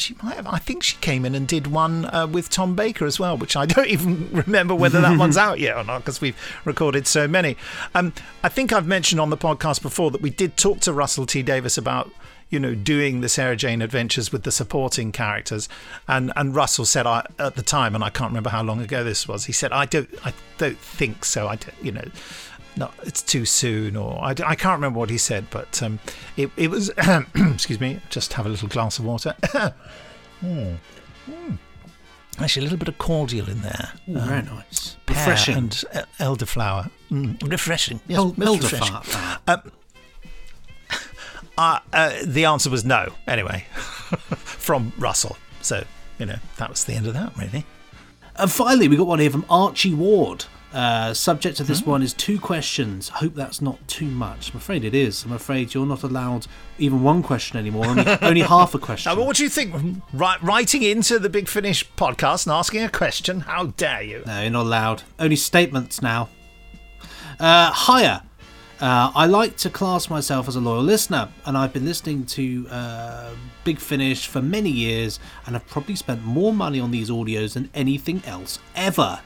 she 0.00 0.16
might 0.22 0.36
have. 0.36 0.46
I 0.46 0.58
think 0.58 0.82
she 0.82 0.96
came 0.96 1.24
in 1.24 1.34
and 1.34 1.46
did 1.46 1.66
one 1.66 2.06
uh, 2.06 2.26
with 2.26 2.50
Tom 2.50 2.74
Baker 2.74 3.06
as 3.06 3.18
well, 3.18 3.36
which 3.36 3.56
I 3.56 3.66
don't 3.66 3.88
even 3.88 4.30
remember 4.30 4.74
whether 4.74 5.00
that 5.00 5.18
one's 5.18 5.36
out 5.36 5.58
yet 5.58 5.76
or 5.76 5.84
not 5.84 5.98
because 5.98 6.20
we've 6.20 6.36
recorded 6.64 7.06
so 7.06 7.28
many. 7.28 7.56
Um, 7.94 8.12
I 8.42 8.48
think 8.48 8.72
I've 8.72 8.86
mentioned 8.86 9.20
on 9.20 9.30
the 9.30 9.36
podcast 9.36 9.82
before 9.82 10.10
that 10.10 10.20
we 10.20 10.30
did 10.30 10.56
talk 10.56 10.80
to 10.80 10.92
Russell 10.92 11.26
T 11.26 11.42
Davies 11.42 11.78
about 11.78 12.10
you 12.48 12.58
know 12.58 12.74
doing 12.74 13.20
the 13.20 13.28
Sarah 13.28 13.56
Jane 13.56 13.82
adventures 13.82 14.32
with 14.32 14.42
the 14.42 14.52
supporting 14.52 15.12
characters, 15.12 15.68
and 16.08 16.32
and 16.36 16.54
Russell 16.54 16.84
said 16.84 17.06
I, 17.06 17.26
at 17.38 17.54
the 17.54 17.62
time, 17.62 17.94
and 17.94 18.02
I 18.02 18.10
can't 18.10 18.30
remember 18.30 18.50
how 18.50 18.62
long 18.62 18.80
ago 18.80 19.04
this 19.04 19.28
was. 19.28 19.46
He 19.46 19.52
said 19.52 19.72
I 19.72 19.86
don't 19.86 20.08
I 20.24 20.32
don't 20.58 20.78
think 20.78 21.24
so. 21.24 21.48
I 21.48 21.56
don't, 21.56 21.74
you 21.82 21.92
know 21.92 22.08
no, 22.76 22.90
it's 23.02 23.22
too 23.22 23.44
soon, 23.44 23.96
or 23.96 24.22
I, 24.22 24.30
I 24.30 24.54
can't 24.54 24.76
remember 24.76 24.98
what 24.98 25.10
he 25.10 25.18
said, 25.18 25.46
but 25.50 25.82
um, 25.82 25.98
it, 26.36 26.50
it 26.56 26.70
was. 26.70 26.90
excuse 27.34 27.80
me, 27.80 28.00
just 28.10 28.32
have 28.34 28.46
a 28.46 28.48
little 28.48 28.68
glass 28.68 28.98
of 28.98 29.04
water. 29.04 29.34
mm. 30.42 30.76
Mm. 31.28 31.58
Actually, 32.38 32.62
a 32.62 32.64
little 32.64 32.78
bit 32.78 32.88
of 32.88 32.98
cordial 32.98 33.48
in 33.48 33.60
there. 33.60 33.92
Ooh, 34.08 34.16
um, 34.16 34.28
very 34.28 34.42
nice. 34.42 34.96
Refreshing. 35.08 35.56
And 35.56 35.84
uh, 35.92 36.02
elderflower. 36.18 36.90
Mm, 37.10 37.50
refreshing. 37.50 38.00
Yes, 38.06 38.18
El- 38.18 38.32
elderflower. 38.32 39.38
Um, 39.46 39.72
uh, 41.58 41.80
uh, 41.92 42.12
the 42.24 42.44
answer 42.46 42.70
was 42.70 42.84
no, 42.84 43.12
anyway, 43.26 43.66
from 43.74 44.92
Russell. 44.98 45.36
So, 45.60 45.84
you 46.18 46.26
know, 46.26 46.38
that 46.56 46.70
was 46.70 46.84
the 46.84 46.94
end 46.94 47.06
of 47.06 47.14
that, 47.14 47.36
really. 47.36 47.66
And 48.36 48.50
finally, 48.50 48.88
we 48.88 48.96
got 48.96 49.06
one 49.06 49.18
here 49.18 49.30
from 49.30 49.44
Archie 49.50 49.92
Ward. 49.92 50.46
Uh, 50.72 51.12
subject 51.12 51.58
of 51.58 51.66
this 51.66 51.82
mm. 51.82 51.86
one 51.86 52.02
is 52.02 52.14
two 52.14 52.38
questions. 52.38 53.08
Hope 53.08 53.34
that's 53.34 53.60
not 53.60 53.86
too 53.88 54.06
much. 54.06 54.50
I'm 54.50 54.58
afraid 54.58 54.84
it 54.84 54.94
is. 54.94 55.24
I'm 55.24 55.32
afraid 55.32 55.74
you're 55.74 55.86
not 55.86 56.04
allowed 56.04 56.46
even 56.78 57.02
one 57.02 57.22
question 57.22 57.58
anymore. 57.58 57.86
Only, 57.86 58.06
only 58.22 58.40
half 58.42 58.74
a 58.74 58.78
question. 58.78 59.10
Now, 59.10 59.16
but 59.16 59.26
what 59.26 59.36
do 59.36 59.42
you 59.42 59.48
think? 59.48 59.74
writing 60.12 60.82
into 60.82 61.18
the 61.18 61.28
Big 61.28 61.48
Finish 61.48 61.88
podcast 61.96 62.46
and 62.46 62.52
asking 62.52 62.84
a 62.84 62.88
question? 62.88 63.40
How 63.40 63.66
dare 63.66 64.02
you? 64.02 64.22
No, 64.26 64.42
you're 64.42 64.50
not 64.50 64.66
allowed. 64.66 65.02
Only 65.18 65.36
statements 65.36 66.00
now. 66.00 66.28
Uh, 67.40 67.72
higher. 67.72 68.22
Uh, 68.80 69.12
I 69.14 69.26
like 69.26 69.56
to 69.58 69.70
class 69.70 70.08
myself 70.08 70.48
as 70.48 70.56
a 70.56 70.60
loyal 70.60 70.82
listener, 70.82 71.28
and 71.44 71.58
I've 71.58 71.72
been 71.72 71.84
listening 71.84 72.24
to 72.26 72.66
uh, 72.70 73.30
Big 73.64 73.78
Finish 73.78 74.26
for 74.26 74.40
many 74.40 74.70
years, 74.70 75.20
and 75.46 75.54
I've 75.54 75.66
probably 75.66 75.96
spent 75.96 76.24
more 76.24 76.52
money 76.52 76.80
on 76.80 76.90
these 76.90 77.10
audios 77.10 77.54
than 77.54 77.68
anything 77.74 78.22
else 78.24 78.58
ever 78.74 79.20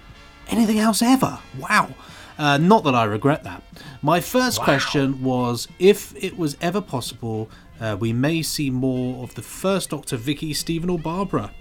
anything 0.48 0.78
else 0.78 1.02
ever. 1.02 1.38
Wow. 1.58 1.90
Uh, 2.38 2.58
not 2.58 2.84
that 2.84 2.94
I 2.94 3.04
regret 3.04 3.44
that. 3.44 3.62
My 4.02 4.20
first 4.20 4.58
wow. 4.58 4.64
question 4.64 5.22
was 5.22 5.68
if 5.78 6.14
it 6.22 6.36
was 6.36 6.56
ever 6.60 6.80
possible, 6.80 7.48
uh, 7.80 7.96
we 7.98 8.12
may 8.12 8.42
see 8.42 8.70
more 8.70 9.22
of 9.22 9.34
the 9.34 9.42
first 9.42 9.90
Doctor 9.90 10.16
Vicki, 10.16 10.52
Steven, 10.52 10.90
or 10.90 10.98
Barbara. 10.98 11.52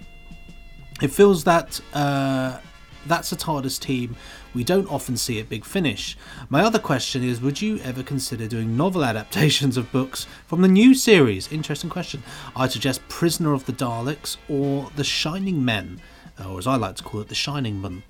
It 1.00 1.08
feels 1.08 1.44
that 1.44 1.80
uh, 1.92 2.58
that's 3.06 3.32
a 3.32 3.36
TARDIS 3.36 3.80
team 3.80 4.16
we 4.54 4.64
don't 4.64 4.90
often 4.90 5.16
see 5.16 5.40
at 5.40 5.48
Big 5.48 5.64
Finish. 5.64 6.16
My 6.48 6.62
other 6.62 6.78
question 6.78 7.22
is 7.24 7.40
Would 7.40 7.60
you 7.60 7.78
ever 7.78 8.02
consider 8.02 8.46
doing 8.46 8.76
novel 8.76 9.04
adaptations 9.04 9.76
of 9.76 9.90
books 9.92 10.26
from 10.46 10.62
the 10.62 10.68
new 10.68 10.94
series? 10.94 11.50
Interesting 11.52 11.90
question. 11.90 12.22
I 12.54 12.68
suggest 12.68 13.06
Prisoner 13.08 13.52
of 13.52 13.66
the 13.66 13.72
Daleks 13.72 14.36
or 14.48 14.90
The 14.96 15.04
Shining 15.04 15.64
Men, 15.64 16.00
or 16.44 16.58
as 16.58 16.66
I 16.66 16.76
like 16.76 16.96
to 16.96 17.02
call 17.02 17.20
it, 17.20 17.28
The 17.28 17.34
Shining 17.34 17.80
Men. 17.80 18.04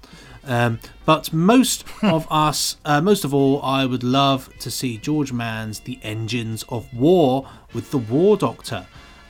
Um, 0.46 0.78
but 1.04 1.32
most 1.32 1.84
of 2.02 2.26
us, 2.30 2.76
uh, 2.84 3.00
most 3.00 3.24
of 3.24 3.32
all, 3.32 3.62
I 3.62 3.86
would 3.86 4.04
love 4.04 4.50
to 4.58 4.70
see 4.70 4.98
George 4.98 5.32
Mann's 5.32 5.80
The 5.80 5.98
Engines 6.02 6.64
of 6.68 6.92
War 6.94 7.48
with 7.72 7.90
the 7.90 7.98
War 7.98 8.36
Doctor. 8.36 8.86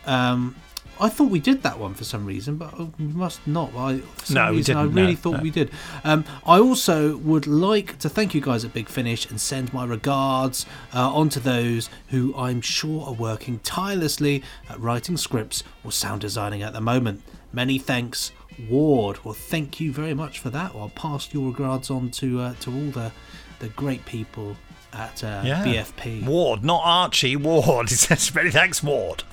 Um, 0.06 0.56
I 1.00 1.08
thought 1.08 1.30
we 1.30 1.40
did 1.40 1.62
that 1.64 1.78
one 1.78 1.94
for 1.94 2.04
some 2.04 2.24
reason, 2.24 2.56
but 2.56 2.78
we 2.98 3.06
must 3.06 3.44
not. 3.46 3.74
I, 3.74 3.98
for 3.98 4.26
some 4.26 4.34
no, 4.34 4.50
reason, 4.50 4.54
we 4.54 4.62
didn't. 4.62 4.78
I 4.78 4.82
really 4.84 5.14
no, 5.14 5.20
thought 5.20 5.36
no. 5.38 5.42
we 5.42 5.50
did. 5.50 5.70
Um, 6.04 6.24
I 6.46 6.60
also 6.60 7.16
would 7.16 7.46
like 7.46 7.98
to 7.98 8.08
thank 8.08 8.34
you 8.34 8.40
guys 8.40 8.64
at 8.64 8.72
Big 8.72 8.88
Finish 8.88 9.28
and 9.28 9.40
send 9.40 9.72
my 9.72 9.84
regards 9.84 10.66
uh, 10.94 11.12
on 11.12 11.30
to 11.30 11.40
those 11.40 11.90
who 12.08 12.34
I'm 12.36 12.60
sure 12.60 13.06
are 13.06 13.12
working 13.12 13.58
tirelessly 13.60 14.44
at 14.68 14.78
writing 14.78 15.16
scripts 15.16 15.64
or 15.82 15.90
sound 15.90 16.20
designing 16.20 16.62
at 16.62 16.72
the 16.72 16.80
moment. 16.80 17.22
Many 17.52 17.78
thanks, 17.78 18.30
Ward. 18.68 19.24
Well, 19.24 19.34
thank 19.34 19.80
you 19.80 19.92
very 19.92 20.14
much 20.14 20.38
for 20.38 20.50
that. 20.50 20.72
I'll 20.74 20.90
pass 20.90 21.32
your 21.32 21.48
regards 21.48 21.90
on 21.90 22.10
to 22.12 22.40
uh, 22.40 22.54
to 22.60 22.70
all 22.70 22.90
the 22.90 23.12
the 23.60 23.68
great 23.70 24.04
people 24.04 24.56
at 24.92 25.24
uh, 25.24 25.42
Yeah. 25.44 25.64
BFP. 25.64 26.24
Ward, 26.24 26.64
not 26.64 26.80
Archie. 26.84 27.36
Ward. 27.36 27.88
He 27.94 27.94
says, 27.96 28.32
"Many 28.34 28.50
thanks, 28.50 28.82
Ward." 28.82 29.24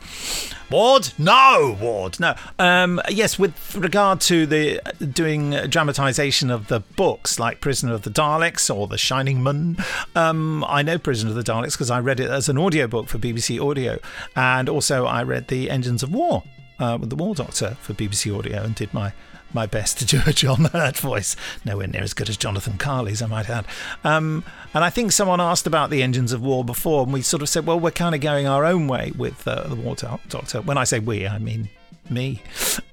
Ward, 0.72 1.12
no, 1.18 1.78
Ward, 1.82 2.18
no. 2.20 2.34
Um, 2.58 3.02
yes, 3.10 3.38
with 3.38 3.76
regard 3.76 4.22
to 4.22 4.46
the 4.46 4.80
doing 5.14 5.52
dramatization 5.68 6.50
of 6.50 6.68
the 6.70 6.80
books, 6.80 7.38
like 7.40 7.60
Prisoner 7.60 7.94
of 7.94 8.04
the 8.04 8.10
Daleks 8.10 8.74
or 8.74 8.88
The 8.88 8.98
Shining 8.98 9.44
Moon. 9.44 9.76
Um, 10.16 10.64
I 10.66 10.82
know 10.82 10.98
Prisoner 10.98 11.32
of 11.32 11.36
the 11.36 11.44
Daleks 11.44 11.74
because 11.74 11.92
I 11.92 12.00
read 12.00 12.22
it 12.22 12.30
as 12.30 12.48
an 12.48 12.58
audiobook 12.58 13.10
for 13.10 13.18
BBC 13.18 13.60
Audio, 13.60 14.00
and 14.34 14.70
also 14.70 15.06
I 15.06 15.24
read 15.24 15.50
the 15.50 15.70
Engines 15.70 16.04
of 16.04 16.14
War 16.14 16.44
uh, 16.82 16.98
with 17.00 17.10
the 17.10 17.16
War 17.16 17.36
Doctor 17.36 17.78
for 17.82 17.94
BBC 17.94 18.38
Audio 18.38 18.64
and 18.64 18.76
did 18.76 18.94
my 18.94 19.14
my 19.54 19.66
best 19.66 20.00
to 20.00 20.06
do 20.06 20.22
a 20.26 20.32
John 20.32 20.66
Hurt 20.66 20.98
voice. 20.98 21.36
Nowhere 21.66 21.88
near 21.88 22.04
as 22.04 22.14
good 22.14 22.30
as 22.30 22.38
Jonathon 22.38 22.78
Carley's, 22.78 23.22
I 23.22 23.28
might 23.28 23.50
add. 23.50 23.66
Um, 24.04 24.46
and 24.74 24.84
I 24.84 24.90
think 24.90 25.12
someone 25.12 25.42
asked 25.42 25.68
about 25.68 25.90
the 25.90 26.02
engines 26.02 26.32
of 26.32 26.42
war 26.42 26.64
before, 26.64 27.04
and 27.04 27.12
we 27.12 27.22
sort 27.22 27.42
of 27.42 27.50
said, 27.50 27.66
well, 27.66 27.78
we're 27.78 27.92
kind 27.92 28.16
of 28.16 28.22
going 28.22 28.48
our 28.48 28.64
own 28.64 28.88
way 28.88 29.12
with 29.18 29.46
uh, 29.46 29.68
the 29.68 29.76
War 29.76 29.96
Doc- 29.96 30.22
Doctor. 30.30 30.62
When 30.62 30.78
I 30.78 30.86
say 30.86 31.00
we, 31.00 31.28
I 31.28 31.38
mean 31.38 31.70
me. 32.10 32.42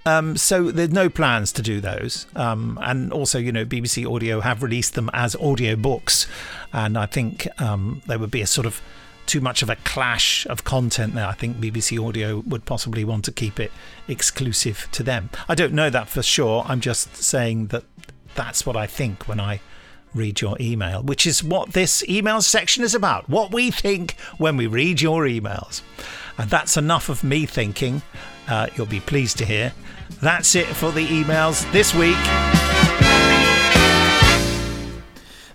Um, 0.05 0.37
so 0.37 0.71
there's 0.71 0.91
no 0.91 1.09
plans 1.09 1.53
to 1.53 1.63
do 1.63 1.81
those. 1.81 2.27
Um, 2.37 2.79
and 2.83 3.13
also, 3.13 3.39
you 3.39 3.53
know, 3.53 3.65
BBC 3.65 4.13
Audio 4.13 4.41
have 4.41 4.63
released 4.63 4.95
them 4.95 5.11
as 5.13 5.37
audio 5.37 5.77
books, 5.77 6.27
and 6.73 6.99
I 6.99 7.07
think 7.07 7.47
um, 7.61 8.03
there 8.07 8.19
would 8.19 8.31
be 8.31 8.43
a 8.43 8.47
sort 8.47 8.67
of 8.67 8.81
too 9.29 9.41
much 9.41 9.63
of 9.63 9.71
a 9.71 9.77
clash 9.77 10.47
of 10.47 10.65
content 10.65 11.15
there. 11.15 11.27
I 11.27 11.33
think 11.33 11.59
BBC 11.59 12.05
Audio 12.05 12.43
would 12.47 12.65
possibly 12.65 13.05
want 13.05 13.25
to 13.27 13.33
keep 13.33 13.61
it 13.61 13.71
exclusive 14.09 14.89
to 14.93 15.03
them. 15.03 15.31
I 15.49 15.55
don't 15.55 15.75
know 15.75 15.91
that 15.91 16.09
for 16.09 16.23
sure. 16.23 16.65
I'm 16.67 16.81
just 16.81 17.15
saying 17.15 17.69
that 17.69 17.85
that's 18.35 18.65
what 18.65 18.77
I 18.77 18.87
think 18.87 19.29
when 19.29 19.39
I 19.39 19.61
read 20.15 20.41
your 20.41 20.57
email, 20.61 21.03
which 21.03 21.27
is 21.27 21.45
what 21.45 21.73
this 21.75 22.03
email 22.09 22.41
section 22.41 22.83
is 22.83 22.95
about. 22.95 23.29
What 23.29 23.53
we 23.53 23.71
think 23.71 24.13
when 24.39 24.57
we 24.57 24.67
read 24.67 25.01
your 25.01 25.25
emails. 25.25 25.83
And 26.39 26.49
that's 26.49 26.77
enough 26.77 27.09
of 27.09 27.23
me 27.23 27.47
thinking. 27.47 28.03
Uh, 28.49 28.69
you'll 28.77 28.87
be 28.87 29.01
pleased 29.01 29.39
to 29.39 29.45
hear. 29.45 29.73
That's 30.23 30.55
it 30.55 30.67
for 30.67 30.91
the 30.91 31.07
emails 31.07 31.71
this 31.73 31.95
week. 31.95 32.68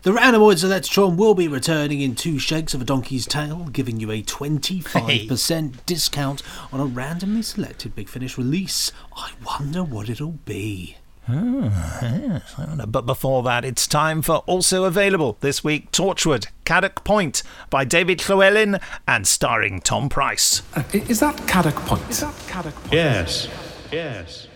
The 0.04 0.12
Randomoid 0.12 0.56
Selectotron 0.62 1.16
will 1.16 1.34
be 1.34 1.48
returning 1.48 2.02
in 2.02 2.14
two 2.14 2.38
shakes 2.38 2.74
of 2.74 2.82
a 2.82 2.84
donkey's 2.84 3.26
tail, 3.26 3.70
giving 3.72 4.02
you 4.02 4.12
a 4.12 4.22
25% 4.22 5.78
discount 5.86 6.44
on 6.74 6.82
a 6.82 6.86
randomly 6.86 7.42
selected 7.42 7.96
Big 7.96 8.10
Finish 8.10 8.38
release. 8.38 8.92
I 9.16 9.32
wonder 9.46 9.82
what 9.82 10.10
it'll 10.10 10.40
be. 10.44 10.98
Ah, 11.30 12.02
yes, 12.02 12.54
I 12.58 12.66
don't 12.66 12.80
know. 12.80 12.86
But 12.86 13.06
before 13.06 13.44
that, 13.44 13.64
it's 13.64 13.88
time 13.88 14.22
for 14.22 14.40
also 14.40 14.84
available 14.84 15.38
this 15.40 15.64
week 15.64 15.90
Torchwood 15.94 16.48
Cadoc 16.66 17.06
Point 17.06 17.42
by 17.70 17.86
David 17.86 18.20
Llewellyn 18.28 18.82
and 19.08 19.26
starring 19.26 19.80
Tom 19.80 20.10
Price. 20.10 20.64
Uh, 20.76 20.84
is 20.92 21.22
that 21.22 21.38
Cadoc 21.48 21.76
Point? 21.76 22.10
Is 22.10 22.20
that 22.20 22.36
Cadoc 22.50 22.76
Point? 22.76 22.92
Yes, 22.92 23.48
yes. 23.90 24.48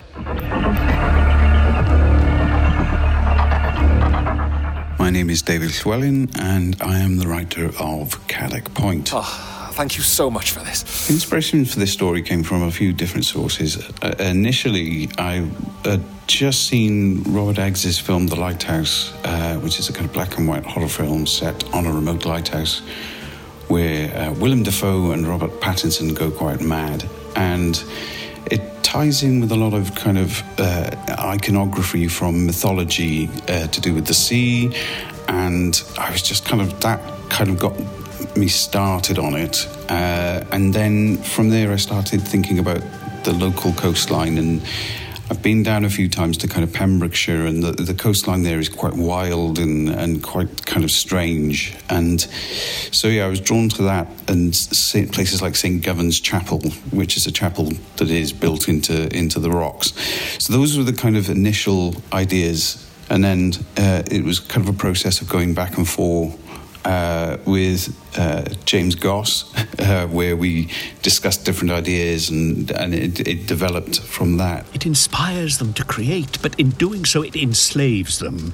My 5.07 5.11
name 5.11 5.29
is 5.29 5.41
David 5.41 5.71
Llewellyn, 5.71 6.29
and 6.37 6.75
I 6.81 6.99
am 6.99 7.15
the 7.15 7.29
writer 7.29 7.71
of 7.79 8.27
Cadoc 8.27 8.73
Point. 8.73 9.11
Oh, 9.13 9.69
thank 9.71 9.95
you 9.95 10.03
so 10.03 10.29
much 10.29 10.51
for 10.51 10.59
this. 10.59 11.09
Inspiration 11.09 11.63
for 11.63 11.79
this 11.79 11.93
story 11.93 12.21
came 12.21 12.43
from 12.43 12.63
a 12.63 12.71
few 12.71 12.91
different 12.91 13.23
sources. 13.23 13.77
Uh, 14.01 14.15
initially, 14.19 15.09
I 15.17 15.49
had 15.85 16.03
just 16.27 16.67
seen 16.67 17.23
Robert 17.23 17.57
Eggers's 17.57 17.97
film 17.97 18.27
The 18.27 18.35
Lighthouse, 18.35 19.13
uh, 19.23 19.55
which 19.59 19.79
is 19.79 19.87
a 19.87 19.93
kind 19.93 20.07
of 20.07 20.11
black 20.11 20.37
and 20.37 20.45
white 20.45 20.65
horror 20.65 20.89
film 20.89 21.25
set 21.25 21.63
on 21.73 21.85
a 21.85 21.93
remote 21.93 22.25
lighthouse, 22.25 22.81
where 23.69 24.13
uh, 24.13 24.33
Willem 24.33 24.63
Dafoe 24.63 25.11
and 25.11 25.25
Robert 25.25 25.61
Pattinson 25.61 26.13
go 26.13 26.29
quite 26.29 26.59
mad. 26.59 27.09
And 27.37 27.81
it 28.51 28.83
ties 28.83 29.23
in 29.23 29.41
with 29.41 29.51
a 29.51 29.55
lot 29.55 29.73
of 29.73 29.93
kind 29.95 30.17
of 30.17 30.43
uh, 30.59 30.89
iconography 31.19 32.07
from 32.07 32.45
mythology 32.45 33.29
uh, 33.47 33.67
to 33.67 33.81
do 33.81 33.93
with 33.93 34.05
the 34.05 34.13
sea. 34.13 34.73
And 35.27 35.81
I 35.97 36.11
was 36.11 36.21
just 36.21 36.45
kind 36.45 36.61
of, 36.61 36.79
that 36.81 37.01
kind 37.29 37.49
of 37.49 37.59
got 37.59 37.75
me 38.37 38.47
started 38.47 39.19
on 39.19 39.35
it. 39.35 39.67
Uh, 39.89 40.43
and 40.51 40.73
then 40.73 41.17
from 41.17 41.49
there, 41.49 41.71
I 41.71 41.77
started 41.77 42.21
thinking 42.21 42.59
about 42.59 42.81
the 43.23 43.33
local 43.33 43.73
coastline. 43.73 44.37
And 44.37 44.61
I've 45.29 45.41
been 45.41 45.61
down 45.61 45.83
a 45.83 45.89
few 45.89 46.07
times 46.07 46.37
to 46.37 46.47
kind 46.47 46.63
of 46.63 46.71
Pembrokeshire, 46.71 47.45
and 47.45 47.61
the, 47.61 47.73
the 47.73 47.93
coastline 47.93 48.43
there 48.43 48.59
is 48.59 48.69
quite 48.69 48.93
wild 48.93 49.59
and, 49.59 49.89
and 49.89 50.23
quite 50.23 50.65
kind 50.65 50.85
of 50.85 50.91
strange. 50.91 51.75
And 51.89 52.21
so, 52.91 53.09
yeah, 53.09 53.25
I 53.25 53.27
was 53.27 53.41
drawn 53.41 53.67
to 53.69 53.83
that 53.83 54.07
and 54.29 54.53
places 55.11 55.41
like 55.41 55.57
St. 55.57 55.83
Govan's 55.83 56.21
Chapel, 56.21 56.61
which 56.91 57.17
is 57.17 57.27
a 57.27 57.31
chapel 57.31 57.71
that 57.97 58.09
is 58.09 58.31
built 58.31 58.69
into, 58.69 59.13
into 59.13 59.39
the 59.41 59.51
rocks. 59.51 59.93
So, 60.39 60.53
those 60.53 60.77
were 60.77 60.85
the 60.85 60.93
kind 60.93 61.17
of 61.17 61.29
initial 61.29 61.95
ideas. 62.13 62.83
And 63.09 63.23
then 63.23 63.53
uh, 63.77 64.03
it 64.09 64.23
was 64.23 64.39
kind 64.39 64.67
of 64.67 64.75
a 64.75 64.77
process 64.77 65.21
of 65.21 65.29
going 65.29 65.53
back 65.53 65.77
and 65.77 65.87
forth 65.87 66.37
uh, 66.87 67.37
with 67.45 67.93
uh, 68.17 68.45
James 68.63 68.95
Goss, 68.95 69.53
uh, 69.79 70.07
where 70.07 70.37
we 70.37 70.69
discussed 71.01 71.43
different 71.43 71.71
ideas 71.71 72.29
and, 72.29 72.71
and 72.71 72.95
it, 72.95 73.27
it 73.27 73.45
developed 73.45 73.99
from 73.99 74.37
that. 74.37 74.65
It 74.73 74.85
inspires 74.85 75.57
them 75.57 75.73
to 75.73 75.83
create, 75.83 76.41
but 76.41 76.57
in 76.57 76.69
doing 76.71 77.03
so, 77.03 77.21
it 77.23 77.35
enslaves 77.35 78.19
them. 78.19 78.53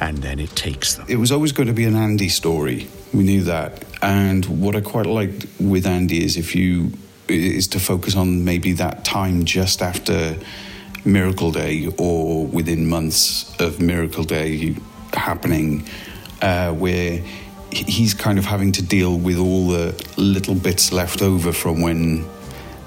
And 0.00 0.18
then 0.18 0.38
it 0.38 0.54
takes 0.54 0.94
them. 0.94 1.06
It 1.08 1.16
was 1.16 1.32
always 1.32 1.50
going 1.50 1.66
to 1.66 1.72
be 1.72 1.84
an 1.84 1.96
Andy 1.96 2.28
story. 2.28 2.88
We 3.14 3.24
knew 3.24 3.42
that. 3.44 3.84
And 4.02 4.44
what 4.62 4.76
I 4.76 4.82
quite 4.82 5.06
liked 5.06 5.46
with 5.58 5.86
Andy 5.86 6.22
is 6.22 6.36
if 6.36 6.54
you 6.54 6.92
is 7.26 7.68
to 7.68 7.80
focus 7.80 8.16
on 8.16 8.44
maybe 8.44 8.72
that 8.72 9.04
time 9.04 9.44
just 9.44 9.82
after 9.82 10.36
Miracle 11.04 11.52
Day 11.52 11.88
or 11.98 12.46
within 12.46 12.86
months 12.86 13.58
of 13.60 13.80
Miracle 13.80 14.24
Day 14.24 14.76
happening, 15.12 15.86
uh, 16.42 16.72
where 16.72 17.22
he's 17.70 18.14
kind 18.14 18.38
of 18.38 18.44
having 18.44 18.72
to 18.72 18.82
deal 18.82 19.18
with 19.18 19.38
all 19.38 19.68
the 19.68 20.06
little 20.16 20.54
bits 20.54 20.92
left 20.92 21.22
over 21.22 21.52
from 21.52 21.82
when 21.82 22.24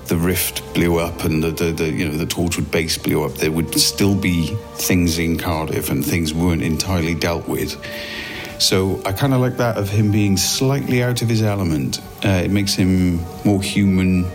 the 0.07 0.17
rift 0.17 0.73
blew 0.73 0.97
up 0.97 1.23
and 1.23 1.43
the, 1.43 1.51
the, 1.51 1.71
the 1.71 1.89
you 1.89 2.07
know 2.07 2.17
the 2.17 2.25
Torchwood 2.25 2.69
base 2.71 2.97
blew 2.97 3.23
up. 3.23 3.33
There 3.35 3.51
would 3.51 3.73
still 3.79 4.15
be 4.15 4.47
things 4.75 5.19
in 5.19 5.37
Cardiff 5.37 5.89
and 5.89 6.03
things 6.05 6.33
weren't 6.33 6.63
entirely 6.63 7.15
dealt 7.15 7.47
with. 7.47 7.81
So 8.59 9.01
I 9.05 9.11
kind 9.13 9.33
of 9.33 9.41
like 9.41 9.57
that 9.57 9.77
of 9.77 9.89
him 9.89 10.11
being 10.11 10.37
slightly 10.37 11.01
out 11.01 11.21
of 11.21 11.29
his 11.29 11.41
element. 11.41 11.99
Uh, 12.23 12.41
it 12.43 12.51
makes 12.51 12.75
him 12.75 13.21
more 13.45 13.61
human 13.61 14.25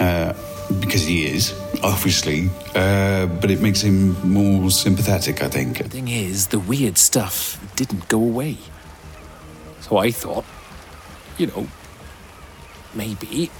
uh, 0.00 0.34
because 0.80 1.04
he 1.04 1.26
is, 1.26 1.52
obviously, 1.82 2.50
uh, 2.74 3.26
but 3.26 3.50
it 3.50 3.60
makes 3.60 3.80
him 3.80 4.16
more 4.28 4.70
sympathetic, 4.70 5.42
I 5.42 5.48
think. 5.48 5.78
The 5.78 5.88
thing 5.88 6.08
is, 6.08 6.48
the 6.48 6.58
weird 6.58 6.98
stuff 6.98 7.60
didn't 7.76 8.08
go 8.08 8.18
away. 8.18 8.58
So 9.80 9.98
I 9.98 10.10
thought, 10.10 10.44
you 11.38 11.46
know, 11.48 11.66
maybe 12.94 13.50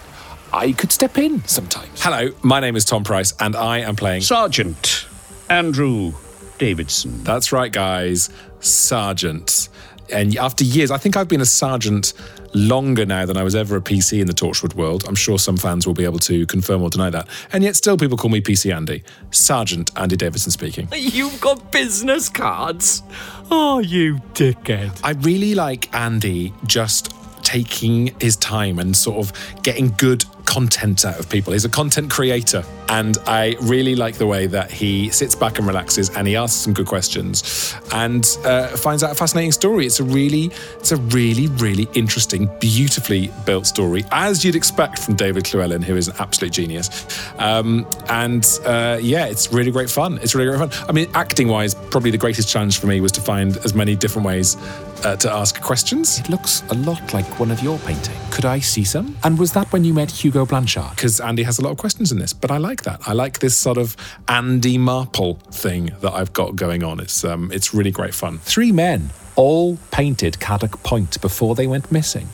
I 0.52 0.72
could 0.72 0.92
step 0.92 1.18
in 1.18 1.44
sometimes. 1.46 2.02
Hello, 2.02 2.30
my 2.42 2.60
name 2.60 2.76
is 2.76 2.84
Tom 2.84 3.04
Price, 3.04 3.34
and 3.40 3.56
I 3.56 3.78
am 3.78 3.96
playing 3.96 4.22
Sergeant 4.22 5.06
Andrew 5.48 6.12
Davidson. 6.58 7.24
That's 7.24 7.52
right, 7.52 7.72
guys, 7.72 8.30
Sergeant. 8.60 9.68
And 10.12 10.36
after 10.36 10.64
years, 10.64 10.90
I 10.90 10.98
think 10.98 11.16
I've 11.16 11.28
been 11.28 11.40
a 11.40 11.46
sergeant 11.46 12.12
longer 12.54 13.06
now 13.06 13.26
than 13.26 13.36
I 13.36 13.42
was 13.42 13.54
ever 13.54 13.76
a 13.76 13.80
PC 13.80 14.20
in 14.20 14.26
the 14.26 14.32
Torchwood 14.32 14.74
world. 14.74 15.04
I'm 15.06 15.14
sure 15.14 15.38
some 15.38 15.56
fans 15.56 15.86
will 15.86 15.94
be 15.94 16.04
able 16.04 16.18
to 16.20 16.46
confirm 16.46 16.82
or 16.82 16.90
deny 16.90 17.10
that. 17.10 17.28
And 17.52 17.64
yet, 17.64 17.76
still, 17.76 17.96
people 17.96 18.16
call 18.16 18.30
me 18.30 18.40
PC 18.40 18.74
Andy. 18.74 19.02
Sergeant 19.30 19.90
Andy 19.96 20.16
Davidson 20.16 20.52
speaking. 20.52 20.88
You've 20.94 21.40
got 21.40 21.72
business 21.72 22.28
cards? 22.28 23.02
Oh, 23.50 23.80
you 23.80 24.16
dickhead. 24.34 25.00
I 25.02 25.12
really 25.12 25.54
like 25.54 25.94
Andy 25.94 26.52
just 26.66 27.12
taking 27.42 28.14
his 28.20 28.36
time 28.36 28.78
and 28.78 28.96
sort 28.96 29.18
of 29.18 29.62
getting 29.62 29.88
good 29.98 30.24
content 30.52 31.06
out 31.06 31.18
of 31.18 31.30
people. 31.30 31.54
He's 31.54 31.64
a 31.64 31.70
content 31.70 32.10
creator. 32.10 32.62
And 32.88 33.16
I 33.26 33.56
really 33.62 33.94
like 33.94 34.16
the 34.16 34.26
way 34.26 34.46
that 34.48 34.70
he 34.70 35.08
sits 35.08 35.34
back 35.34 35.58
and 35.58 35.66
relaxes 35.66 36.10
and 36.10 36.28
he 36.28 36.36
asks 36.36 36.58
some 36.58 36.74
good 36.74 36.86
questions 36.86 37.74
and 37.90 38.22
uh, 38.44 38.68
finds 38.68 39.02
out 39.02 39.12
a 39.12 39.14
fascinating 39.14 39.52
story. 39.52 39.86
It's 39.86 39.98
a 39.98 40.04
really, 40.04 40.50
it's 40.78 40.92
a 40.92 40.96
really, 40.96 41.46
really 41.46 41.88
interesting, 41.94 42.50
beautifully 42.60 43.32
built 43.46 43.66
story, 43.66 44.04
as 44.12 44.44
you'd 44.44 44.56
expect 44.56 44.98
from 44.98 45.16
David 45.16 45.46
Llewellyn, 45.54 45.80
who 45.80 45.96
is 45.96 46.08
an 46.08 46.16
absolute 46.18 46.52
genius. 46.52 47.08
Um, 47.38 47.86
and 48.10 48.44
uh, 48.66 48.98
yeah, 49.00 49.24
it's 49.24 49.50
really 49.54 49.70
great 49.70 49.88
fun. 49.88 50.18
It's 50.20 50.34
really 50.34 50.54
great 50.54 50.70
fun. 50.70 50.86
I 50.86 50.92
mean, 50.92 51.08
acting 51.14 51.48
wise, 51.48 51.74
probably 51.74 52.10
the 52.10 52.18
greatest 52.18 52.50
challenge 52.50 52.78
for 52.78 52.88
me 52.88 53.00
was 53.00 53.12
to 53.12 53.22
find 53.22 53.56
as 53.58 53.72
many 53.74 53.96
different 53.96 54.26
ways 54.26 54.58
uh, 55.04 55.16
to 55.16 55.32
ask 55.32 55.60
questions. 55.62 56.18
It 56.18 56.28
looks 56.28 56.62
a 56.70 56.74
lot 56.74 57.14
like 57.14 57.26
one 57.40 57.50
of 57.50 57.60
your 57.62 57.78
paintings. 57.78 58.18
Could 58.34 58.44
I 58.44 58.60
see 58.60 58.84
some? 58.84 59.16
And 59.24 59.38
was 59.38 59.52
that 59.52 59.72
when 59.72 59.84
you 59.84 59.94
met 59.94 60.10
Hugo 60.10 60.41
Blanchard? 60.46 60.90
Because 60.90 61.20
Andy 61.20 61.42
has 61.42 61.58
a 61.58 61.62
lot 61.62 61.70
of 61.70 61.78
questions 61.78 62.12
in 62.12 62.18
this, 62.18 62.32
but 62.32 62.50
I 62.50 62.58
like 62.58 62.82
that. 62.82 63.00
I 63.06 63.12
like 63.12 63.38
this 63.38 63.56
sort 63.56 63.78
of 63.78 63.96
Andy 64.28 64.78
Marple 64.78 65.34
thing 65.50 65.90
that 66.00 66.12
I've 66.12 66.32
got 66.32 66.56
going 66.56 66.82
on. 66.82 67.00
It's 67.00 67.24
um, 67.24 67.50
it's 67.52 67.74
really 67.74 67.90
great 67.90 68.14
fun. 68.14 68.38
Three 68.38 68.72
men 68.72 69.10
all 69.36 69.78
painted 69.90 70.38
Cadoc 70.40 70.82
Point 70.82 71.20
before 71.20 71.54
they 71.54 71.66
went 71.66 71.90
missing. 71.90 72.28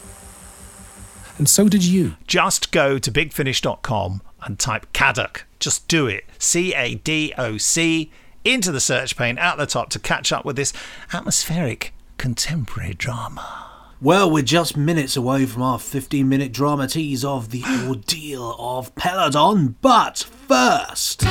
And 1.39 1.49
so 1.49 1.69
did 1.69 1.85
you. 1.85 2.17
Just 2.27 2.73
go 2.73 2.99
to 2.99 3.13
bigfinish.com 3.13 4.23
and 4.43 4.59
type 4.59 4.93
Cadoc. 4.93 5.45
Just 5.61 5.87
do 5.89 6.07
it. 6.07 6.25
C 6.39 6.75
A 6.75 6.97
D 6.97 7.33
O 7.39 7.57
C 7.57 8.11
into 8.45 8.73
the 8.73 8.81
search 8.81 9.17
pane 9.17 9.39
at 9.39 9.57
the 9.57 9.67
top 9.67 9.91
to 9.91 9.99
catch 9.99 10.33
up 10.33 10.45
with 10.45 10.57
this 10.57 10.73
atmospheric 11.13 11.93
contemporary 12.17 12.95
drama. 12.95 13.68
Well, 14.01 14.30
we're 14.30 14.44
just 14.44 14.76
minutes 14.76 15.16
away 15.16 15.44
from 15.46 15.62
our 15.62 15.78
15 15.78 16.28
minute 16.28 16.53
drama 16.53 16.86
tease 16.86 17.24
of 17.24 17.51
the 17.51 17.64
ordeal 17.88 18.55
of 18.59 18.94
Peladon, 18.94 19.74
but 19.80 20.18
first. 20.18 21.22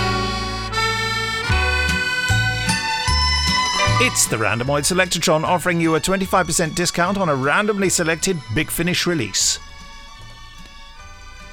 It's 3.99 4.27
the 4.27 4.35
Randomoid 4.37 4.83
Selectotron 4.85 5.43
offering 5.43 5.81
you 5.81 5.95
a 5.95 5.99
25% 5.99 6.75
discount 6.75 7.17
on 7.17 7.29
a 7.29 7.35
randomly 7.35 7.89
selected 7.89 8.37
Big 8.53 8.69
Finish 8.69 9.07
release. 9.07 9.59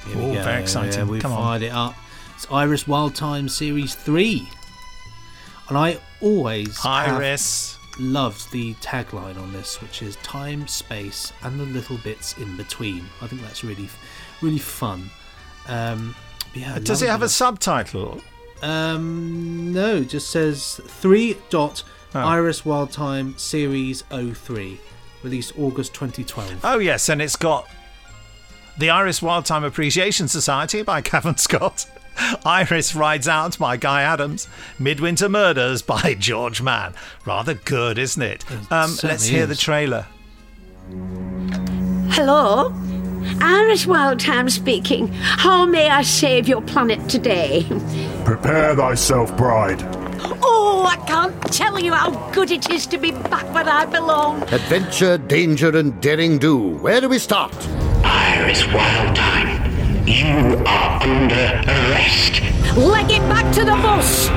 Here 0.07 0.17
we 0.19 0.25
Oh, 0.25 0.35
go. 0.35 0.43
very 0.43 0.61
exciting. 0.63 0.93
Yeah, 0.93 1.05
we 1.05 1.21
Come 1.21 1.33
on. 1.33 1.39
fired 1.39 1.63
it 1.63 1.73
up. 1.73 1.95
It's 2.35 2.47
Iris 2.51 2.85
Wildthyme 2.85 3.49
Series 3.49 3.95
3. 3.95 4.47
And 5.71 5.79
I 5.79 5.99
always 6.21 6.77
have 6.83 7.15
Iris. 7.15 7.79
Loved 7.99 8.51
the 8.51 8.75
tagline 8.75 9.39
on 9.41 9.53
this, 9.53 9.81
which 9.81 10.03
is 10.03 10.17
time, 10.17 10.67
space, 10.67 11.33
and 11.43 11.59
the 11.61 11.65
little 11.65 11.97
bits 11.99 12.37
in 12.39 12.57
between. 12.57 13.05
I 13.23 13.27
think 13.29 13.43
that's 13.43 13.63
really, 13.63 13.89
really 14.43 14.59
fun. 14.59 15.09
Um, 15.69 16.15
yeah, 16.55 16.79
Does 16.81 17.03
it 17.03 17.09
have 17.09 17.23
a 17.23 17.29
subtitle? 17.29 18.21
Um, 18.63 19.73
no, 19.73 19.97
it 19.97 20.09
just 20.09 20.31
says 20.31 20.81
3 20.87 21.37
dot 21.51 21.83
Oh. 22.17 22.21
Iris 22.21 22.63
Wildthyme 22.63 23.37
Series 23.41 24.03
03, 24.03 24.81
released 25.25 25.53
August 25.59 25.95
2012. 25.95 26.61
Oh, 26.63 26.79
yes, 26.79 27.09
and 27.09 27.21
it's 27.21 27.35
got 27.35 27.69
The 28.79 28.91
Iris 28.91 29.19
Wildthyme 29.19 29.65
Appreciation 29.67 30.29
Society 30.29 30.83
by 30.83 31.01
Cavan 31.03 31.37
Scott. 31.39 31.87
Iris 32.45 32.95
Rides 32.95 33.29
Out 33.29 33.59
by 33.59 33.77
Guy 33.77 34.03
Adams. 34.03 34.49
Midwinter 34.79 35.29
Murders 35.29 35.83
by 35.83 36.15
George 36.19 36.63
Mann. 36.63 36.95
Rather 37.27 37.55
good, 37.55 37.99
isn't 37.99 38.23
it? 38.23 38.45
Um, 38.71 38.97
let's 39.03 39.27
hear 39.27 39.43
is. 39.45 39.49
the 39.49 39.57
trailer. 39.57 40.07
Hello? 42.11 42.73
Iris 43.41 43.87
Wildthyme 43.87 44.51
speaking. 44.51 45.09
How 45.13 45.65
may 45.67 45.89
I 45.89 46.03
save 46.03 46.47
your 46.47 46.61
planet 46.63 47.09
today? 47.09 47.67
Prepare 48.25 48.77
thyself, 48.77 49.35
bride. 49.37 49.83
Oh, 50.47 50.87
I 50.89 50.97
can't 51.07 51.41
tell 51.53 51.79
you 51.81 51.93
how 51.93 52.11
good 52.33 52.51
it 52.51 52.71
is 52.71 52.87
to 52.89 52.99
be 52.99 53.11
back 53.13 53.53
where 53.55 53.69
I 53.69 53.87
belong. 53.87 54.43
Adventure, 54.53 55.19
danger, 55.19 55.77
and 55.77 56.01
daring 56.01 56.39
do. 56.39 56.77
Where 56.79 57.01
do 57.01 57.09
we 57.09 57.19
start? 57.19 57.53
Iris 58.05 58.63
Wildthyme, 58.65 59.54
you 60.07 60.63
are 60.67 61.03
under 61.03 61.63
arrest. 61.67 62.43
Leg 62.77 63.11
it 63.11 63.23
back 63.29 63.53
to 63.55 63.61
the 63.61 63.73
bus. 63.73 64.29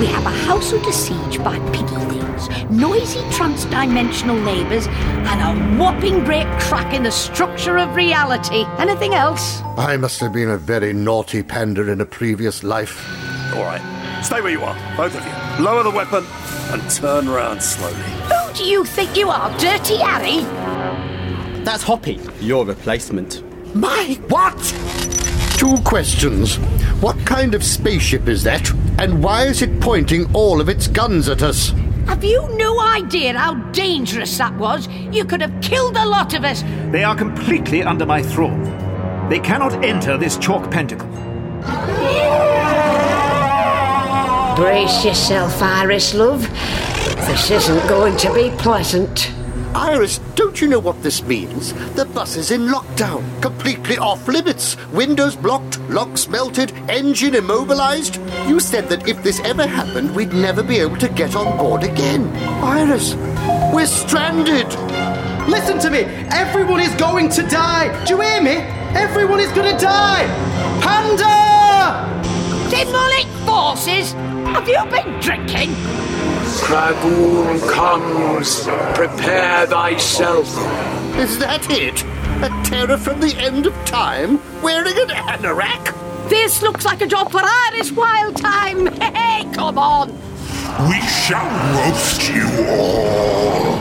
We 0.00 0.06
have 0.06 0.26
a 0.26 0.30
house 0.30 0.72
under 0.72 0.90
siege 0.90 1.38
by 1.42 1.58
piggy 1.70 1.94
things, 2.10 2.48
noisy 2.68 3.20
trans-dimensional 3.30 4.36
neighbours, 4.40 4.88
and 4.88 5.40
a 5.40 5.78
whopping 5.78 6.24
great 6.24 6.48
crack 6.60 6.92
in 6.92 7.04
the 7.04 7.12
structure 7.12 7.78
of 7.78 7.94
reality. 7.94 8.64
Anything 8.78 9.14
else? 9.14 9.62
I 9.76 9.96
must 9.96 10.18
have 10.20 10.32
been 10.32 10.50
a 10.50 10.58
very 10.58 10.92
naughty 10.92 11.42
panda 11.42 11.88
in 11.90 12.00
a 12.00 12.06
previous 12.06 12.64
life. 12.64 13.06
All 13.54 13.62
right, 13.62 13.80
stay 14.24 14.40
where 14.40 14.50
you 14.50 14.62
are, 14.62 14.76
both 14.96 15.14
of 15.16 15.24
you. 15.24 15.64
Lower 15.64 15.84
the 15.84 15.90
weapon 15.90 16.24
and 16.72 16.90
turn 16.90 17.28
round 17.28 17.62
slowly. 17.62 17.94
Who 17.94 18.52
do 18.54 18.64
you 18.64 18.84
think 18.84 19.16
you 19.16 19.28
are, 19.28 19.56
Dirty 19.58 19.98
Harry? 19.98 20.44
That's 21.64 21.82
Hoppy, 21.82 22.20
your 22.40 22.66
replacement. 22.66 23.42
My 23.74 24.18
what? 24.28 24.58
Two 25.56 25.76
questions. 25.82 26.56
What 27.00 27.16
kind 27.24 27.54
of 27.54 27.64
spaceship 27.64 28.28
is 28.28 28.42
that? 28.42 28.70
And 28.98 29.24
why 29.24 29.44
is 29.44 29.62
it 29.62 29.80
pointing 29.80 30.30
all 30.34 30.60
of 30.60 30.68
its 30.68 30.86
guns 30.86 31.30
at 31.30 31.42
us? 31.42 31.70
Have 32.06 32.22
you 32.22 32.54
no 32.58 32.78
idea 32.80 33.32
how 33.38 33.54
dangerous 33.72 34.36
that 34.36 34.54
was? 34.58 34.86
You 35.10 35.24
could 35.24 35.40
have 35.40 35.58
killed 35.62 35.96
a 35.96 36.04
lot 36.04 36.34
of 36.34 36.44
us. 36.44 36.62
They 36.90 37.02
are 37.02 37.16
completely 37.16 37.82
under 37.82 38.04
my 38.04 38.22
thrall. 38.22 38.54
They 39.30 39.38
cannot 39.40 39.82
enter 39.82 40.18
this 40.18 40.36
chalk 40.36 40.70
pentacle. 40.70 41.08
Brace 44.54 45.02
yourself, 45.02 45.62
Iris, 45.62 46.12
love. 46.12 46.42
This 47.26 47.50
isn't 47.50 47.88
going 47.88 48.18
to 48.18 48.34
be 48.34 48.50
pleasant. 48.58 49.32
Iris, 49.74 50.18
don't 50.36 50.60
you 50.60 50.68
know 50.68 50.78
what 50.78 51.02
this 51.02 51.24
means? 51.24 51.72
The 51.94 52.04
bus 52.04 52.36
is 52.36 52.52
in 52.52 52.68
lockdown, 52.68 53.24
completely 53.42 53.98
off 53.98 54.28
limits. 54.28 54.76
Windows 54.92 55.34
blocked, 55.34 55.80
locks 55.90 56.28
melted, 56.28 56.72
engine 56.88 57.34
immobilized. 57.34 58.20
You 58.46 58.60
said 58.60 58.88
that 58.88 59.08
if 59.08 59.20
this 59.24 59.40
ever 59.40 59.66
happened, 59.66 60.14
we'd 60.14 60.32
never 60.32 60.62
be 60.62 60.78
able 60.78 60.96
to 60.98 61.08
get 61.08 61.34
on 61.34 61.58
board 61.58 61.82
again. 61.82 62.28
Iris, 62.62 63.16
we're 63.74 63.86
stranded. 63.86 64.68
Listen 65.48 65.80
to 65.80 65.90
me! 65.90 66.04
Everyone 66.30 66.80
is 66.80 66.94
going 66.94 67.28
to 67.30 67.42
die! 67.42 68.04
Do 68.04 68.14
you 68.14 68.20
hear 68.20 68.42
me? 68.42 68.56
Everyone 68.94 69.40
is 69.40 69.50
gonna 69.52 69.78
die! 69.78 70.24
Panda! 70.80 72.06
Demonic 72.70 73.26
forces? 73.44 74.12
Have 74.54 74.68
you 74.68 74.82
been 74.88 75.20
drinking? 75.20 76.13
Dragoon 76.60 77.60
comes. 77.68 78.64
Prepare 78.94 79.66
thyself. 79.66 80.46
Is 81.16 81.38
that 81.38 81.66
it? 81.70 82.02
A 82.42 82.48
terror 82.64 82.98
from 82.98 83.20
the 83.20 83.34
end 83.38 83.66
of 83.66 83.74
time? 83.84 84.40
Wearing 84.62 84.98
an 84.98 85.08
anorak? 85.08 86.28
This 86.28 86.62
looks 86.62 86.84
like 86.84 87.00
a 87.02 87.06
job 87.06 87.30
for 87.30 87.40
Iris 87.42 87.90
Wildthyme. 87.90 88.98
Hey, 89.14 89.44
come 89.52 89.78
on. 89.78 90.10
We 90.88 91.00
shall 91.00 91.50
roast 91.74 92.28
you 92.28 92.48
all. 92.68 93.78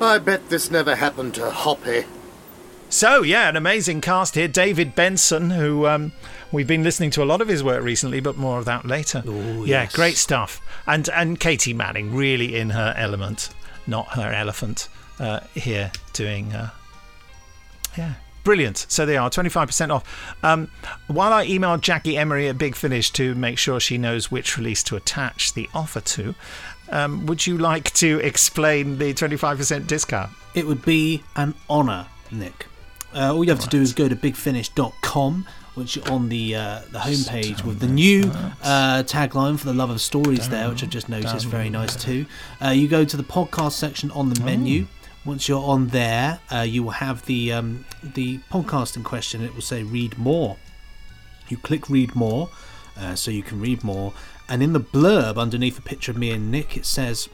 I 0.00 0.18
bet 0.18 0.48
this 0.48 0.70
never 0.70 0.94
happened 0.94 1.34
to 1.34 1.50
Hoppy. 1.50 2.04
So, 2.88 3.22
yeah, 3.22 3.48
an 3.48 3.56
amazing 3.56 4.00
cast 4.00 4.34
here. 4.34 4.48
David 4.48 4.94
Benson, 4.94 5.50
who 5.50 5.86
um, 5.86 6.12
we've 6.52 6.66
been 6.66 6.82
listening 6.82 7.10
to 7.12 7.22
a 7.22 7.26
lot 7.26 7.40
of 7.40 7.48
his 7.48 7.62
work 7.62 7.82
recently, 7.82 8.20
but 8.20 8.36
more 8.36 8.58
of 8.58 8.64
that 8.66 8.84
later. 8.84 9.22
yeah, 9.26 9.64
yes. 9.64 9.94
great 9.94 10.16
stuff. 10.16 10.60
And 10.86 11.08
and 11.10 11.38
Katie 11.38 11.74
Manning, 11.74 12.14
really 12.14 12.56
in 12.56 12.70
her 12.70 12.94
element, 12.96 13.50
not 13.86 14.08
her 14.14 14.32
elephant, 14.32 14.88
uh, 15.18 15.40
here 15.54 15.92
doing. 16.12 16.52
Uh, 16.52 16.70
yeah, 17.96 18.14
brilliant. 18.44 18.86
So 18.88 19.04
they 19.04 19.16
are 19.16 19.28
25% 19.30 19.90
off. 19.90 20.34
Um, 20.42 20.70
while 21.08 21.32
I 21.32 21.46
emailed 21.46 21.80
Jackie 21.80 22.16
Emery 22.16 22.48
at 22.48 22.58
Big 22.58 22.76
Finish 22.76 23.10
to 23.12 23.34
make 23.34 23.58
sure 23.58 23.80
she 23.80 23.98
knows 23.98 24.30
which 24.30 24.56
release 24.56 24.82
to 24.84 24.96
attach 24.96 25.54
the 25.54 25.68
offer 25.74 26.00
to, 26.00 26.34
um, 26.90 27.26
would 27.26 27.46
you 27.46 27.58
like 27.58 27.92
to 27.94 28.18
explain 28.20 28.98
the 28.98 29.12
25% 29.12 29.86
discount? 29.86 30.30
It 30.54 30.66
would 30.66 30.84
be 30.84 31.22
an 31.36 31.54
honour, 31.68 32.06
Nick. 32.30 32.66
Uh, 33.14 33.34
all 33.34 33.44
you 33.44 33.50
have 33.50 33.60
to 33.60 33.68
do 33.68 33.80
is 33.80 33.92
go 33.92 34.08
to 34.08 34.16
bigfinish.com, 34.16 35.46
which 35.78 35.96
on 36.08 36.28
the 36.28 36.54
uh, 36.56 36.80
the 36.90 36.98
homepage 36.98 37.64
with 37.64 37.78
the 37.78 37.86
new 37.86 38.24
uh, 38.62 39.02
tagline 39.04 39.58
for 39.58 39.66
the 39.66 39.72
love 39.72 39.90
of 39.90 40.00
stories 40.00 40.48
there, 40.48 40.68
which 40.68 40.82
I've 40.82 40.90
just 40.90 41.08
noticed 41.08 41.46
very 41.46 41.70
nice 41.70 41.94
too. 41.96 42.26
Uh, 42.62 42.70
you 42.70 42.88
go 42.88 43.04
to 43.04 43.16
the 43.16 43.22
podcast 43.22 43.72
section 43.72 44.10
on 44.10 44.28
the 44.30 44.44
menu. 44.44 44.86
Once 45.24 45.48
you're 45.48 45.62
on 45.64 45.88
there, 45.88 46.40
uh, 46.52 46.60
you 46.60 46.82
will 46.82 46.90
have 46.90 47.24
the 47.26 47.52
um, 47.52 47.84
the 48.02 48.38
podcast 48.50 48.96
in 48.96 49.04
question. 49.04 49.42
It 49.42 49.54
will 49.54 49.62
say 49.62 49.82
"Read 49.82 50.18
More." 50.18 50.56
You 51.48 51.56
click 51.56 51.88
"Read 51.88 52.14
More," 52.14 52.50
uh, 52.96 53.14
so 53.14 53.30
you 53.30 53.42
can 53.42 53.60
read 53.60 53.84
more. 53.84 54.12
And 54.48 54.62
in 54.62 54.72
the 54.72 54.80
blurb 54.80 55.36
underneath 55.36 55.78
a 55.78 55.82
picture 55.82 56.10
of 56.10 56.18
me 56.18 56.30
and 56.30 56.50
Nick, 56.50 56.76
it 56.76 56.86
says. 56.86 57.28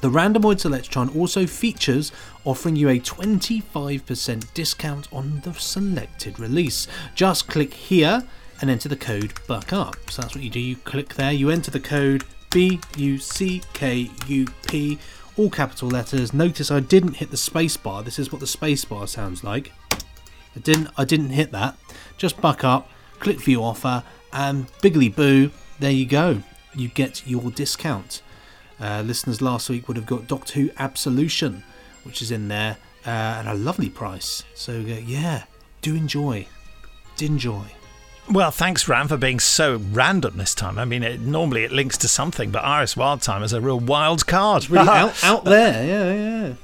The 0.00 0.10
Randomoid 0.10 0.60
Selectotron 0.60 1.16
also 1.16 1.46
features 1.46 2.12
offering 2.44 2.76
you 2.76 2.88
a 2.88 3.00
25% 3.00 4.54
discount 4.54 5.12
on 5.12 5.40
the 5.40 5.54
selected 5.54 6.38
release. 6.38 6.86
Just 7.14 7.48
click 7.48 7.72
here 7.72 8.24
and 8.60 8.70
enter 8.70 8.88
the 8.88 8.96
code 8.96 9.34
BUCKUP. 9.48 10.10
So 10.10 10.22
that's 10.22 10.34
what 10.34 10.44
you 10.44 10.50
do. 10.50 10.60
You 10.60 10.76
click 10.76 11.14
there, 11.14 11.32
you 11.32 11.50
enter 11.50 11.70
the 11.70 11.80
code 11.80 12.24
B 12.50 12.80
U 12.96 13.18
C 13.18 13.62
K 13.72 14.10
U 14.28 14.46
P, 14.68 14.98
all 15.36 15.50
capital 15.50 15.88
letters. 15.88 16.32
Notice 16.32 16.70
I 16.70 16.80
didn't 16.80 17.14
hit 17.14 17.30
the 17.30 17.36
space 17.36 17.76
bar. 17.76 18.02
This 18.02 18.18
is 18.18 18.30
what 18.30 18.40
the 18.40 18.46
space 18.46 18.84
bar 18.84 19.06
sounds 19.06 19.42
like. 19.42 19.72
I 19.90 20.60
didn't 20.60 20.88
I 20.96 21.04
didn't 21.04 21.30
hit 21.30 21.52
that. 21.52 21.76
Just 22.16 22.40
buck 22.40 22.64
up, 22.64 22.90
click 23.18 23.40
view 23.40 23.62
offer, 23.62 24.02
and 24.32 24.68
biggly 24.82 25.14
boo, 25.14 25.50
there 25.78 25.90
you 25.90 26.06
go. 26.06 26.42
You 26.74 26.88
get 26.88 27.26
your 27.26 27.50
discount. 27.50 28.22
Uh, 28.80 29.02
listeners 29.04 29.40
last 29.40 29.70
week 29.70 29.88
would 29.88 29.96
have 29.96 30.06
got 30.06 30.26
Doctor 30.26 30.60
Who 30.60 30.70
Absolution, 30.78 31.62
which 32.04 32.20
is 32.20 32.30
in 32.30 32.48
there 32.48 32.76
uh, 33.06 33.10
at 33.10 33.46
a 33.46 33.54
lovely 33.54 33.88
price. 33.88 34.44
So 34.54 34.72
uh, 34.74 35.00
yeah, 35.04 35.44
do 35.82 35.94
enjoy, 35.94 36.46
do 37.16 37.26
enjoy. 37.26 37.64
Well, 38.28 38.50
thanks, 38.50 38.88
Ram, 38.88 39.06
for 39.06 39.16
being 39.16 39.38
so 39.38 39.76
random 39.92 40.36
this 40.36 40.54
time. 40.54 40.78
I 40.78 40.84
mean, 40.84 41.04
it, 41.04 41.20
normally 41.20 41.62
it 41.62 41.70
links 41.70 41.96
to 41.98 42.08
something, 42.08 42.50
but 42.50 42.64
Iris 42.64 42.96
Wildthyme 42.96 43.44
is 43.44 43.52
a 43.52 43.60
real 43.60 43.78
wild 43.78 44.26
card. 44.26 44.68
really 44.68 44.88
out, 44.88 45.22
out 45.22 45.44
there. 45.44 45.86
Yeah, 45.86 46.12
yeah. 46.48 46.54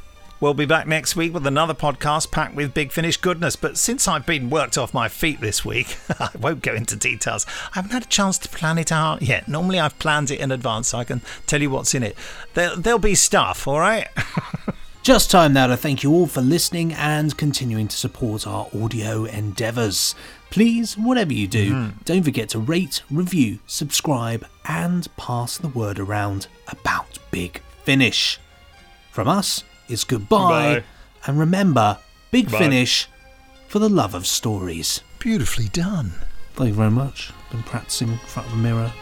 We'll 0.42 0.54
be 0.54 0.66
back 0.66 0.88
next 0.88 1.14
week 1.14 1.32
with 1.32 1.46
another 1.46 1.72
podcast 1.72 2.32
packed 2.32 2.56
with 2.56 2.74
Big 2.74 2.90
Finish 2.90 3.16
goodness. 3.16 3.54
But 3.54 3.78
since 3.78 4.08
I've 4.08 4.26
been 4.26 4.50
worked 4.50 4.76
off 4.76 4.92
my 4.92 5.06
feet 5.08 5.40
this 5.40 5.64
week, 5.64 5.96
I 6.18 6.30
won't 6.36 6.62
go 6.62 6.74
into 6.74 6.96
details. 6.96 7.46
I 7.68 7.76
haven't 7.76 7.92
had 7.92 8.02
a 8.02 8.06
chance 8.08 8.38
to 8.38 8.48
plan 8.48 8.76
it 8.76 8.90
out 8.90 9.22
yet. 9.22 9.46
Normally 9.46 9.78
I've 9.78 9.96
planned 10.00 10.32
it 10.32 10.40
in 10.40 10.50
advance 10.50 10.88
so 10.88 10.98
I 10.98 11.04
can 11.04 11.20
tell 11.46 11.62
you 11.62 11.70
what's 11.70 11.94
in 11.94 12.02
it. 12.02 12.16
There, 12.54 12.74
there'll 12.74 12.98
be 12.98 13.14
stuff, 13.14 13.68
all 13.68 13.78
right? 13.78 14.08
Just 15.04 15.30
time 15.30 15.52
now 15.52 15.68
to 15.68 15.76
thank 15.76 16.02
you 16.02 16.10
all 16.12 16.26
for 16.26 16.40
listening 16.40 16.92
and 16.92 17.36
continuing 17.36 17.86
to 17.86 17.96
support 17.96 18.44
our 18.44 18.66
audio 18.74 19.22
endeavours. 19.26 20.16
Please, 20.50 20.98
whatever 20.98 21.32
you 21.32 21.46
do, 21.46 21.72
Mhm. 21.72 22.04
don't 22.04 22.24
forget 22.24 22.48
to 22.48 22.58
rate, 22.58 23.02
review, 23.12 23.60
subscribe, 23.68 24.44
and 24.64 25.06
pass 25.16 25.56
the 25.56 25.68
word 25.68 26.00
around 26.00 26.48
about 26.66 27.20
Big 27.30 27.62
Finish. 27.84 28.40
From 29.12 29.28
us, 29.28 29.62
it's 29.92 30.04
goodbye. 30.04 30.74
Goodbye. 30.74 30.84
And 31.26 31.38
remember, 31.38 31.98
Big 32.30 32.50
Bye. 32.50 32.58
Finish 32.58 33.08
for 33.68 33.78
the 33.78 33.88
love 33.88 34.14
of 34.14 34.26
stories. 34.26 35.02
Beautifully 35.18 35.68
done. 35.68 36.12
Thank 36.54 36.68
you 36.68 36.74
very 36.74 36.90
much. 36.90 37.32
Been 37.50 37.62
practicing 37.62 38.08
in 38.08 38.18
front 38.18 38.48
of 38.48 38.54
a 38.54 38.56
mirror. 38.56 38.92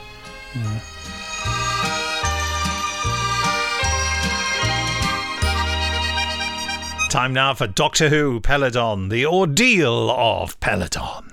Yeah. 0.54 0.80
Time 7.08 7.32
now 7.32 7.54
for 7.54 7.66
Doctor 7.66 8.08
Who 8.08 8.40
Peladon, 8.40 9.10
the 9.10 9.26
ordeal 9.26 10.10
of 10.10 10.58
Peladon. 10.60 11.29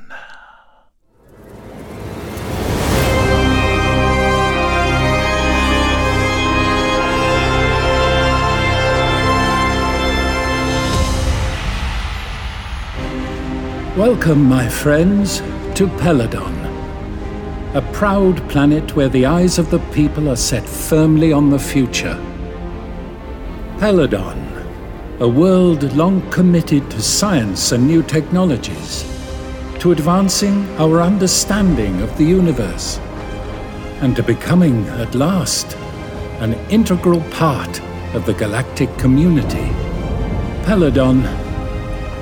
Welcome, 13.97 14.43
my 14.43 14.69
friends, 14.69 15.39
to 15.73 15.87
Peladon, 15.97 16.53
a 17.73 17.81
proud 17.93 18.47
planet 18.47 18.95
where 18.95 19.09
the 19.09 19.25
eyes 19.25 19.57
of 19.57 19.71
the 19.71 19.79
people 19.91 20.29
are 20.29 20.35
set 20.35 20.69
firmly 20.69 21.33
on 21.33 21.49
the 21.49 21.57
future. 21.57 22.13
Peladon, 23.79 24.39
a 25.19 25.27
world 25.27 25.81
long 25.93 26.21
committed 26.29 26.91
to 26.91 27.01
science 27.01 27.71
and 27.71 27.87
new 27.87 28.03
technologies, 28.03 29.03
to 29.79 29.93
advancing 29.93 30.69
our 30.77 31.01
understanding 31.01 31.99
of 32.03 32.15
the 32.19 32.23
universe, 32.23 32.99
and 34.01 34.15
to 34.15 34.21
becoming, 34.21 34.87
at 34.89 35.15
last, 35.15 35.75
an 36.39 36.53
integral 36.69 37.21
part 37.31 37.81
of 38.13 38.27
the 38.27 38.33
galactic 38.35 38.95
community. 38.99 39.71
Peladon, 40.67 41.46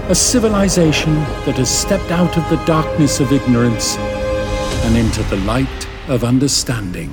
a 0.07 0.13
civilization 0.13 1.15
that 1.45 1.57
has 1.57 1.67
stepped 1.67 2.11
out 2.11 2.37
of 2.37 2.47
the 2.51 2.63
darkness 2.65 3.19
of 3.19 3.31
ignorance 3.31 3.97
and 3.97 4.95
into 4.95 5.23
the 5.23 5.37
light 5.37 5.87
of 6.07 6.23
understanding. 6.23 7.09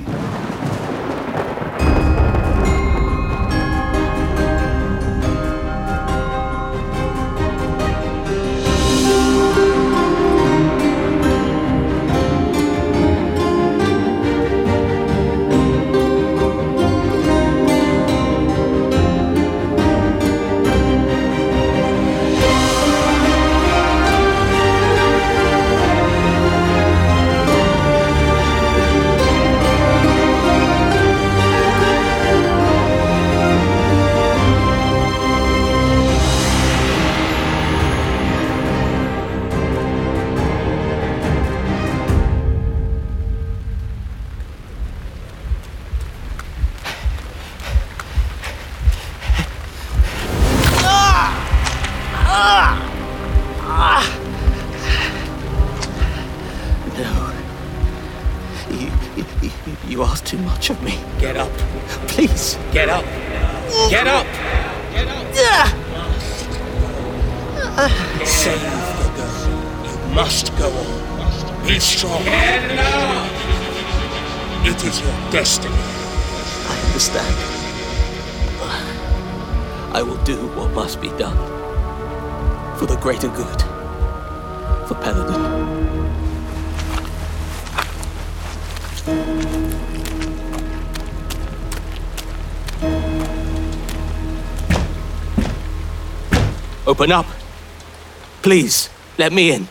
Please, 98.53 98.87
let 99.17 99.33
me 99.33 99.51
in. 99.51 99.67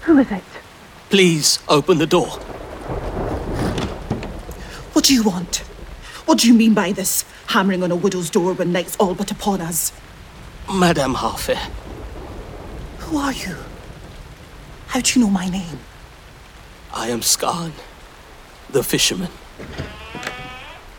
Who 0.00 0.18
is 0.18 0.28
it? 0.32 0.42
Please, 1.10 1.60
open 1.68 1.98
the 1.98 2.08
door. 2.08 2.26
What 4.94 5.04
do 5.04 5.14
you 5.14 5.22
want? 5.22 5.58
What 6.26 6.38
do 6.40 6.48
you 6.48 6.54
mean 6.54 6.74
by 6.74 6.90
this? 6.90 7.24
Hammering 7.46 7.84
on 7.84 7.92
a 7.92 7.94
widow's 7.94 8.30
door 8.30 8.52
when 8.52 8.72
night's 8.72 8.96
all 8.96 9.14
but 9.14 9.30
upon 9.30 9.60
us. 9.60 9.92
Madame 10.68 11.14
Harfair, 11.14 11.70
Who 12.98 13.18
are 13.18 13.32
you? 13.32 13.54
How 14.88 14.98
do 15.00 15.20
you 15.20 15.24
know 15.24 15.30
my 15.30 15.48
name? 15.48 15.78
I 16.92 17.10
am 17.10 17.20
Skarn, 17.20 17.70
the 18.68 18.82
fisherman. 18.82 19.30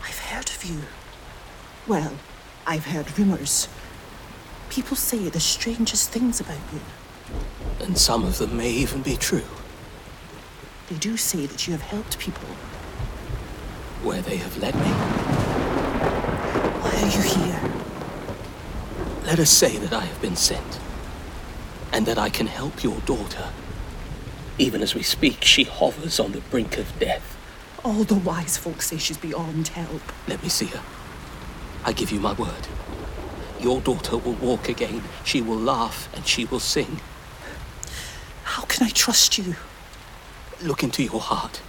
I've 0.02 0.18
heard 0.18 0.48
of 0.48 0.64
you. 0.64 0.80
Well, 1.86 2.14
I've 2.66 2.86
heard 2.86 3.18
rumours. 3.18 3.68
People 4.72 4.96
say 4.96 5.28
the 5.28 5.38
strangest 5.38 6.08
things 6.08 6.40
about 6.40 6.56
you. 6.72 6.80
And 7.80 7.98
some 7.98 8.24
of 8.24 8.38
them 8.38 8.56
may 8.56 8.70
even 8.70 9.02
be 9.02 9.16
true. 9.16 9.44
They 10.88 10.96
do 10.96 11.18
say 11.18 11.44
that 11.44 11.66
you 11.66 11.74
have 11.74 11.82
helped 11.82 12.18
people. 12.18 12.48
Where 14.02 14.22
they 14.22 14.38
have 14.38 14.56
led 14.56 14.74
me. 14.74 14.80
Why 16.80 16.90
are 16.90 17.14
you 17.14 17.20
here? 17.20 17.60
Let 19.26 19.38
us 19.38 19.50
say 19.50 19.76
that 19.76 19.92
I 19.92 20.06
have 20.06 20.22
been 20.22 20.36
sent. 20.36 20.80
And 21.92 22.06
that 22.06 22.16
I 22.16 22.30
can 22.30 22.46
help 22.46 22.82
your 22.82 22.98
daughter. 23.00 23.50
Even 24.56 24.80
as 24.80 24.94
we 24.94 25.02
speak, 25.02 25.44
she 25.44 25.64
hovers 25.64 26.18
on 26.18 26.32
the 26.32 26.40
brink 26.40 26.78
of 26.78 26.98
death. 26.98 27.36
All 27.84 28.04
the 28.04 28.14
wise 28.14 28.56
folk 28.56 28.80
say 28.80 28.96
she's 28.96 29.18
beyond 29.18 29.68
help. 29.68 30.00
Let 30.26 30.42
me 30.42 30.48
see 30.48 30.68
her. 30.68 30.82
I 31.84 31.92
give 31.92 32.10
you 32.10 32.20
my 32.20 32.32
word. 32.32 32.68
Your 33.62 33.80
daughter 33.80 34.16
will 34.16 34.34
walk 34.34 34.68
again. 34.68 35.04
She 35.24 35.40
will 35.40 35.56
laugh 35.56 36.08
and 36.14 36.26
she 36.26 36.44
will 36.44 36.60
sing. 36.60 37.00
How 38.42 38.64
can 38.64 38.84
I 38.86 38.90
trust 38.90 39.38
you? 39.38 39.54
Look 40.60 40.82
into 40.82 41.02
your 41.04 41.20
heart. 41.20 41.60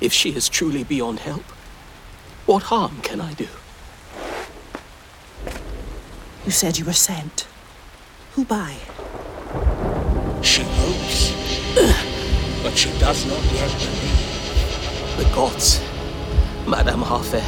If 0.00 0.12
she 0.12 0.30
is 0.34 0.48
truly 0.48 0.84
beyond 0.84 1.18
help, 1.20 1.42
what 2.46 2.64
harm 2.64 3.00
can 3.02 3.20
I 3.20 3.32
do? 3.34 3.48
You 6.44 6.52
said 6.52 6.78
you 6.78 6.84
were 6.84 6.92
sent. 6.92 7.48
Who 8.32 8.44
by? 8.44 8.76
She 10.42 10.62
hopes, 10.62 11.32
but 12.62 12.76
she 12.76 12.90
does 12.98 13.26
not 13.26 13.42
yet 13.52 13.70
believe. 13.72 15.16
The 15.16 15.24
gods, 15.34 15.80
Madame 16.68 17.00
Harfair. 17.00 17.44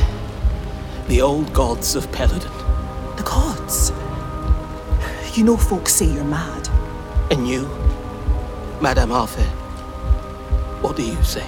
The 1.09 1.21
old 1.21 1.53
gods 1.53 1.95
of 1.95 2.11
Peladon. 2.11 2.66
Gods? 3.27 3.93
You 5.37 5.43
know 5.43 5.57
folks 5.57 5.93
say 5.93 6.07
you're 6.07 6.25
mad. 6.25 6.69
And 7.31 7.47
you? 7.47 7.69
Madame 8.81 9.11
Arthur, 9.11 9.43
what 10.81 10.97
do 10.97 11.03
you 11.03 11.21
say? 11.25 11.45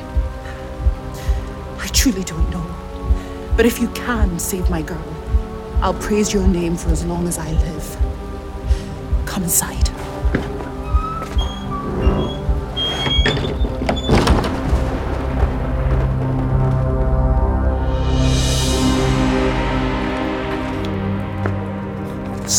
I 1.79 1.87
truly 1.93 2.25
don't 2.25 2.51
know. 2.51 2.67
But 3.57 3.65
if 3.65 3.81
you 3.81 3.89
can 3.91 4.41
save 4.41 4.69
my 4.69 4.83
girl, 4.83 5.15
I'll 5.81 5.95
praise 5.95 6.35
your 6.35 6.49
name 6.49 6.77
for 6.77 6.91
as 6.91 7.05
long 7.05 7.29
as 7.29 7.39
I 7.39 7.53
live. 7.53 7.97
Come 9.25 9.45
inside. 9.45 9.89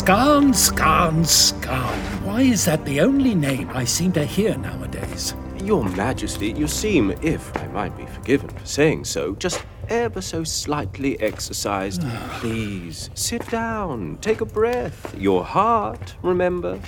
Scarn, 0.10 0.56
Scarn, 0.56 1.24
Scarn. 1.24 2.00
Why 2.26 2.42
is 2.42 2.66
that 2.66 2.84
the 2.84 3.00
only 3.00 3.36
name 3.36 3.70
I 3.76 3.86
seem 3.86 4.12
to 4.14 4.26
hear 4.26 4.58
nowadays? 4.58 5.36
Your 5.64 5.84
Majesty, 5.84 6.52
you 6.52 6.68
seem, 6.68 7.12
if 7.22 7.56
I 7.56 7.68
might 7.68 7.96
be 7.96 8.08
forgiven 8.08 8.50
for 8.50 8.66
saying 8.66 9.06
so, 9.06 9.36
just 9.36 9.64
ever 9.88 10.20
so 10.20 10.44
slightly 10.44 11.20
exercised. 11.22 12.02
Please, 12.40 13.12
sit 13.14 13.48
down, 13.52 14.18
take 14.20 14.42
a 14.42 14.46
breath. 14.46 15.16
Your 15.16 15.46
heart, 15.46 16.16
remember? 16.24 16.80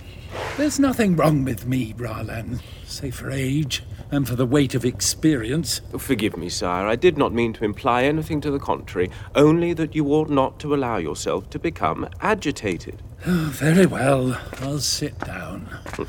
There's 0.57 0.79
nothing 0.79 1.15
wrong 1.15 1.43
with 1.43 1.67
me, 1.67 1.93
Ralan, 1.93 2.59
save 2.85 3.13
for 3.13 3.29
age 3.29 3.83
and 4.11 4.27
for 4.27 4.35
the 4.35 4.45
weight 4.45 4.75
of 4.75 4.85
experience. 4.85 5.81
Forgive 5.97 6.35
me, 6.37 6.49
sire, 6.49 6.85
I 6.85 6.95
did 6.95 7.17
not 7.17 7.33
mean 7.33 7.53
to 7.53 7.63
imply 7.63 8.03
anything 8.03 8.41
to 8.41 8.51
the 8.51 8.59
contrary, 8.59 9.09
only 9.35 9.73
that 9.73 9.95
you 9.95 10.05
ought 10.13 10.29
not 10.29 10.59
to 10.59 10.75
allow 10.75 10.97
yourself 10.97 11.49
to 11.51 11.59
become 11.59 12.07
agitated. 12.19 13.01
Oh, 13.25 13.49
very 13.51 13.85
well, 13.85 14.39
I'll 14.59 14.79
sit 14.79 15.17
down. 15.19 15.69
Oh. 15.97 16.07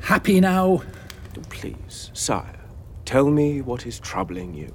Happy 0.00 0.40
now? 0.40 0.82
Please, 1.50 2.10
sire, 2.14 2.60
tell 3.04 3.30
me 3.30 3.60
what 3.60 3.86
is 3.86 3.98
troubling 3.98 4.54
you. 4.54 4.72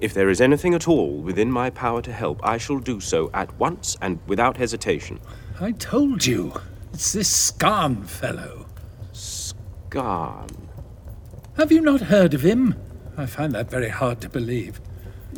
If 0.00 0.14
there 0.14 0.28
is 0.28 0.40
anything 0.40 0.74
at 0.74 0.86
all 0.86 1.18
within 1.18 1.50
my 1.50 1.70
power 1.70 2.02
to 2.02 2.12
help, 2.12 2.40
I 2.44 2.58
shall 2.58 2.78
do 2.78 3.00
so 3.00 3.30
at 3.34 3.56
once 3.58 3.96
and 4.00 4.18
without 4.26 4.56
hesitation. 4.56 5.20
I 5.60 5.72
told 5.72 6.26
you. 6.26 6.52
It's 6.98 7.12
this 7.12 7.28
Scarn 7.28 8.02
fellow. 8.02 8.66
Scarn? 9.12 10.48
Have 11.56 11.70
you 11.70 11.80
not 11.80 12.00
heard 12.00 12.34
of 12.34 12.42
him? 12.42 12.74
I 13.16 13.24
find 13.24 13.52
that 13.52 13.70
very 13.70 13.88
hard 13.88 14.20
to 14.22 14.28
believe. 14.28 14.80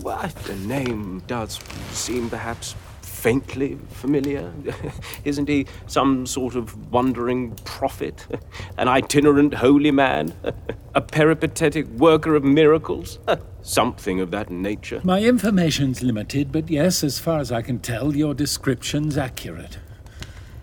Well, 0.01 0.27
the 0.47 0.57
name 0.57 1.23
does 1.27 1.61
seem 1.93 2.31
perhaps 2.31 2.75
faintly 3.03 3.79
familiar. 3.91 4.51
Isn't 5.27 5.51
he 5.51 5.67
some 5.87 6.25
sort 6.25 6.55
of 6.55 6.91
wandering 6.91 7.55
prophet? 7.67 8.27
An 8.79 8.89
itinerant 8.89 9.53
holy 9.53 9.91
man? 9.91 10.33
A 10.95 11.03
peripatetic 11.03 11.87
worker 11.89 12.37
of 12.37 12.43
miracles? 12.43 13.19
Something 13.61 14.19
of 14.19 14.31
that 14.31 14.49
nature. 14.49 15.03
My 15.05 15.21
information's 15.21 16.03
limited, 16.03 16.53
but 16.53 16.71
yes, 16.71 17.05
as 17.05 17.19
far 17.19 17.39
as 17.39 17.53
I 17.53 17.61
can 17.61 17.81
tell, 17.81 18.17
your 18.17 18.33
description's 18.33 19.19
accurate. 19.19 19.77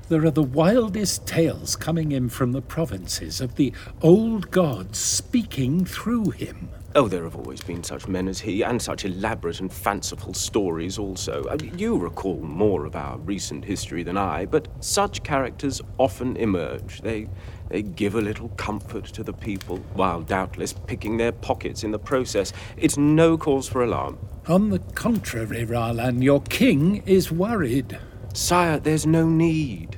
There 0.09 0.25
are 0.25 0.31
the 0.31 0.41
wildest 0.41 1.27
tales 1.27 1.75
coming 1.75 2.13
in 2.13 2.29
from 2.29 2.53
the 2.53 2.61
provinces 2.61 3.41
of 3.41 3.55
the 3.55 3.73
old 4.01 4.51
gods 4.51 4.97
speaking 4.99 5.83
through 5.83 6.29
him. 6.29 6.69
Oh, 6.95 7.09
there 7.09 7.25
have 7.25 7.35
always 7.35 7.59
been 7.59 7.83
such 7.83 8.07
men 8.07 8.29
as 8.29 8.39
he, 8.39 8.63
and 8.63 8.81
such 8.81 9.03
elaborate 9.03 9.59
and 9.59 9.71
fanciful 9.71 10.33
stories 10.33 10.97
also. 10.97 11.53
You 11.75 11.97
recall 11.97 12.39
more 12.39 12.85
of 12.85 12.95
our 12.95 13.17
recent 13.17 13.65
history 13.65 14.01
than 14.01 14.17
I, 14.17 14.45
but 14.45 14.69
such 14.79 15.23
characters 15.23 15.81
often 15.97 16.37
emerge. 16.37 17.01
They, 17.01 17.27
they 17.67 17.81
give 17.81 18.15
a 18.15 18.21
little 18.21 18.47
comfort 18.55 19.05
to 19.07 19.23
the 19.23 19.33
people, 19.33 19.77
while 19.93 20.21
doubtless 20.21 20.71
picking 20.71 21.17
their 21.17 21.33
pockets 21.33 21.83
in 21.83 21.91
the 21.91 21.99
process. 21.99 22.53
It's 22.77 22.95
no 22.95 23.37
cause 23.37 23.67
for 23.67 23.83
alarm. 23.83 24.19
On 24.47 24.69
the 24.69 24.79
contrary, 24.79 25.65
Ralan, 25.65 26.23
your 26.23 26.41
king 26.43 27.03
is 27.05 27.29
worried. 27.29 27.99
Sire, 28.33 28.79
there's 28.79 29.05
no 29.05 29.27
need. 29.27 29.96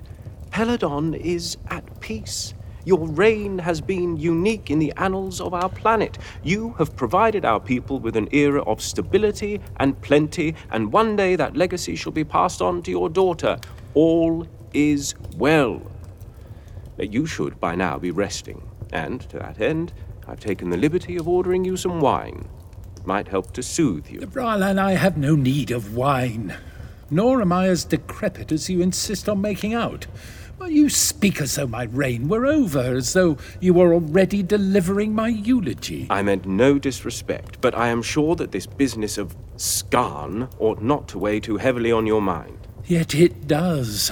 Peladon 0.51 1.15
is 1.15 1.57
at 1.69 1.99
peace. 1.99 2.53
Your 2.85 3.07
reign 3.07 3.59
has 3.59 3.81
been 3.81 4.17
unique 4.17 4.71
in 4.71 4.79
the 4.79 4.93
annals 4.97 5.41
of 5.41 5.53
our 5.53 5.69
planet. 5.69 6.17
You 6.43 6.73
have 6.77 6.95
provided 6.95 7.45
our 7.45 7.59
people 7.59 7.99
with 7.99 8.15
an 8.15 8.29
era 8.31 8.63
of 8.63 8.81
stability 8.81 9.61
and 9.77 9.99
plenty, 10.01 10.55
and 10.71 10.91
one 10.91 11.15
day 11.15 11.35
that 11.35 11.55
legacy 11.55 11.95
shall 11.95 12.11
be 12.11 12.23
passed 12.23 12.61
on 12.61 12.81
to 12.83 12.91
your 12.91 13.09
daughter. 13.09 13.59
All 13.93 14.47
is 14.73 15.13
well. 15.35 15.81
You 16.97 17.25
should 17.25 17.59
by 17.59 17.75
now 17.75 17.97
be 17.97 18.11
resting, 18.11 18.61
and 18.91 19.21
to 19.29 19.39
that 19.39 19.61
end, 19.61 19.93
I've 20.27 20.39
taken 20.39 20.69
the 20.69 20.77
liberty 20.77 21.15
of 21.17 21.27
ordering 21.27 21.63
you 21.63 21.77
some 21.77 21.99
wine. 22.01 22.47
It 22.97 23.05
might 23.05 23.27
help 23.27 23.53
to 23.53 23.63
soothe 23.63 24.09
you. 24.09 24.21
Ralan, 24.21 24.79
I 24.79 24.93
have 24.93 25.17
no 25.17 25.35
need 25.35 25.71
of 25.71 25.95
wine. 25.95 26.55
Nor 27.11 27.41
am 27.41 27.51
I 27.51 27.67
as 27.67 27.85
decrepit 27.85 28.51
as 28.51 28.69
you 28.69 28.81
insist 28.81 29.27
on 29.27 29.41
making 29.41 29.73
out. 29.73 30.05
You 30.67 30.87
speak 30.87 31.41
as 31.41 31.55
though 31.55 31.67
my 31.67 31.83
reign 31.85 32.27
were 32.27 32.45
over, 32.45 32.79
as 32.79 33.13
though 33.13 33.37
you 33.59 33.73
were 33.73 33.93
already 33.93 34.43
delivering 34.43 35.13
my 35.15 35.27
eulogy. 35.27 36.07
I 36.09 36.21
meant 36.21 36.45
no 36.45 36.77
disrespect, 36.77 37.59
but 37.59 37.75
I 37.75 37.87
am 37.87 38.01
sure 38.01 38.35
that 38.35 38.51
this 38.51 38.65
business 38.65 39.17
of 39.17 39.35
Scarn 39.57 40.47
ought 40.59 40.81
not 40.81 41.07
to 41.09 41.19
weigh 41.19 41.39
too 41.39 41.57
heavily 41.57 41.91
on 41.91 42.05
your 42.05 42.21
mind. 42.21 42.67
Yet 42.85 43.15
it 43.15 43.47
does. 43.47 44.11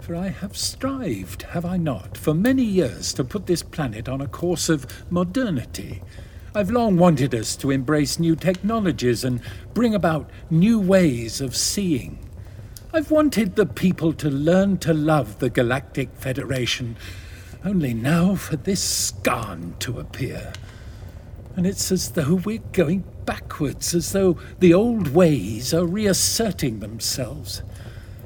For 0.00 0.16
I 0.16 0.28
have 0.28 0.56
strived, 0.56 1.42
have 1.42 1.64
I 1.64 1.76
not, 1.76 2.18
for 2.18 2.34
many 2.34 2.64
years 2.64 3.12
to 3.14 3.24
put 3.24 3.46
this 3.46 3.62
planet 3.62 4.08
on 4.08 4.20
a 4.20 4.26
course 4.26 4.68
of 4.68 4.86
modernity. 5.10 6.02
I've 6.54 6.70
long 6.70 6.96
wanted 6.96 7.34
us 7.34 7.56
to 7.56 7.70
embrace 7.70 8.18
new 8.18 8.36
technologies 8.36 9.24
and 9.24 9.40
bring 9.74 9.94
about 9.94 10.28
new 10.50 10.78
ways 10.80 11.40
of 11.40 11.56
seeing. 11.56 12.18
I've 12.94 13.10
wanted 13.10 13.56
the 13.56 13.64
people 13.64 14.12
to 14.12 14.28
learn 14.28 14.76
to 14.78 14.92
love 14.92 15.38
the 15.38 15.48
Galactic 15.48 16.14
Federation, 16.14 16.96
only 17.64 17.94
now 17.94 18.34
for 18.34 18.56
this 18.56 18.82
Scarn 18.82 19.76
to 19.78 19.98
appear. 19.98 20.52
And 21.56 21.66
it's 21.66 21.90
as 21.90 22.10
though 22.10 22.34
we're 22.34 22.58
going 22.72 23.04
backwards, 23.24 23.94
as 23.94 24.12
though 24.12 24.36
the 24.58 24.74
old 24.74 25.08
ways 25.08 25.72
are 25.72 25.86
reasserting 25.86 26.80
themselves. 26.80 27.62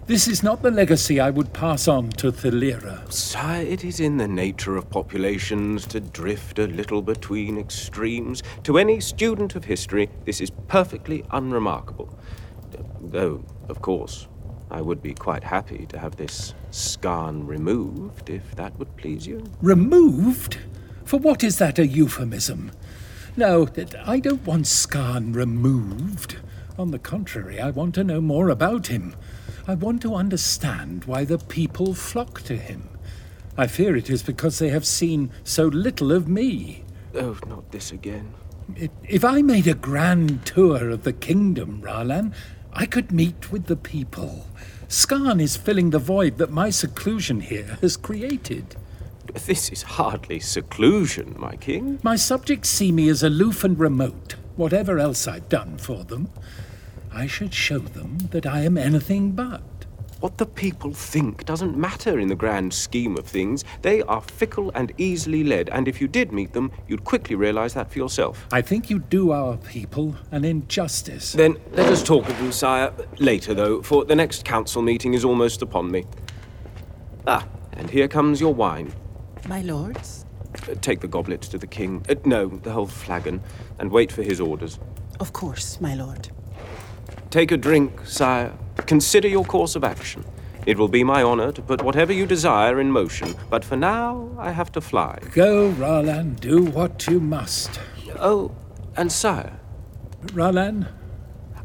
This 0.06 0.26
is 0.26 0.42
not 0.42 0.62
the 0.62 0.72
legacy 0.72 1.20
I 1.20 1.30
would 1.30 1.52
pass 1.52 1.86
on 1.86 2.10
to 2.10 2.32
Thalira. 2.32 3.12
Sire, 3.12 3.62
it 3.62 3.84
is 3.84 4.00
in 4.00 4.16
the 4.16 4.26
nature 4.26 4.76
of 4.76 4.90
populations 4.90 5.86
to 5.86 6.00
drift 6.00 6.58
a 6.58 6.66
little 6.66 7.02
between 7.02 7.56
extremes. 7.56 8.42
To 8.64 8.78
any 8.78 8.98
student 8.98 9.54
of 9.54 9.66
history, 9.66 10.10
this 10.24 10.40
is 10.40 10.50
perfectly 10.66 11.24
unremarkable. 11.30 12.18
Though, 13.00 13.44
of 13.68 13.80
course, 13.80 14.26
I 14.70 14.80
would 14.80 15.02
be 15.02 15.14
quite 15.14 15.44
happy 15.44 15.86
to 15.86 15.98
have 15.98 16.16
this 16.16 16.54
scarn 16.70 17.46
removed, 17.46 18.30
if 18.30 18.54
that 18.56 18.78
would 18.78 18.96
please 18.96 19.26
you. 19.26 19.44
Removed? 19.62 20.58
For 21.04 21.18
what 21.18 21.44
is 21.44 21.58
that 21.58 21.78
a 21.78 21.86
euphemism? 21.86 22.72
No, 23.36 23.68
I 24.04 24.18
don't 24.18 24.44
want 24.46 24.66
Scarn 24.66 25.32
removed. 25.32 26.36
On 26.78 26.90
the 26.90 26.98
contrary, 26.98 27.60
I 27.60 27.70
want 27.70 27.94
to 27.96 28.04
know 28.04 28.20
more 28.20 28.48
about 28.48 28.86
him. 28.86 29.14
I 29.68 29.74
want 29.74 30.02
to 30.02 30.14
understand 30.14 31.04
why 31.04 31.24
the 31.24 31.38
people 31.38 31.94
flock 31.94 32.40
to 32.42 32.56
him. 32.56 32.88
I 33.56 33.66
fear 33.66 33.94
it 33.94 34.10
is 34.10 34.22
because 34.22 34.58
they 34.58 34.70
have 34.70 34.86
seen 34.86 35.30
so 35.44 35.66
little 35.66 36.12
of 36.12 36.28
me. 36.28 36.84
Oh, 37.14 37.38
not 37.46 37.70
this 37.72 37.92
again. 37.92 38.34
If 39.04 39.24
I 39.24 39.42
made 39.42 39.66
a 39.66 39.74
grand 39.74 40.44
tour 40.44 40.90
of 40.90 41.04
the 41.04 41.12
kingdom, 41.12 41.82
Ralan, 41.82 42.32
I 42.72 42.84
could 42.86 43.12
meet 43.12 43.52
with 43.52 43.66
the 43.66 43.76
people. 43.76 44.46
Scarn 44.88 45.40
is 45.40 45.56
filling 45.56 45.90
the 45.90 45.98
void 45.98 46.38
that 46.38 46.50
my 46.50 46.70
seclusion 46.70 47.40
here 47.40 47.78
has 47.80 47.96
created. 47.96 48.76
This 49.34 49.68
is 49.70 49.82
hardly 49.82 50.38
seclusion, 50.38 51.34
my 51.36 51.56
king. 51.56 51.98
My 52.02 52.16
subjects 52.16 52.68
see 52.68 52.92
me 52.92 53.08
as 53.08 53.22
aloof 53.22 53.64
and 53.64 53.78
remote, 53.78 54.36
whatever 54.54 54.98
else 54.98 55.26
I've 55.26 55.48
done 55.48 55.78
for 55.78 56.04
them. 56.04 56.30
I 57.12 57.26
should 57.26 57.52
show 57.52 57.80
them 57.80 58.18
that 58.30 58.46
I 58.46 58.60
am 58.60 58.78
anything 58.78 59.32
but. 59.32 59.62
What 60.26 60.38
the 60.38 60.46
people 60.46 60.92
think 60.92 61.44
doesn't 61.44 61.76
matter 61.76 62.18
in 62.18 62.26
the 62.26 62.34
grand 62.34 62.74
scheme 62.74 63.16
of 63.16 63.26
things. 63.26 63.62
They 63.82 64.02
are 64.02 64.20
fickle 64.20 64.72
and 64.74 64.92
easily 64.98 65.44
led, 65.44 65.68
and 65.68 65.86
if 65.86 66.00
you 66.00 66.08
did 66.08 66.32
meet 66.32 66.52
them, 66.52 66.72
you'd 66.88 67.04
quickly 67.04 67.36
realize 67.36 67.74
that 67.74 67.92
for 67.92 67.98
yourself. 68.00 68.44
I 68.50 68.60
think 68.60 68.90
you 68.90 68.98
do 68.98 69.30
our 69.30 69.56
people 69.58 70.16
an 70.32 70.44
injustice. 70.44 71.32
Then 71.32 71.56
let 71.70 71.86
us 71.86 72.02
talk 72.02 72.28
of 72.28 72.36
them, 72.38 72.50
sire, 72.50 72.92
later, 73.20 73.54
though, 73.54 73.82
for 73.82 74.04
the 74.04 74.16
next 74.16 74.44
council 74.44 74.82
meeting 74.82 75.14
is 75.14 75.24
almost 75.24 75.62
upon 75.62 75.92
me. 75.92 76.06
Ah, 77.28 77.46
and 77.74 77.88
here 77.88 78.08
comes 78.08 78.40
your 78.40 78.52
wine. 78.52 78.92
My 79.46 79.62
lords? 79.62 80.26
Uh, 80.68 80.74
Take 80.80 80.98
the 80.98 81.06
goblets 81.06 81.46
to 81.50 81.56
the 81.56 81.68
king. 81.68 82.04
Uh, 82.08 82.16
no, 82.24 82.48
the 82.48 82.72
whole 82.72 82.88
flagon, 82.88 83.40
and 83.78 83.92
wait 83.92 84.10
for 84.10 84.24
his 84.24 84.40
orders. 84.40 84.80
Of 85.20 85.32
course, 85.32 85.80
my 85.80 85.94
lord. 85.94 86.30
Take 87.36 87.52
a 87.52 87.58
drink, 87.58 88.00
sire. 88.06 88.54
Consider 88.86 89.28
your 89.28 89.44
course 89.44 89.76
of 89.76 89.84
action. 89.84 90.24
It 90.64 90.78
will 90.78 90.88
be 90.88 91.04
my 91.04 91.22
honor 91.22 91.52
to 91.52 91.60
put 91.60 91.82
whatever 91.82 92.10
you 92.10 92.24
desire 92.24 92.80
in 92.80 92.90
motion, 92.90 93.34
but 93.50 93.62
for 93.62 93.76
now 93.76 94.30
I 94.38 94.52
have 94.52 94.72
to 94.72 94.80
fly. 94.80 95.18
Go, 95.32 95.70
Ralan, 95.72 96.40
do 96.40 96.64
what 96.64 97.06
you 97.06 97.20
must. 97.20 97.78
Oh, 98.18 98.52
and 98.96 99.12
sire. 99.12 99.60
Ralan? 100.28 100.88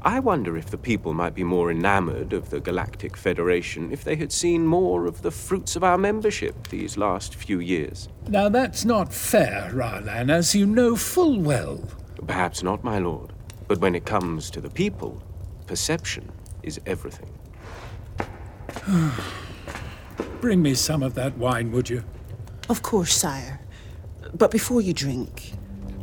I 0.02 0.20
wonder 0.20 0.58
if 0.58 0.66
the 0.66 0.78
people 0.78 1.14
might 1.14 1.36
be 1.36 1.46
more 1.46 1.72
enamored 1.72 2.34
of 2.34 2.50
the 2.50 2.60
Galactic 2.60 3.16
Federation 3.16 3.94
if 3.94 4.04
they 4.04 4.18
had 4.18 4.34
seen 4.34 4.68
more 4.68 5.06
of 5.06 5.22
the 5.22 5.32
fruits 5.32 5.78
of 5.78 5.86
our 5.86 5.98
membership 5.98 6.68
these 6.68 6.98
last 6.98 7.34
few 7.36 7.62
years. 7.62 8.10
Now 8.28 8.50
that's 8.50 8.84
not 8.84 9.14
fair, 9.14 9.72
Ralan, 9.74 10.30
as 10.30 10.54
you 10.54 10.66
know 10.66 10.98
full 10.98 11.40
well. 11.40 11.82
Perhaps 12.28 12.62
not, 12.62 12.84
my 12.84 13.00
lord. 13.00 13.32
But 13.70 13.80
when 13.80 13.96
it 13.96 14.04
comes 14.04 14.52
to 14.52 14.60
the 14.60 14.70
people, 14.70 15.24
perception 15.72 16.30
is 16.64 16.82
everything. 16.86 17.32
Bring 20.42 20.62
me 20.62 20.74
some 20.74 21.02
of 21.02 21.14
that 21.14 21.38
wine, 21.38 21.72
would 21.72 21.90
you? 21.90 22.04
Of 22.68 22.82
course, 22.82 23.14
sire. 23.14 23.62
But 24.34 24.52
before 24.52 24.82
you 24.82 24.94
drink. 24.94 25.54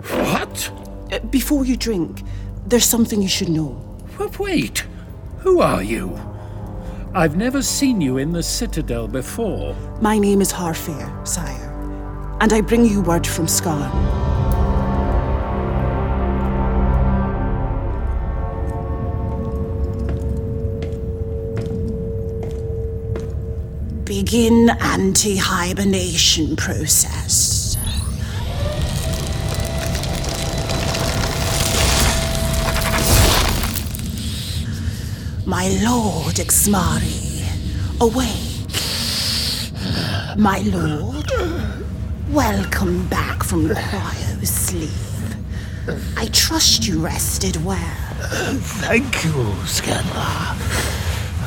What? 0.08 0.72
Uh, 1.12 1.18
Before 1.18 1.66
you 1.66 1.76
drink, 1.76 2.22
there's 2.66 2.86
something 2.86 3.20
you 3.20 3.28
should 3.28 3.50
know. 3.50 3.72
But 4.16 4.38
wait, 4.38 4.86
who 5.40 5.60
are 5.60 5.82
you? 5.82 6.18
I've 7.14 7.36
never 7.36 7.60
seen 7.60 8.00
you 8.00 8.16
in 8.16 8.32
the 8.32 8.42
Citadel 8.42 9.06
before. 9.06 9.74
My 10.00 10.18
name 10.18 10.40
is 10.40 10.50
Harfair, 10.50 11.08
sire, 11.26 11.70
and 12.40 12.54
I 12.54 12.62
bring 12.62 12.86
you 12.86 13.02
word 13.02 13.26
from 13.26 13.44
Skarn. 13.46 14.27
Begin 24.08 24.70
anti-hibernation 24.80 26.56
process. 26.56 27.76
My 35.44 35.68
lord 35.84 36.36
Exmari, 36.36 37.44
awake. 38.00 38.80
My 40.38 40.60
lord, 40.60 41.30
welcome 42.30 43.06
back 43.08 43.42
from 43.42 43.68
cryo 43.68 44.46
sleep. 44.46 44.88
I 46.16 46.28
trust 46.32 46.88
you 46.88 46.98
rested 47.04 47.62
well. 47.62 47.76
Thank 48.88 49.22
you, 49.24 49.32
Scanlar. 49.66 50.56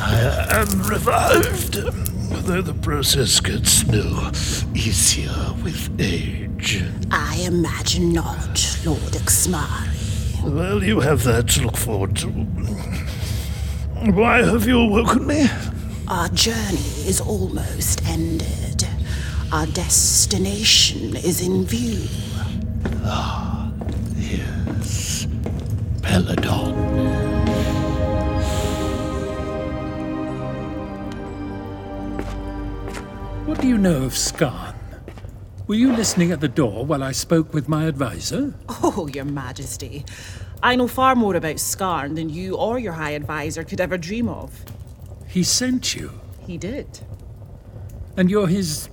I 0.04 0.62
am 0.62 0.84
revived, 0.84 2.11
though 2.32 2.62
the 2.62 2.74
process 2.74 3.40
gets 3.40 3.86
no 3.88 4.32
easier 4.74 5.54
with 5.64 5.90
age. 6.00 6.84
I 7.12 7.36
imagine 7.46 8.14
not, 8.14 8.78
Lord 8.86 9.14
Exmari. 9.14 10.44
Well, 10.44 10.84
you 10.84 11.00
have 11.02 11.24
that 11.24 11.48
to 11.50 11.62
look 11.62 11.78
forward 11.78 12.16
to. 12.18 12.28
Why 14.12 14.44
have 14.44 14.68
you 14.68 14.80
awoken 14.80 15.28
me? 15.28 15.48
Our 16.08 16.30
journey 16.30 17.06
is 17.06 17.22
almost 17.22 18.08
ended. 18.08 18.88
Our 19.52 19.68
destination 19.68 21.16
is 21.16 21.42
in 21.46 21.66
view. 21.66 22.08
Ah, 23.04 23.72
yes. 24.18 25.28
Peladon. 26.02 26.81
What 33.46 33.60
do 33.62 33.68
you 33.68 33.78
know 33.78 34.04
of 34.04 34.14
Skarn? 34.14 34.76
Were 35.68 35.76
you 35.76 35.92
listening 35.94 36.32
at 36.32 36.40
the 36.42 36.48
door 36.48 36.86
while 36.86 37.04
I 37.04 37.12
spoke 37.12 37.54
with 37.54 37.68
my 37.70 37.86
advisor? 37.86 38.54
Oh, 38.70 39.08
Your 39.14 39.26
Majesty. 39.26 40.06
I 40.64 40.76
know 40.76 40.88
far 40.88 41.16
more 41.16 41.36
about 41.36 41.56
Skarn 41.58 42.16
than 42.16 42.30
you 42.30 42.56
or 42.56 42.78
your 42.80 42.94
High 42.94 43.12
Advisor 43.12 43.64
could 43.64 43.82
ever 43.82 43.98
dream 43.98 44.28
of. 44.30 44.64
He 45.28 45.44
sent 45.44 45.96
you, 45.96 46.12
He 46.46 46.58
did. 46.58 47.00
and 48.18 48.30
you're 48.30 48.48
his. 48.48 48.88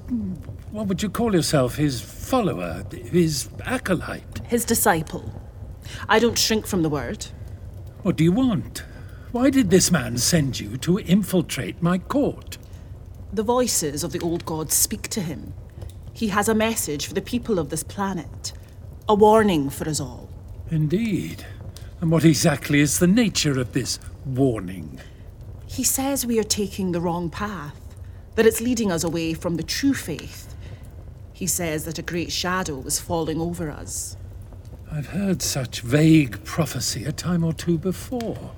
What 0.70 0.86
would 0.86 1.02
you 1.02 1.10
call 1.10 1.34
yourself? 1.34 1.76
His 1.76 2.00
follower? 2.00 2.84
His 2.92 3.48
acolyte? 3.64 4.40
His 4.46 4.64
disciple. 4.64 5.42
I 6.08 6.18
don't 6.18 6.38
shrink 6.38 6.66
from 6.66 6.82
the 6.82 6.88
word. 6.90 7.26
What 8.02 8.16
do 8.16 8.24
you 8.24 8.32
want? 8.32 8.84
Why 9.32 9.50
did 9.50 9.70
this 9.70 9.90
man 9.90 10.16
send 10.18 10.60
you 10.60 10.76
to 10.78 10.98
infiltrate 10.98 11.82
my 11.82 11.98
court? 11.98 12.56
The 13.32 13.42
voices 13.42 14.04
of 14.04 14.12
the 14.12 14.20
old 14.20 14.46
gods 14.46 14.74
speak 14.74 15.08
to 15.08 15.20
him. 15.20 15.52
He 16.12 16.28
has 16.28 16.48
a 16.48 16.54
message 16.54 17.06
for 17.06 17.14
the 17.14 17.20
people 17.20 17.58
of 17.58 17.68
this 17.68 17.82
planet, 17.82 18.52
a 19.08 19.14
warning 19.14 19.68
for 19.68 19.88
us 19.88 20.00
all. 20.00 20.30
Indeed. 20.70 21.44
And 22.00 22.10
what 22.10 22.24
exactly 22.24 22.80
is 22.80 22.98
the 22.98 23.06
nature 23.06 23.58
of 23.60 23.72
this 23.72 23.98
warning? 24.24 25.00
He 25.66 25.84
says 25.84 26.24
we 26.24 26.38
are 26.38 26.44
taking 26.44 26.92
the 26.92 27.00
wrong 27.00 27.28
path, 27.28 27.78
that 28.34 28.46
it's 28.46 28.60
leading 28.60 28.90
us 28.90 29.04
away 29.04 29.34
from 29.34 29.56
the 29.56 29.62
true 29.62 29.94
faith. 29.94 30.54
He 31.32 31.46
says 31.46 31.84
that 31.84 31.98
a 31.98 32.02
great 32.02 32.32
shadow 32.32 32.80
is 32.82 32.98
falling 32.98 33.40
over 33.40 33.70
us. 33.70 34.16
I've 34.90 35.08
heard 35.08 35.42
such 35.42 35.82
vague 35.82 36.42
prophecy 36.44 37.04
a 37.04 37.12
time 37.12 37.44
or 37.44 37.52
two 37.52 37.76
before. 37.76 38.52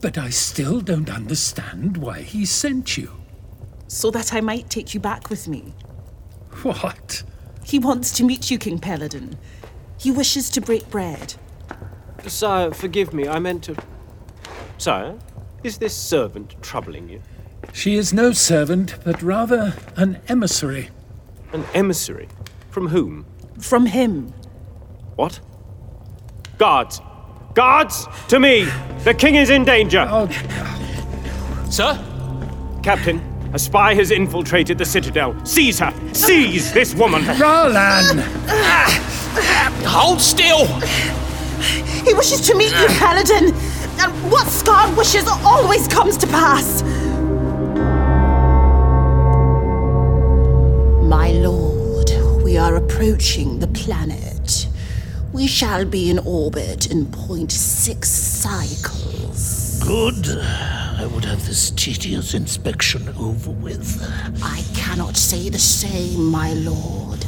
But 0.00 0.18
I 0.18 0.30
still 0.30 0.80
don't 0.80 1.08
understand 1.08 1.96
why 1.96 2.22
he 2.22 2.44
sent 2.44 2.98
you. 2.98 3.12
So 3.88 4.10
that 4.10 4.34
I 4.34 4.40
might 4.40 4.70
take 4.70 4.94
you 4.94 5.00
back 5.00 5.30
with 5.30 5.46
me. 5.48 5.74
What? 6.62 7.22
He 7.64 7.78
wants 7.78 8.12
to 8.12 8.24
meet 8.24 8.50
you, 8.50 8.58
King 8.58 8.78
Peladon. 8.78 9.36
He 9.98 10.10
wishes 10.10 10.50
to 10.50 10.60
break 10.60 10.88
bread. 10.90 11.34
Sire, 12.26 12.72
forgive 12.72 13.12
me, 13.12 13.28
I 13.28 13.38
meant 13.38 13.64
to. 13.64 13.76
Sire, 14.78 15.18
is 15.62 15.78
this 15.78 15.94
servant 15.94 16.54
troubling 16.62 17.08
you? 17.08 17.20
She 17.72 17.96
is 17.96 18.12
no 18.12 18.32
servant, 18.32 18.96
but 19.04 19.22
rather 19.22 19.74
an 19.96 20.20
emissary. 20.28 20.90
An 21.52 21.64
emissary? 21.74 22.28
From 22.70 22.88
whom? 22.88 23.26
From 23.58 23.86
him. 23.86 24.32
What? 25.16 25.40
Guards! 26.58 27.00
Guards! 27.54 28.06
To 28.28 28.38
me! 28.38 28.68
The 29.04 29.14
king 29.14 29.36
is 29.36 29.50
in 29.50 29.64
danger! 29.64 30.06
Oh. 30.08 30.28
Sir? 31.70 31.98
Captain, 32.82 33.22
a 33.54 33.58
spy 33.58 33.94
has 33.94 34.10
infiltrated 34.10 34.76
the 34.76 34.84
citadel. 34.84 35.32
Seize 35.46 35.78
her! 35.78 35.94
Seize 36.12 36.72
this 36.72 36.92
woman! 36.92 37.24
Roland! 37.38 38.20
Hold 39.86 40.20
still! 40.20 40.66
He 42.04 42.12
wishes 42.14 42.40
to 42.48 42.56
meet 42.56 42.72
you, 42.72 42.88
Peladon! 42.98 43.52
And 44.02 44.12
what 44.30 44.48
Skarn 44.48 44.96
wishes 44.96 45.28
always 45.44 45.86
comes 45.86 46.16
to 46.18 46.26
pass! 46.26 46.82
My 51.04 51.30
lord, 51.30 52.10
we 52.42 52.58
are 52.58 52.74
approaching 52.74 53.60
the 53.60 53.68
planet. 53.68 54.66
We 55.32 55.46
shall 55.46 55.84
be 55.84 56.10
in 56.10 56.18
orbit 56.18 56.90
in 56.90 57.06
0.6 57.06 58.04
cycles. 58.04 59.63
Good. 59.80 60.28
I 60.38 61.06
would 61.12 61.24
have 61.24 61.44
this 61.46 61.70
tedious 61.70 62.34
inspection 62.34 63.08
over 63.18 63.50
with. 63.50 64.02
I 64.42 64.62
cannot 64.74 65.16
say 65.16 65.48
the 65.48 65.58
same, 65.58 66.24
my 66.26 66.52
lord, 66.54 67.24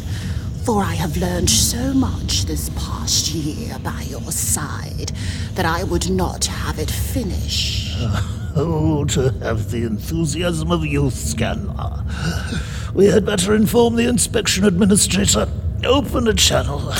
for 0.65 0.83
I 0.83 0.95
have 0.95 1.17
learned 1.17 1.51
so 1.51 1.93
much 1.93 2.45
this 2.45 2.71
past 2.71 3.29
year 3.35 3.79
by 3.81 4.03
your 4.03 4.31
side 4.33 5.13
that 5.55 5.67
I 5.67 5.85
would 5.85 6.11
not 6.11 6.45
have 6.47 6.79
it 6.79 6.91
finish. 6.91 7.95
Oh, 8.59 9.05
to 9.05 9.29
have 9.41 9.71
the 9.71 9.85
enthusiasm 9.85 10.71
of 10.71 10.87
youth, 10.87 11.13
Scanlar. 11.13 12.03
We 12.95 13.05
had 13.05 13.27
better 13.27 13.55
inform 13.55 13.97
the 13.97 14.09
inspection 14.09 14.65
administrator. 14.65 15.47
Open 15.85 16.27
a 16.27 16.33
channel. 16.33 16.91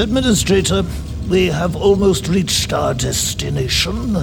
Administrator, 0.00 0.84
we 1.30 1.46
have 1.46 1.76
almost 1.76 2.26
reached 2.26 2.72
our 2.72 2.92
destination. 2.92 4.16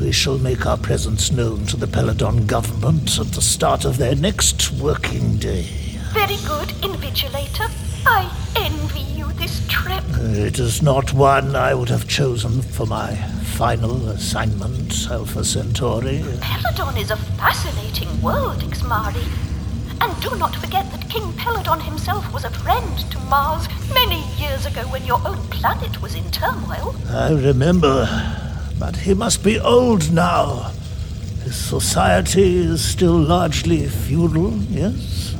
We 0.00 0.12
shall 0.12 0.38
make 0.38 0.64
our 0.64 0.78
presence 0.78 1.32
known 1.32 1.66
to 1.66 1.76
the 1.76 1.88
Peladon 1.88 2.46
government 2.46 3.18
at 3.18 3.32
the 3.32 3.42
start 3.42 3.84
of 3.84 3.98
their 3.98 4.14
next 4.14 4.70
working 4.70 5.38
day. 5.38 5.62
Very 6.12 6.36
good, 6.46 6.68
Invigilator. 6.82 7.68
I 8.06 8.30
envy 8.54 9.00
you 9.00 9.32
this 9.32 9.66
trip. 9.66 10.04
It 10.18 10.60
is 10.60 10.82
not 10.82 11.12
one 11.12 11.56
I 11.56 11.74
would 11.74 11.88
have 11.88 12.06
chosen 12.06 12.62
for 12.62 12.86
my 12.86 13.16
final 13.56 14.08
assignment, 14.10 15.10
Alpha 15.10 15.44
Centauri. 15.44 16.20
Peladon 16.40 16.96
is 16.96 17.10
a 17.10 17.16
fascinating 17.16 18.22
world, 18.22 18.60
Exmari. 18.60 19.49
And 20.00 20.22
do 20.22 20.34
not 20.36 20.54
forget 20.56 20.90
that 20.92 21.08
King 21.10 21.32
Peladon 21.32 21.80
himself 21.82 22.32
was 22.32 22.44
a 22.44 22.50
friend 22.50 22.98
to 23.10 23.18
Mars 23.20 23.68
many 23.92 24.22
years 24.36 24.66
ago 24.66 24.82
when 24.88 25.04
your 25.04 25.20
own 25.26 25.38
planet 25.48 26.00
was 26.00 26.14
in 26.14 26.30
turmoil. 26.30 26.94
I 27.08 27.32
remember. 27.32 28.08
But 28.78 28.96
he 28.96 29.12
must 29.14 29.44
be 29.44 29.60
old 29.60 30.10
now. 30.12 30.72
His 31.44 31.56
society 31.56 32.58
is 32.58 32.82
still 32.82 33.18
largely 33.18 33.86
feudal, 33.86 34.52
yes? 34.70 35.34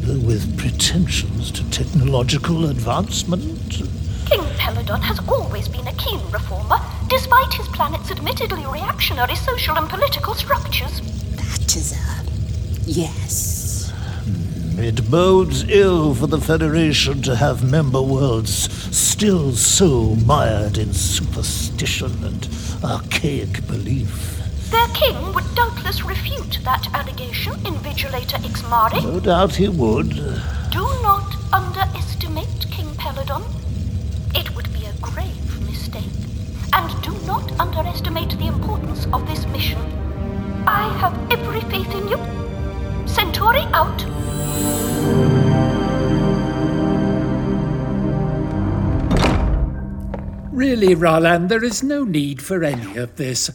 Though 0.00 0.18
with 0.18 0.58
pretensions 0.58 1.50
to 1.52 1.68
technological 1.70 2.66
advancement. 2.66 3.82
King 4.26 4.44
Peladon 4.60 5.00
has 5.00 5.18
always 5.28 5.68
been 5.68 5.86
a 5.86 5.92
keen 5.94 6.20
reformer, 6.30 6.78
despite 7.08 7.54
his 7.54 7.68
planet's 7.68 8.10
admittedly 8.10 8.66
reactionary 8.66 9.36
social 9.36 9.76
and 9.76 9.88
political 9.88 10.34
structures. 10.34 11.00
That 11.36 11.76
is 11.76 11.92
a. 11.92 12.18
Yes. 12.84 13.57
It 14.80 15.10
bodes 15.10 15.64
ill 15.68 16.14
for 16.14 16.28
the 16.28 16.40
Federation 16.40 17.20
to 17.22 17.34
have 17.34 17.68
member 17.68 18.00
worlds 18.00 18.72
still 18.96 19.52
so 19.52 20.14
mired 20.24 20.78
in 20.78 20.94
superstition 20.94 22.12
and 22.22 22.48
archaic 22.84 23.66
belief. 23.66 24.40
Their 24.70 24.86
king 24.88 25.32
would 25.34 25.52
doubtless 25.56 26.04
refute 26.04 26.60
that 26.64 26.86
allegation 26.94 27.54
Invigilator. 27.64 28.38
No 29.02 29.18
doubt 29.18 29.56
he 29.56 29.68
would. 29.68 30.10
Do 30.70 30.86
not 31.02 31.34
underestimate 31.52 32.66
King 32.70 32.86
Peladon. 32.94 33.42
It 34.36 34.54
would 34.54 34.72
be 34.72 34.84
a 34.84 34.92
grave 35.00 35.66
mistake. 35.66 36.04
And 36.72 37.02
do 37.02 37.12
not 37.26 37.50
underestimate 37.58 38.38
the 38.38 38.46
importance 38.46 39.06
of 39.12 39.26
this 39.26 39.44
mission. 39.48 39.80
I 40.68 40.88
have 40.98 41.32
every 41.32 41.62
faith 41.62 41.92
in 41.94 42.08
you. 42.08 42.18
Centauri 43.08 43.62
out. 43.72 44.04
Really, 50.52 50.94
Ralan, 50.94 51.48
there 51.48 51.62
is 51.62 51.82
no 51.82 52.04
need 52.04 52.42
for 52.42 52.64
any 52.64 52.96
of 52.96 53.16
this. 53.16 53.50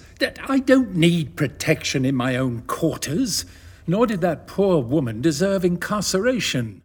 I 0.48 0.60
don't 0.60 0.96
need 0.96 1.36
protection 1.36 2.06
in 2.06 2.16
my 2.16 2.38
own 2.38 2.62
quarters, 2.62 3.46
nor 3.86 4.08
did 4.08 4.22
that 4.22 4.48
poor 4.48 4.82
woman 4.82 5.22
deserve 5.22 5.66
incarceration. 5.66 6.82